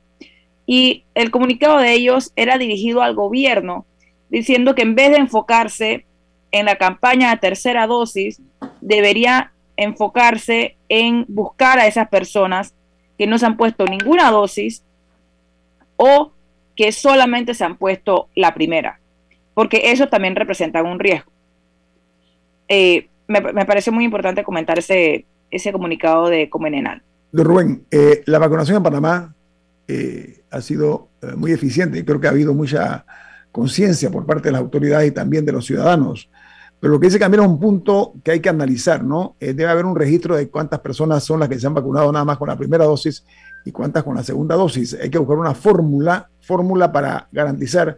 Y 0.66 1.04
el 1.14 1.30
comunicado 1.30 1.80
de 1.80 1.92
ellos 1.92 2.32
era 2.38 2.58
dirigido 2.58 3.02
al 3.02 3.14
gobierno, 3.14 3.86
diciendo 4.30 4.74
que 4.74 4.84
en 4.84 4.96
vez 4.96 5.12
de 5.12 5.18
enfocarse 5.18 6.06
en 6.52 6.66
la 6.66 6.78
campaña 6.78 7.32
de 7.32 7.38
tercera 7.38 7.88
dosis, 7.88 8.42
debería 8.80 9.52
enfocarse 9.76 10.78
en 10.88 11.26
buscar 11.28 11.78
a 11.78 11.88
esas 11.88 12.08
personas 12.08 12.74
que 13.18 13.28
no 13.28 13.38
se 13.38 13.46
han 13.46 13.58
puesto 13.58 13.86
ninguna 13.86 14.32
dosis 14.32 14.84
o 15.98 16.32
que 16.76 16.92
solamente 16.92 17.54
se 17.54 17.64
han 17.64 17.78
puesto 17.78 18.30
la 18.36 18.54
primera, 18.54 19.00
porque 19.54 19.92
eso 19.92 20.08
también 20.08 20.36
representa 20.36 20.84
un 20.84 21.00
riesgo. 21.00 21.32
Eh, 22.68 23.08
me, 23.28 23.42
parece 23.42 23.92
muy 23.92 24.04
importante 24.04 24.44
comentar 24.44 24.78
ese, 24.78 25.26
ese 25.50 25.72
comunicado 25.72 26.28
de 26.28 26.50
Comenenal. 26.50 27.02
Rubén, 27.32 27.86
eh, 27.92 28.24
la 28.26 28.40
vacunación 28.40 28.78
en 28.78 28.84
Panamá 28.84 29.34
eh, 29.88 30.42
ha 30.52 30.62
sido 30.62 31.10
muy 31.38 31.52
eficiente 31.52 31.98
y 31.98 32.04
creo 32.04 32.20
que 32.20 32.28
ha 32.28 32.32
habido 32.32 32.54
mucha 32.54 33.06
conciencia 33.52 34.12
por 34.12 34.26
parte 34.26 34.50
de 34.50 34.52
las 34.52 34.62
autoridades 34.62 35.08
y 35.10 35.12
también 35.12 35.46
de 35.46 35.54
los 35.54 35.66
ciudadanos. 35.66 36.30
Pero 36.80 36.94
lo 36.94 37.00
que 37.00 37.08
dice 37.08 37.20
cambiar 37.20 37.44
es 37.44 37.50
un 37.50 37.60
punto 37.60 38.14
que 38.24 38.32
hay 38.32 38.40
que 38.40 38.50
analizar, 38.50 39.04
¿no? 39.04 39.36
debe 39.40 39.68
haber 39.68 39.86
un 39.86 39.96
registro 39.96 40.36
de 40.36 40.50
cuántas 40.50 40.80
personas 40.82 41.24
son 41.24 41.40
las 41.40 41.50
que 41.50 41.58
se 41.58 41.66
han 41.66 41.74
vacunado 41.74 42.12
nada 42.12 42.26
más 42.26 42.38
con 42.38 42.50
la 42.50 42.58
primera 42.58 42.86
dosis 42.86 43.26
y 43.66 43.72
cuántas 43.72 44.04
con 44.04 44.16
la 44.16 44.24
segunda 44.24 44.56
dosis. 44.56 44.98
Hay 45.02 45.10
que 45.10 45.18
buscar 45.18 45.38
una 45.38 45.56
fórmula, 45.56 46.30
fórmula 46.42 46.92
para 46.92 47.28
garantizar 47.32 47.98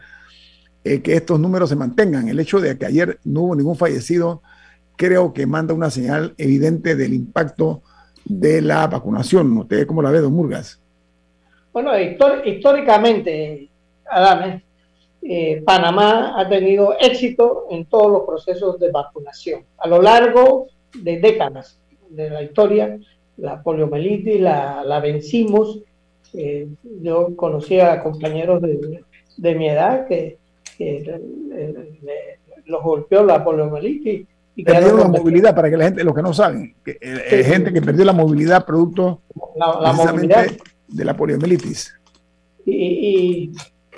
eh, 0.84 1.02
que 1.02 1.16
estos 1.16 1.40
números 1.40 1.70
se 1.70 1.76
mantengan. 1.76 2.30
El 2.30 2.40
hecho 2.40 2.62
de 2.62 2.78
que 2.78 2.86
ayer 2.86 3.20
no 3.26 3.42
hubo 3.42 3.56
ningún 3.56 3.76
fallecido, 3.76 4.42
creo 4.96 5.34
que 5.34 5.46
manda 5.46 5.74
una 5.74 5.92
señal 5.92 6.34
evidente 6.38 6.96
del 6.96 7.14
impacto 7.14 7.82
de 8.24 8.62
la 8.62 8.88
vacunación. 8.88 9.58
¿Usted 9.58 9.86
cómo 9.86 10.02
la 10.02 10.12
ve, 10.12 10.22
don 10.22 10.34
Murgas? 10.34 10.82
Bueno, 11.74 11.92
históricamente, 12.00 13.70
Adame, 14.10 14.64
eh, 15.22 15.62
Panamá 15.66 16.40
ha 16.40 16.48
tenido 16.48 16.96
éxito 17.00 17.66
en 17.70 17.86
todos 17.86 18.12
los 18.12 18.22
procesos 18.24 18.80
de 18.80 18.92
vacunación. 18.92 19.62
A 19.78 19.88
lo 19.88 20.02
largo 20.02 20.68
de 20.94 21.20
décadas 21.20 21.80
de 22.10 22.30
la 22.30 22.44
historia, 22.44 22.98
la 23.38 23.62
poliomielitis 23.62 24.40
la, 24.40 24.84
la 24.86 25.00
vencimos. 25.00 25.80
Eh, 26.34 26.68
yo 27.02 27.36
conocía 27.36 27.94
a 27.94 28.04
compañeros 28.04 28.62
de, 28.62 29.04
de 29.38 29.56
mi 29.56 29.70
edad 29.70 30.08
que, 30.08 30.38
los 32.66 32.84
golpeó 32.84 33.24
la 33.24 33.44
poliomielitis. 33.44 34.28
Y 34.56 34.64
perdieron 34.64 35.00
la 35.00 35.08
movilidad, 35.08 35.56
para 35.56 35.70
que 35.70 35.78
la 35.78 35.86
gente, 35.86 36.04
los 36.04 36.16
que 36.16 36.22
no 36.22 36.34
saben, 36.34 36.76
que, 36.84 36.98
eh, 37.00 37.44
gente 37.44 37.72
que 37.72 37.82
perdió 37.82 38.04
la 38.04 38.14
movilidad 38.14 38.66
producto 38.66 39.22
la, 39.56 39.94
movilidad. 39.94 40.48
de 40.88 41.06
la 41.06 41.16
poliomielitis. 41.16 41.94
Y, 42.66 43.52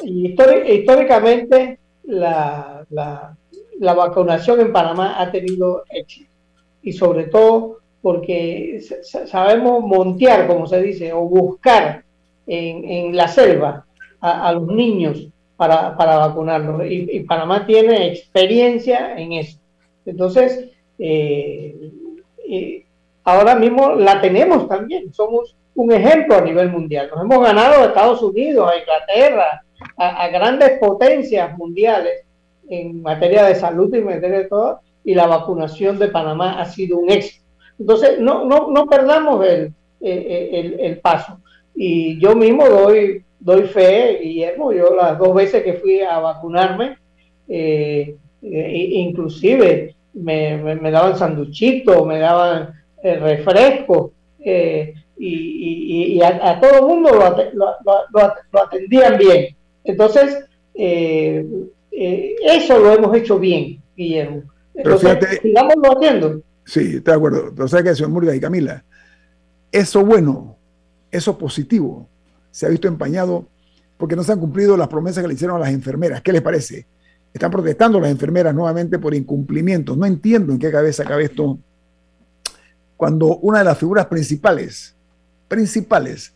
históricamente 0.03 1.79
la, 2.03 2.85
la, 2.89 3.93
vacunación 3.93 4.59
en 4.61 4.73
Panamá 4.73 5.15
ha 5.19 5.31
tenido 5.31 5.83
éxito 5.89 6.29
y 6.81 6.93
sobre 6.93 7.25
todo 7.25 7.77
porque 8.01 8.81
sabemos 9.03 9.83
montear, 9.83 10.47
como 10.47 10.65
se 10.67 10.81
dice, 10.81 11.11
o 11.11 11.21
buscar 11.21 12.03
en, 12.47 13.15
la 13.15 13.27
selva 13.27 13.85
a, 14.21 14.53
los 14.53 14.67
niños 14.67 15.27
para, 15.57 15.95
para 15.97 16.17
vacunarlos. 16.17 16.81
Y, 16.89 17.19
Panamá 17.21 17.65
tiene 17.65 18.07
experiencia 18.07 19.19
en 19.19 19.33
eso. 19.33 19.59
Entonces, 20.05 20.69
eh, 20.97 21.91
eh, 22.49 22.85
ahora 23.25 23.55
mismo 23.55 23.95
la 23.95 24.21
tenemos 24.21 24.67
también. 24.67 25.13
Somos 25.13 25.55
un 25.75 25.91
ejemplo 25.91 26.37
a 26.37 26.41
nivel 26.41 26.69
mundial. 26.69 27.09
Nos 27.13 27.23
hemos 27.23 27.43
ganado 27.43 27.81
a 27.81 27.85
Estados 27.87 28.21
Unidos, 28.21 28.71
a 28.71 28.77
Inglaterra, 28.77 29.63
a, 29.97 30.27
grandes 30.29 30.79
potencias 30.79 31.57
mundiales 31.57 32.23
en 32.69 33.01
materia 33.01 33.43
de 33.45 33.55
salud 33.55 33.93
y 33.93 33.97
en 33.97 34.05
materia 34.05 34.39
de 34.39 34.45
todo, 34.45 34.79
y 35.03 35.15
la 35.15 35.27
vacunación 35.27 35.97
de 35.97 36.09
Panamá 36.09 36.59
ha 36.59 36.65
sido 36.65 36.97
un 36.97 37.09
éxito. 37.09 37.45
Entonces, 37.79 38.19
no, 38.19 38.45
no, 38.45 38.69
no 38.69 38.85
perdamos 38.85 39.45
el, 39.47 39.73
el, 40.01 40.79
el, 40.79 40.99
paso. 40.99 41.39
Y 41.75 42.19
yo 42.19 42.35
mismo 42.35 42.67
doy, 42.67 43.23
doy 43.39 43.63
fe, 43.63 44.19
Guillermo, 44.21 44.73
yo 44.73 44.95
las 44.95 45.17
dos 45.17 45.33
veces 45.33 45.63
que 45.63 45.73
fui 45.73 46.01
a 46.01 46.19
vacunarme, 46.19 46.97
eh, 47.47 48.15
eh, 48.41 48.89
inclusive 48.91 49.95
me, 50.13 50.57
me, 50.57 50.91
daban 50.91 51.17
sanduchitos, 51.17 52.05
me 52.05 52.19
daban 52.19 52.73
eh, 53.01 53.15
refrescos, 53.15 54.11
y, 55.21 56.15
y, 56.15 56.21
a, 56.21 56.59
todo 56.61 56.75
el 56.75 56.81
mundo 56.83 57.11
lo, 57.11 57.75
lo, 58.13 58.61
atendían 58.61 59.17
bien. 59.17 59.55
Entonces, 59.89 60.45
eh, 60.75 61.45
eh, 61.91 62.35
eso 62.43 62.77
lo 62.79 62.93
hemos 62.93 63.15
hecho 63.17 63.39
bien, 63.39 63.81
Guillermo. 63.97 64.43
Entonces, 64.75 65.39
sigámoslo 65.41 65.97
haciendo. 65.97 66.41
Sí, 66.63 66.97
estoy 66.97 67.01
de 67.01 67.13
acuerdo. 67.13 67.51
Pero 67.55 67.67
sabe 67.67 67.85
que, 67.85 67.95
señor 67.95 68.11
Murga 68.11 68.35
y 68.35 68.39
Camila, 68.39 68.83
eso 69.71 70.05
bueno, 70.05 70.55
eso 71.11 71.37
positivo, 71.37 72.07
se 72.51 72.67
ha 72.67 72.69
visto 72.69 72.87
empañado 72.87 73.47
porque 73.97 74.15
no 74.15 74.23
se 74.23 74.31
han 74.31 74.39
cumplido 74.39 74.77
las 74.77 74.87
promesas 74.87 75.23
que 75.23 75.27
le 75.27 75.33
hicieron 75.33 75.57
a 75.57 75.59
las 75.59 75.73
enfermeras. 75.73 76.21
¿Qué 76.21 76.31
les 76.31 76.41
parece? 76.41 76.85
Están 77.33 77.51
protestando 77.51 77.99
las 77.99 78.11
enfermeras 78.11 78.53
nuevamente 78.53 78.99
por 78.99 79.15
incumplimientos. 79.15 79.97
No 79.97 80.05
entiendo 80.05 80.53
en 80.53 80.59
qué 80.59 80.71
cabeza 80.71 81.03
cabe 81.03 81.25
esto 81.25 81.57
cuando 82.95 83.37
una 83.37 83.59
de 83.59 83.65
las 83.65 83.77
figuras 83.77 84.05
principales 84.05 84.95
principales 85.47 86.33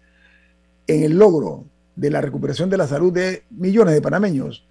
en 0.88 1.04
el 1.04 1.18
logro 1.18 1.66
de 1.96 2.10
la 2.10 2.22
recuperación 2.22 2.70
de 2.70 2.78
la 2.78 2.88
salud 2.88 3.14
de 3.14 3.44
millones 3.52 3.94
de 3.94 4.02
panameños 4.02 4.66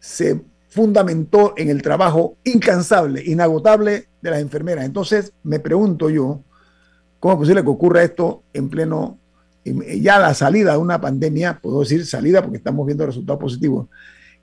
se 0.00 0.40
fundamentó 0.68 1.54
en 1.56 1.70
el 1.70 1.82
trabajo 1.82 2.36
incansable, 2.44 3.22
inagotable 3.24 4.08
de 4.20 4.30
las 4.30 4.40
enfermeras. 4.40 4.84
Entonces, 4.84 5.32
me 5.42 5.60
pregunto 5.60 6.10
yo, 6.10 6.42
¿cómo 7.18 7.34
es 7.34 7.38
posible 7.38 7.62
que 7.62 7.70
ocurra 7.70 8.02
esto 8.02 8.42
en 8.52 8.68
pleno, 8.68 9.18
ya 9.64 10.18
la 10.18 10.34
salida 10.34 10.72
de 10.72 10.78
una 10.78 11.00
pandemia, 11.00 11.58
puedo 11.60 11.80
decir 11.80 12.06
salida 12.06 12.42
porque 12.42 12.58
estamos 12.58 12.86
viendo 12.86 13.06
resultados 13.06 13.40
positivos, 13.40 13.88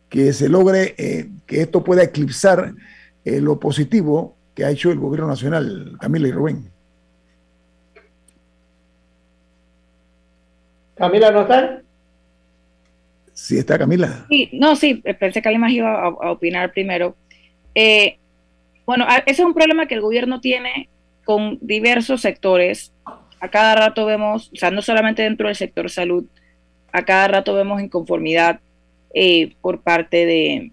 que 0.10 0.34
se 0.34 0.50
logre 0.50 0.96
eh, 0.98 1.30
que 1.46 1.62
esto 1.62 1.84
pueda 1.84 2.04
eclipsar 2.04 2.74
eh, 3.24 3.42
lo 3.42 3.60
positivo 3.60 4.36
que 4.54 4.66
ha 4.66 4.70
hecho 4.72 4.92
el 4.92 5.00
gobierno 5.00 5.28
nacional, 5.28 5.98
Camila 6.00 6.28
y 6.28 6.32
Rubén? 6.32 6.72
Camila, 10.96 11.32
¿no 11.32 11.42
está? 11.42 11.85
Sí, 13.36 13.58
está 13.58 13.78
Camila. 13.78 14.26
Sí, 14.30 14.50
no, 14.54 14.78
sí, 14.78 14.96
pensé 15.20 15.42
que 15.42 15.50
alguien 15.50 15.62
más 15.62 15.72
iba 15.72 16.06
a, 16.06 16.32
opinar 16.32 16.72
primero. 16.72 17.18
Eh, 17.76 18.18
bueno, 18.86 19.06
ese 19.26 19.42
es 19.42 19.46
un 19.46 19.54
problema 19.54 19.88
que 19.88 19.96
el 19.96 20.02
gobierno 20.02 20.40
tiene 20.40 20.88
con 21.26 21.60
diversos 21.62 22.22
sectores. 22.22 22.94
A 23.42 23.50
cada 23.50 23.76
rato 23.76 24.06
vemos, 24.06 24.50
o 24.54 24.56
sea, 24.56 24.72
no 24.72 24.82
solamente 24.82 25.22
dentro 25.22 25.48
del 25.48 25.58
sector 25.58 25.92
salud, 25.92 26.26
a 26.94 27.04
cada 27.04 27.28
rato 27.28 27.54
vemos 27.54 27.82
inconformidad 27.82 28.62
eh, 29.14 29.54
por 29.60 29.82
parte 29.82 30.26
de, 30.26 30.72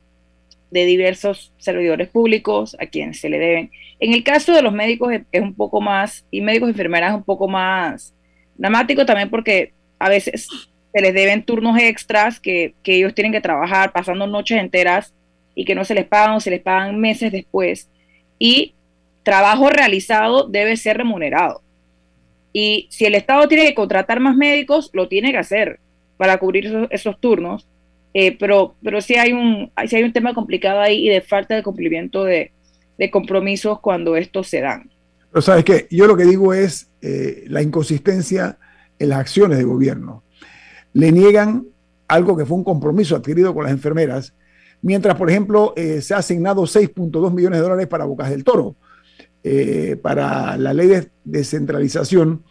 de, 0.70 0.84
diversos 0.84 1.52
servidores 1.58 2.08
públicos 2.08 2.76
a 2.78 2.86
quienes 2.86 3.20
se 3.20 3.28
le 3.28 3.40
deben. 3.40 3.72
En 3.98 4.12
el 4.12 4.22
caso 4.22 4.52
de 4.52 4.62
los 4.62 4.72
médicos 4.72 5.12
es, 5.12 5.42
un 5.42 5.54
poco 5.54 5.80
más, 5.80 6.24
y 6.30 6.40
médicos 6.42 6.68
y 6.68 6.70
enfermeras 6.70 7.10
es 7.10 7.16
un 7.16 7.24
poco 7.24 7.48
más 7.48 8.14
dramático 8.54 9.04
también 9.04 9.30
porque 9.30 9.72
a 9.98 10.08
veces 10.08 10.46
se 10.92 11.00
les 11.00 11.14
deben 11.14 11.42
turnos 11.44 11.78
extras 11.78 12.38
que, 12.38 12.74
ellos 12.84 13.14
tienen 13.14 13.32
que 13.32 13.40
trabajar 13.40 13.92
pasando 13.92 14.26
noches 14.26 14.58
enteras 14.58 15.14
y 15.54 15.64
que 15.64 15.74
no 15.74 15.84
se 15.84 15.94
les 15.94 16.06
pagan 16.06 16.36
o 16.36 16.40
se 16.40 16.50
les 16.50 16.60
pagan 16.60 17.00
meses 17.00 17.32
después. 17.32 17.88
Y 18.38 18.74
trabajo 19.22 19.70
realizado 19.70 20.46
debe 20.48 20.76
ser 20.76 20.98
remunerado. 20.98 21.62
Y 22.52 22.88
si 22.90 23.06
el 23.06 23.14
Estado 23.14 23.48
tiene 23.48 23.64
que 23.64 23.74
contratar 23.74 24.20
más 24.20 24.36
médicos, 24.36 24.90
lo 24.92 25.08
tiene 25.08 25.32
que 25.32 25.38
hacer 25.38 25.80
para 26.18 26.38
cubrir 26.38 26.88
esos, 26.90 27.18
turnos. 27.18 27.66
Eh, 28.12 28.36
pero, 28.38 28.74
pero 28.82 29.00
sí 29.00 29.14
hay, 29.14 29.32
un, 29.32 29.70
sí 29.86 29.96
hay 29.96 30.02
un 30.02 30.12
tema 30.12 30.34
complicado 30.34 30.80
ahí 30.80 31.06
y 31.06 31.08
de 31.08 31.22
falta 31.22 31.54
de 31.54 31.62
cumplimiento 31.62 32.24
de, 32.24 32.52
compromisos 33.10 33.80
cuando 33.80 34.14
estos 34.14 34.46
se 34.46 34.60
dan. 34.60 34.88
Pero 35.32 35.42
sabes 35.42 35.64
que 35.64 35.88
yo 35.90 36.06
lo 36.06 36.16
que 36.16 36.24
digo 36.24 36.54
es 36.54 36.88
eh, 37.00 37.42
la 37.48 37.60
inconsistencia 37.60 38.58
en 39.00 39.08
las 39.08 39.18
acciones 39.18 39.58
de 39.58 39.64
gobierno. 39.64 40.22
Le 40.92 41.12
niegan 41.12 41.66
algo 42.08 42.36
que 42.36 42.44
fue 42.44 42.56
un 42.56 42.64
compromiso 42.64 43.16
adquirido 43.16 43.54
con 43.54 43.64
las 43.64 43.72
enfermeras, 43.72 44.34
mientras, 44.82 45.16
por 45.16 45.30
ejemplo, 45.30 45.72
eh, 45.76 46.00
se 46.02 46.14
ha 46.14 46.18
asignado 46.18 46.62
6.2 46.62 47.32
millones 47.32 47.58
de 47.58 47.62
dólares 47.62 47.86
para 47.86 48.04
Bocas 48.04 48.30
del 48.30 48.44
Toro, 48.44 48.76
eh, 49.42 49.96
para 50.00 50.56
la 50.56 50.74
ley 50.74 50.88
de 50.88 51.08
descentralización. 51.24 52.42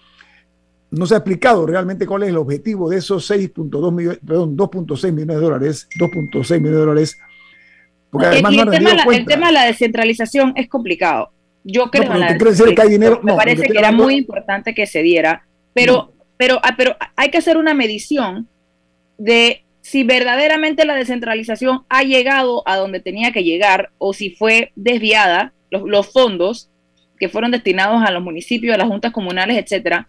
No 0.90 1.06
se 1.06 1.14
ha 1.14 1.18
explicado 1.18 1.66
realmente 1.66 2.06
cuál 2.06 2.24
es 2.24 2.30
el 2.30 2.38
objetivo 2.38 2.90
de 2.90 2.98
esos 2.98 3.30
6.2 3.30 3.94
millones, 3.94 4.20
perdón, 4.26 4.58
2.6 4.58 5.12
millones 5.12 5.36
de 5.38 5.42
dólares, 5.42 5.88
2.6 5.98 6.60
millones 6.60 6.72
de 6.72 6.86
dólares. 6.86 7.18
Porque 8.10 8.28
además 8.28 8.54
el, 8.54 8.70
tema, 8.70 9.04
el 9.10 9.26
tema 9.26 9.48
de 9.48 9.54
la 9.54 9.66
descentralización 9.66 10.54
es 10.56 10.68
complicado. 10.68 11.32
Yo 11.64 11.90
creo 11.92 12.10
que 12.76 12.82
hay 12.82 12.90
dinero. 12.90 13.22
Me 13.24 13.36
parece 13.36 13.64
que 13.64 13.78
era 13.78 13.92
muy 13.92 14.16
importante 14.16 14.74
que 14.74 14.86
se 14.86 15.02
diera, 15.02 15.46
pero 15.74 16.14
pero, 16.42 16.60
ah, 16.64 16.74
pero 16.76 16.96
hay 17.16 17.30
que 17.30 17.38
hacer 17.38 17.56
una 17.56 17.76
medición 17.76 18.48
de 19.20 19.64
si 19.82 20.04
verdaderamente 20.04 20.86
la 20.86 20.96
descentralización 20.96 21.84
ha 21.88 22.02
llegado 22.02 22.64
a 22.68 22.78
donde 22.78 23.00
tenía 23.00 23.32
que 23.32 23.44
llegar 23.44 23.92
o 24.00 24.12
si 24.12 24.32
fue 24.32 24.72
desviada 24.76 25.54
los, 25.70 26.12
fondos 26.12 26.72
que 27.20 27.30
fueron 27.30 27.52
destinados 27.52 28.02
a 28.04 28.10
los 28.10 28.24
municipios, 28.24 28.74
a 28.74 28.80
las 28.80 28.88
juntas 28.88 29.12
comunales, 29.12 29.56
etcétera. 29.56 30.08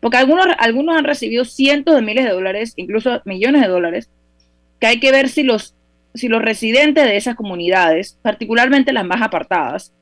Porque 0.00 0.16
algunos, 0.16 0.46
algunos 0.56 0.96
han 0.96 1.04
recibido 1.04 1.44
cientos 1.44 1.94
de 1.94 2.00
miles 2.00 2.24
de 2.24 2.30
dólares, 2.30 2.72
incluso 2.76 3.20
millones 3.26 3.60
de 3.60 3.68
dólares, 3.68 4.08
que 4.80 4.86
hay 4.86 5.00
que 5.00 5.12
ver 5.12 5.28
si 5.28 5.42
los, 5.42 5.74
si 6.14 6.28
los 6.28 6.40
residentes 6.40 7.04
de 7.04 7.18
esas 7.18 7.34
comunidades, 7.34 8.18
particularmente 8.22 8.94
las 8.94 9.04
más 9.04 9.20
apartadas, 9.20 9.92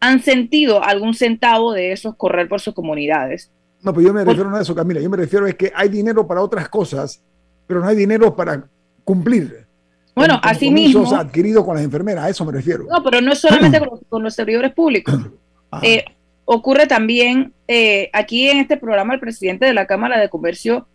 han 0.00 0.22
sentido 0.22 0.84
algún 0.84 1.14
centavo 1.14 1.72
de 1.72 1.92
esos 1.92 2.14
correr 2.14 2.46
por 2.46 2.60
sus 2.60 2.74
comunidades. 2.74 3.50
No, 3.82 3.94
pero 3.94 4.06
yo 4.06 4.12
me 4.12 4.24
refiero 4.24 4.54
a 4.54 4.60
eso, 4.60 4.74
Camila. 4.74 5.00
Yo 5.00 5.10
me 5.10 5.16
refiero 5.16 5.46
a 5.46 5.52
que 5.52 5.72
hay 5.74 5.88
dinero 5.88 6.26
para 6.26 6.42
otras 6.42 6.68
cosas, 6.68 7.22
pero 7.66 7.80
no 7.80 7.88
hay 7.88 7.96
dinero 7.96 8.34
para 8.34 8.64
cumplir. 9.04 9.66
Bueno, 10.14 10.38
así 10.42 10.70
mismo. 10.70 11.14
adquiridos 11.14 11.64
con 11.64 11.76
las 11.76 11.84
enfermeras, 11.84 12.24
a 12.24 12.28
eso 12.28 12.44
me 12.44 12.52
refiero. 12.52 12.84
No, 12.84 13.02
pero 13.02 13.20
no 13.20 13.32
es 13.32 13.38
solamente 13.38 13.80
con, 14.08 14.22
los, 14.22 14.34
servidores 14.34 14.72
públicos. 14.72 15.14
Ah. 15.72 15.78
Eh, 15.84 16.04
ocurre 16.46 16.88
también, 16.88 17.52
eh, 17.68 18.10
aquí 18.12 18.48
en 18.48 18.58
este 18.58 18.76
programa, 18.76 19.14
el 19.14 19.20
presidente 19.20 19.66
de 19.66 19.72
la 19.72 19.86
Cámara 19.86 20.18
de 20.18 20.28
Comercio 20.28 20.88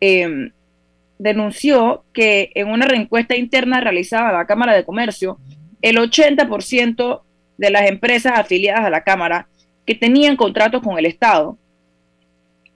em, 0.00 0.50
denunció 1.16 2.02
que 2.12 2.50
en 2.56 2.66
una 2.66 2.86
reencuesta 2.86 3.36
interna 3.36 3.80
realizada 3.80 4.30
a 4.30 4.32
la 4.32 4.46
Cámara 4.46 4.74
de 4.74 4.84
Comercio, 4.84 5.38
el 5.80 5.98
80% 5.98 7.20
de 7.56 7.70
las 7.70 7.88
empresas 7.88 8.32
afiliadas 8.36 8.84
a 8.84 8.90
la 8.90 9.04
Cámara 9.04 9.46
que 9.84 9.94
tenían 9.94 10.34
contratos 10.34 10.82
con 10.82 10.98
el 10.98 11.06
Estado 11.06 11.56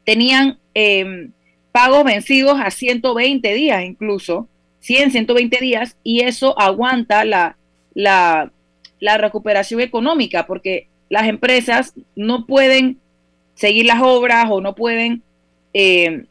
tenían 0.05 0.59
em, 0.75 1.33
pagos 1.73 2.05
vencidos 2.05 2.59
a 2.61 2.71
120 2.71 3.55
días 3.55 3.85
incluso, 3.85 4.49
100, 4.81 5.13
120 5.13 5.59
días, 5.61 5.97
y 6.03 6.21
eso 6.21 6.59
aguanta 6.59 7.25
la, 7.25 7.57
la, 7.95 8.51
recuperación 9.19 9.81
económica, 9.81 10.47
porque 10.47 10.89
las 11.09 11.29
empresas 11.29 11.95
no 12.17 12.47
pueden 12.47 12.99
seguir 13.55 13.87
las 13.87 14.01
obras 14.03 14.47
o 14.51 14.61
no 14.61 14.75
pueden 14.75 15.23
em, 15.73 16.27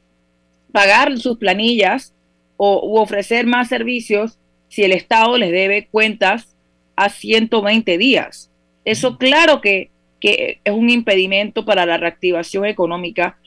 pagar 0.72 1.17
sus 1.17 1.38
planillas 1.38 2.13
o 2.57 2.82
u 2.86 2.97
ofrecer 2.97 3.45
más 3.45 3.70
servicios 3.70 4.38
si 4.67 4.84
el 4.84 4.91
Estado 4.91 5.38
les 5.38 5.51
debe 5.51 5.88
cuentas 5.88 6.55
a 6.95 7.09
120 7.09 7.97
días. 7.97 8.51
Eso 8.86 9.17
claro 9.17 9.61
que, 9.61 9.89
que 10.20 10.59
es 10.63 10.74
un 10.74 10.89
impedimento 10.89 11.65
para 11.65 11.86
la 11.86 11.97
reactivación 11.97 12.65
económica 12.65 13.38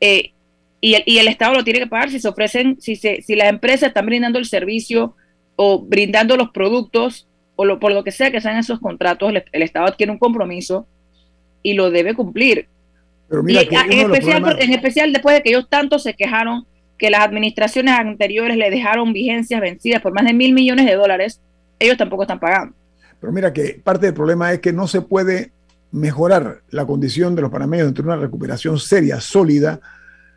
eh, 0.00 0.32
y 0.80 0.94
el, 0.94 1.02
y 1.06 1.18
el 1.18 1.28
Estado 1.28 1.54
lo 1.54 1.64
tiene 1.64 1.80
que 1.80 1.86
pagar 1.86 2.10
si 2.10 2.20
se 2.20 2.28
ofrecen, 2.28 2.80
si, 2.80 2.96
se, 2.96 3.22
si 3.22 3.34
las 3.34 3.48
empresas 3.48 3.88
están 3.88 4.06
brindando 4.06 4.38
el 4.38 4.46
servicio 4.46 5.14
o 5.56 5.80
brindando 5.82 6.36
los 6.36 6.50
productos 6.50 7.26
o 7.56 7.64
lo, 7.64 7.80
por 7.80 7.92
lo 7.92 8.04
que 8.04 8.12
sea 8.12 8.30
que 8.30 8.40
sean 8.40 8.58
esos 8.58 8.78
contratos, 8.78 9.32
el, 9.52 9.62
Estado 9.62 9.86
adquiere 9.86 10.12
un 10.12 10.18
compromiso 10.18 10.86
y 11.62 11.72
lo 11.72 11.90
debe 11.90 12.14
cumplir. 12.14 12.68
Pero 13.28 13.42
mira 13.42 13.62
en, 13.62 13.98
especial, 13.98 14.56
en 14.60 14.72
especial 14.72 15.12
después 15.12 15.34
de 15.36 15.42
que 15.42 15.48
ellos 15.48 15.66
tanto 15.68 15.98
se 15.98 16.14
quejaron 16.14 16.66
que 16.98 17.10
las 17.10 17.22
administraciones 17.22 17.94
anteriores 17.98 18.56
le 18.56 18.70
dejaron 18.70 19.12
vigencias 19.12 19.60
vencidas 19.60 20.00
por 20.00 20.12
más 20.12 20.24
de 20.24 20.32
mil 20.32 20.52
millones 20.52 20.86
de 20.86 20.94
dólares, 20.94 21.40
ellos 21.78 21.96
tampoco 21.96 22.22
están 22.22 22.40
pagando. 22.40 22.74
Pero 23.20 23.32
mira 23.32 23.52
que 23.52 23.80
parte 23.82 24.06
del 24.06 24.14
problema 24.14 24.52
es 24.52 24.60
que 24.60 24.72
no 24.72 24.86
se 24.86 25.00
puede 25.00 25.50
mejorar 25.92 26.62
la 26.70 26.86
condición 26.86 27.34
de 27.34 27.42
los 27.42 27.50
panameños 27.50 27.88
entre 27.88 28.04
una 28.04 28.16
recuperación 28.16 28.78
seria, 28.78 29.20
sólida, 29.20 29.80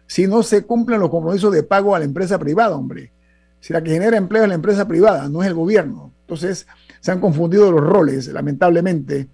si 0.07 0.27
no 0.27 0.41
se 0.43 0.65
cumplen 0.65 0.99
los 0.99 1.09
compromisos 1.09 1.53
de 1.53 1.63
pago 1.63 1.95
a 1.95 1.99
la 1.99 2.05
empresa 2.05 2.39
privada, 2.39 2.75
hombre. 2.75 3.11
Si 3.59 3.73
la 3.73 3.83
que 3.83 3.91
genera 3.91 4.17
empleo 4.17 4.43
es 4.43 4.49
la 4.49 4.55
empresa 4.55 4.87
privada, 4.87 5.27
no 5.27 5.41
es 5.41 5.47
el 5.47 5.53
gobierno. 5.53 6.13
Entonces, 6.21 6.65
se 6.99 7.11
han 7.11 7.19
confundido 7.19 7.71
los 7.71 7.81
roles, 7.81 8.27
lamentablemente, 8.27 9.27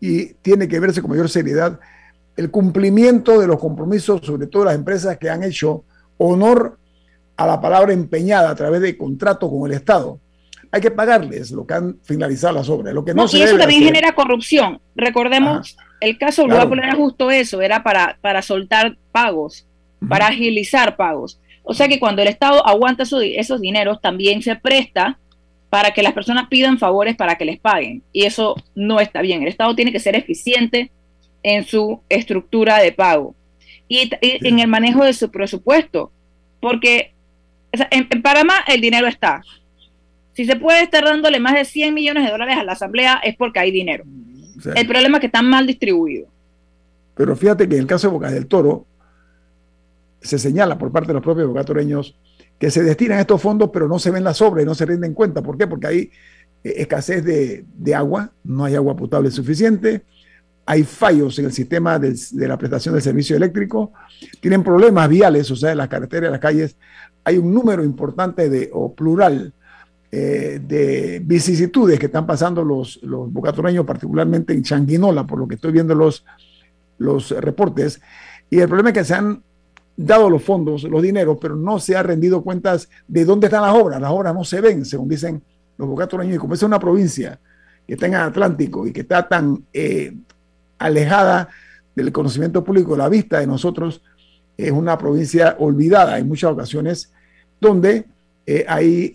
y 0.00 0.34
tiene 0.34 0.68
que 0.68 0.80
verse 0.80 1.00
con 1.00 1.10
mayor 1.10 1.28
seriedad 1.28 1.78
el 2.36 2.50
cumplimiento 2.50 3.38
de 3.40 3.46
los 3.46 3.58
compromisos, 3.58 4.20
sobre 4.22 4.46
todo 4.46 4.64
las 4.64 4.74
empresas 4.74 5.18
que 5.18 5.28
han 5.28 5.42
hecho 5.42 5.84
honor 6.18 6.78
a 7.36 7.46
la 7.46 7.60
palabra 7.60 7.92
empeñada 7.92 8.50
a 8.50 8.54
través 8.54 8.80
de 8.80 8.96
contratos 8.96 9.50
con 9.50 9.70
el 9.70 9.76
Estado. 9.76 10.18
Hay 10.72 10.80
que 10.80 10.90
pagarles 10.90 11.50
lo 11.50 11.66
que 11.66 11.74
han 11.74 11.98
finalizado 12.02 12.54
las 12.54 12.68
obras. 12.68 12.94
Lo 12.94 13.04
que 13.04 13.14
no, 13.14 13.26
y 13.30 13.42
eso 13.42 13.58
también 13.58 13.84
genera 13.84 14.12
corrupción. 14.14 14.80
Recordemos, 14.96 15.76
el 16.00 16.18
caso 16.18 16.46
claro. 16.46 16.72
era 16.74 16.94
justo 16.94 17.30
eso, 17.30 17.60
era 17.60 17.82
para, 17.82 18.18
para 18.20 18.42
soltar 18.42 18.96
pagos, 19.12 19.66
para 20.08 20.28
agilizar 20.28 20.96
pagos. 20.96 21.38
O 21.62 21.74
sea 21.74 21.88
que 21.88 22.00
cuando 22.00 22.22
el 22.22 22.28
Estado 22.28 22.66
aguanta 22.66 23.04
esos 23.04 23.60
dineros, 23.60 24.00
también 24.00 24.42
se 24.42 24.56
presta 24.56 25.18
para 25.72 25.92
que 25.92 26.02
las 26.02 26.12
personas 26.12 26.48
pidan 26.48 26.78
favores 26.78 27.16
para 27.16 27.36
que 27.36 27.44
les 27.44 27.58
paguen. 27.58 28.02
Y 28.12 28.24
eso 28.24 28.56
no 28.74 29.00
está 29.00 29.22
bien. 29.22 29.42
El 29.42 29.48
Estado 29.48 29.74
tiene 29.74 29.92
que 29.92 30.00
ser 30.00 30.16
eficiente 30.16 30.90
en 31.42 31.64
su 31.64 32.02
estructura 32.08 32.78
de 32.78 32.92
pago 32.92 33.34
y, 33.88 34.10
en 34.20 34.58
el 34.58 34.68
manejo 34.68 35.04
de 35.04 35.14
su 35.14 35.30
presupuesto. 35.30 36.12
Porque 36.60 37.14
en, 37.72 38.22
Panamá 38.22 38.56
el 38.66 38.80
dinero 38.80 39.06
está. 39.06 39.42
Si 40.32 40.44
se 40.46 40.56
puede 40.56 40.82
estar 40.82 41.04
dándole 41.04 41.40
más 41.40 41.54
de 41.54 41.64
100 41.64 41.92
millones 41.92 42.24
de 42.24 42.30
dólares 42.30 42.56
a 42.58 42.64
la 42.64 42.72
Asamblea 42.72 43.20
es 43.22 43.36
porque 43.36 43.60
hay 43.60 43.70
dinero. 43.70 44.04
El 44.74 44.86
problema 44.86 45.18
es 45.18 45.20
que 45.20 45.26
están 45.26 45.48
mal 45.48 45.66
distribuidos. 45.66 46.28
Pero 47.14 47.36
fíjate 47.36 47.68
que 47.68 47.74
en 47.74 47.82
el 47.82 47.86
caso 47.86 48.08
de 48.08 48.14
Bocas 48.14 48.32
del 48.32 48.46
Toro 48.46 48.86
se 50.20 50.38
señala 50.38 50.78
por 50.78 50.90
parte 50.92 51.08
de 51.08 51.14
los 51.14 51.22
propios 51.22 51.48
bocatoreños 51.48 52.16
que 52.58 52.70
se 52.70 52.82
destinan 52.82 53.18
estos 53.18 53.42
fondos, 53.42 53.70
pero 53.72 53.88
no 53.88 53.98
se 53.98 54.10
ven 54.10 54.24
las 54.24 54.40
obras 54.40 54.62
y 54.62 54.66
no 54.66 54.74
se 54.74 54.86
rinden 54.86 55.14
cuenta. 55.14 55.42
¿Por 55.42 55.58
qué? 55.58 55.66
Porque 55.66 55.86
hay 55.88 55.98
eh, 56.62 56.74
escasez 56.76 57.24
de, 57.24 57.94
agua, 57.94 58.32
no 58.44 58.64
hay 58.64 58.76
agua 58.76 58.94
potable 58.96 59.30
suficiente, 59.30 60.04
hay 60.64 60.84
fallos 60.84 61.38
en 61.40 61.46
el 61.46 61.52
sistema 61.52 61.98
de, 61.98 62.14
la 62.46 62.56
prestación 62.56 62.94
del 62.94 63.02
servicio 63.02 63.36
eléctrico, 63.36 63.92
tienen 64.40 64.62
problemas 64.62 65.08
viales, 65.08 65.50
o 65.50 65.56
sea, 65.56 65.72
en 65.72 65.78
las 65.78 65.88
carreteras, 65.88 66.28
en 66.28 66.32
las 66.32 66.40
calles, 66.40 66.76
hay 67.24 67.36
un 67.36 67.52
número 67.52 67.82
importante 67.84 68.48
de, 68.48 68.70
o 68.72 68.94
plural 68.94 69.52
eh, 70.14 70.60
de 70.62 71.22
vicisitudes 71.24 71.98
que 71.98 72.04
están 72.04 72.26
pasando 72.26 72.62
los, 72.62 73.02
los 73.02 73.30
particularmente 73.86 74.52
en 74.52 74.62
Changuinola, 74.62 75.26
por 75.26 75.38
lo 75.38 75.48
que 75.48 75.54
estoy 75.54 75.72
viendo 75.72 75.94
los, 75.94 76.22
los 76.98 77.30
reportes. 77.30 77.98
Y 78.50 78.58
el 78.58 78.68
problema 78.68 78.90
es 78.90 78.94
que 78.94 79.04
se 79.04 79.14
han 79.14 79.42
dado 79.96 80.28
los 80.28 80.42
fondos, 80.42 80.82
los 80.82 81.00
dineros, 81.00 81.38
pero 81.40 81.56
no 81.56 81.78
se 81.78 81.96
ha 81.96 82.02
rendido 82.02 82.42
cuentas 82.42 82.90
de 83.08 83.24
dónde 83.24 83.46
están 83.46 83.62
las 83.62 83.74
obras. 83.74 84.02
Las 84.02 84.10
obras 84.10 84.34
no 84.34 84.44
se 84.44 84.60
ven, 84.60 84.84
según 84.84 85.08
dicen 85.08 85.42
los 85.78 85.88
bocatoreños. 85.88 86.36
Y 86.36 86.38
como 86.38 86.52
es 86.52 86.62
una 86.62 86.78
provincia 86.78 87.40
que 87.86 87.94
está 87.94 88.04
en 88.04 88.12
el 88.12 88.20
Atlántico 88.20 88.86
y 88.86 88.92
que 88.92 89.00
está 89.00 89.26
tan 89.26 89.64
eh, 89.72 90.14
alejada 90.78 91.48
del 91.94 92.12
conocimiento 92.12 92.62
público, 92.62 92.98
la 92.98 93.08
vista 93.08 93.40
de 93.40 93.46
nosotros, 93.46 94.02
es 94.58 94.72
una 94.72 94.98
provincia 94.98 95.56
olvidada 95.58 96.18
en 96.18 96.28
muchas 96.28 96.52
ocasiones, 96.52 97.10
donde 97.58 98.04
eh, 98.44 98.66
hay 98.68 99.10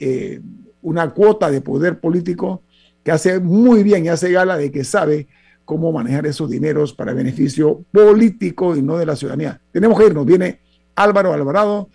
una 0.82 1.10
cuota 1.12 1.50
de 1.52 1.62
poder 1.62 2.00
político 2.00 2.64
que 3.04 3.12
hace 3.12 3.40
muy 3.40 3.84
bien 3.84 4.06
y 4.06 4.10
hace 4.10 4.32
gala 4.32 4.58
de 4.58 4.72
que 4.72 4.84
sabe 4.84 5.28
cómo 5.66 5.92
manejar 5.92 6.26
esos 6.26 6.50
dineros 6.50 6.94
para 6.94 7.14
beneficio 7.14 7.84
político 7.92 8.76
y 8.76 8.82
no 8.82 8.98
de 8.98 9.06
la 9.06 9.16
ciudadanía. 9.16 9.60
Tenemos 9.72 10.00
que 10.00 10.08
irnos, 10.08 10.26
viene 10.26 10.60
Álvaro 10.96 11.34
Alvarado 11.34 11.90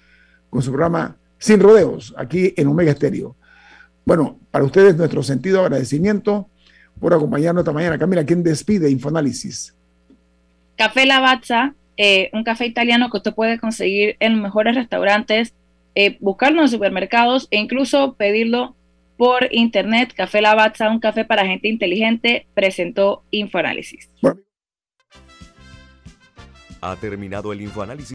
con 0.50 0.62
su 0.62 0.70
programa 0.70 1.16
Sin 1.38 1.60
Rodeos, 1.60 2.14
aquí 2.16 2.52
en 2.56 2.68
Omega 2.68 2.92
Estéreo. 2.92 3.34
Bueno, 4.04 4.38
para 4.50 4.64
ustedes 4.64 4.96
nuestro 4.96 5.22
sentido 5.22 5.60
de 5.60 5.64
agradecimiento 5.64 6.48
por 7.00 7.14
acompañarnos 7.14 7.62
esta 7.62 7.72
mañana. 7.72 7.98
Camila, 7.98 8.24
¿quién 8.24 8.42
despide 8.42 8.90
Infoanálisis? 8.90 9.74
Café 10.76 11.06
Lavazza, 11.06 11.74
eh, 11.96 12.30
un 12.32 12.44
café 12.44 12.66
italiano 12.66 13.10
que 13.10 13.16
usted 13.18 13.34
puede 13.34 13.58
conseguir 13.58 14.16
en 14.20 14.40
mejores 14.40 14.74
restaurantes, 14.74 15.54
eh, 15.94 16.16
buscarlo 16.20 16.62
en 16.62 16.68
supermercados 16.68 17.48
e 17.50 17.58
incluso 17.58 18.14
pedirlo 18.14 18.76
por 19.16 19.48
internet. 19.52 20.12
Café 20.14 20.40
Lavazza, 20.42 20.90
un 20.90 21.00
café 21.00 21.24
para 21.24 21.46
gente 21.46 21.68
inteligente, 21.68 22.46
presentó 22.54 23.24
Infoanálisis. 23.30 24.10
Ha 26.80 26.96
terminado 26.96 27.52
el 27.52 27.60
Infoanálisis 27.60 28.10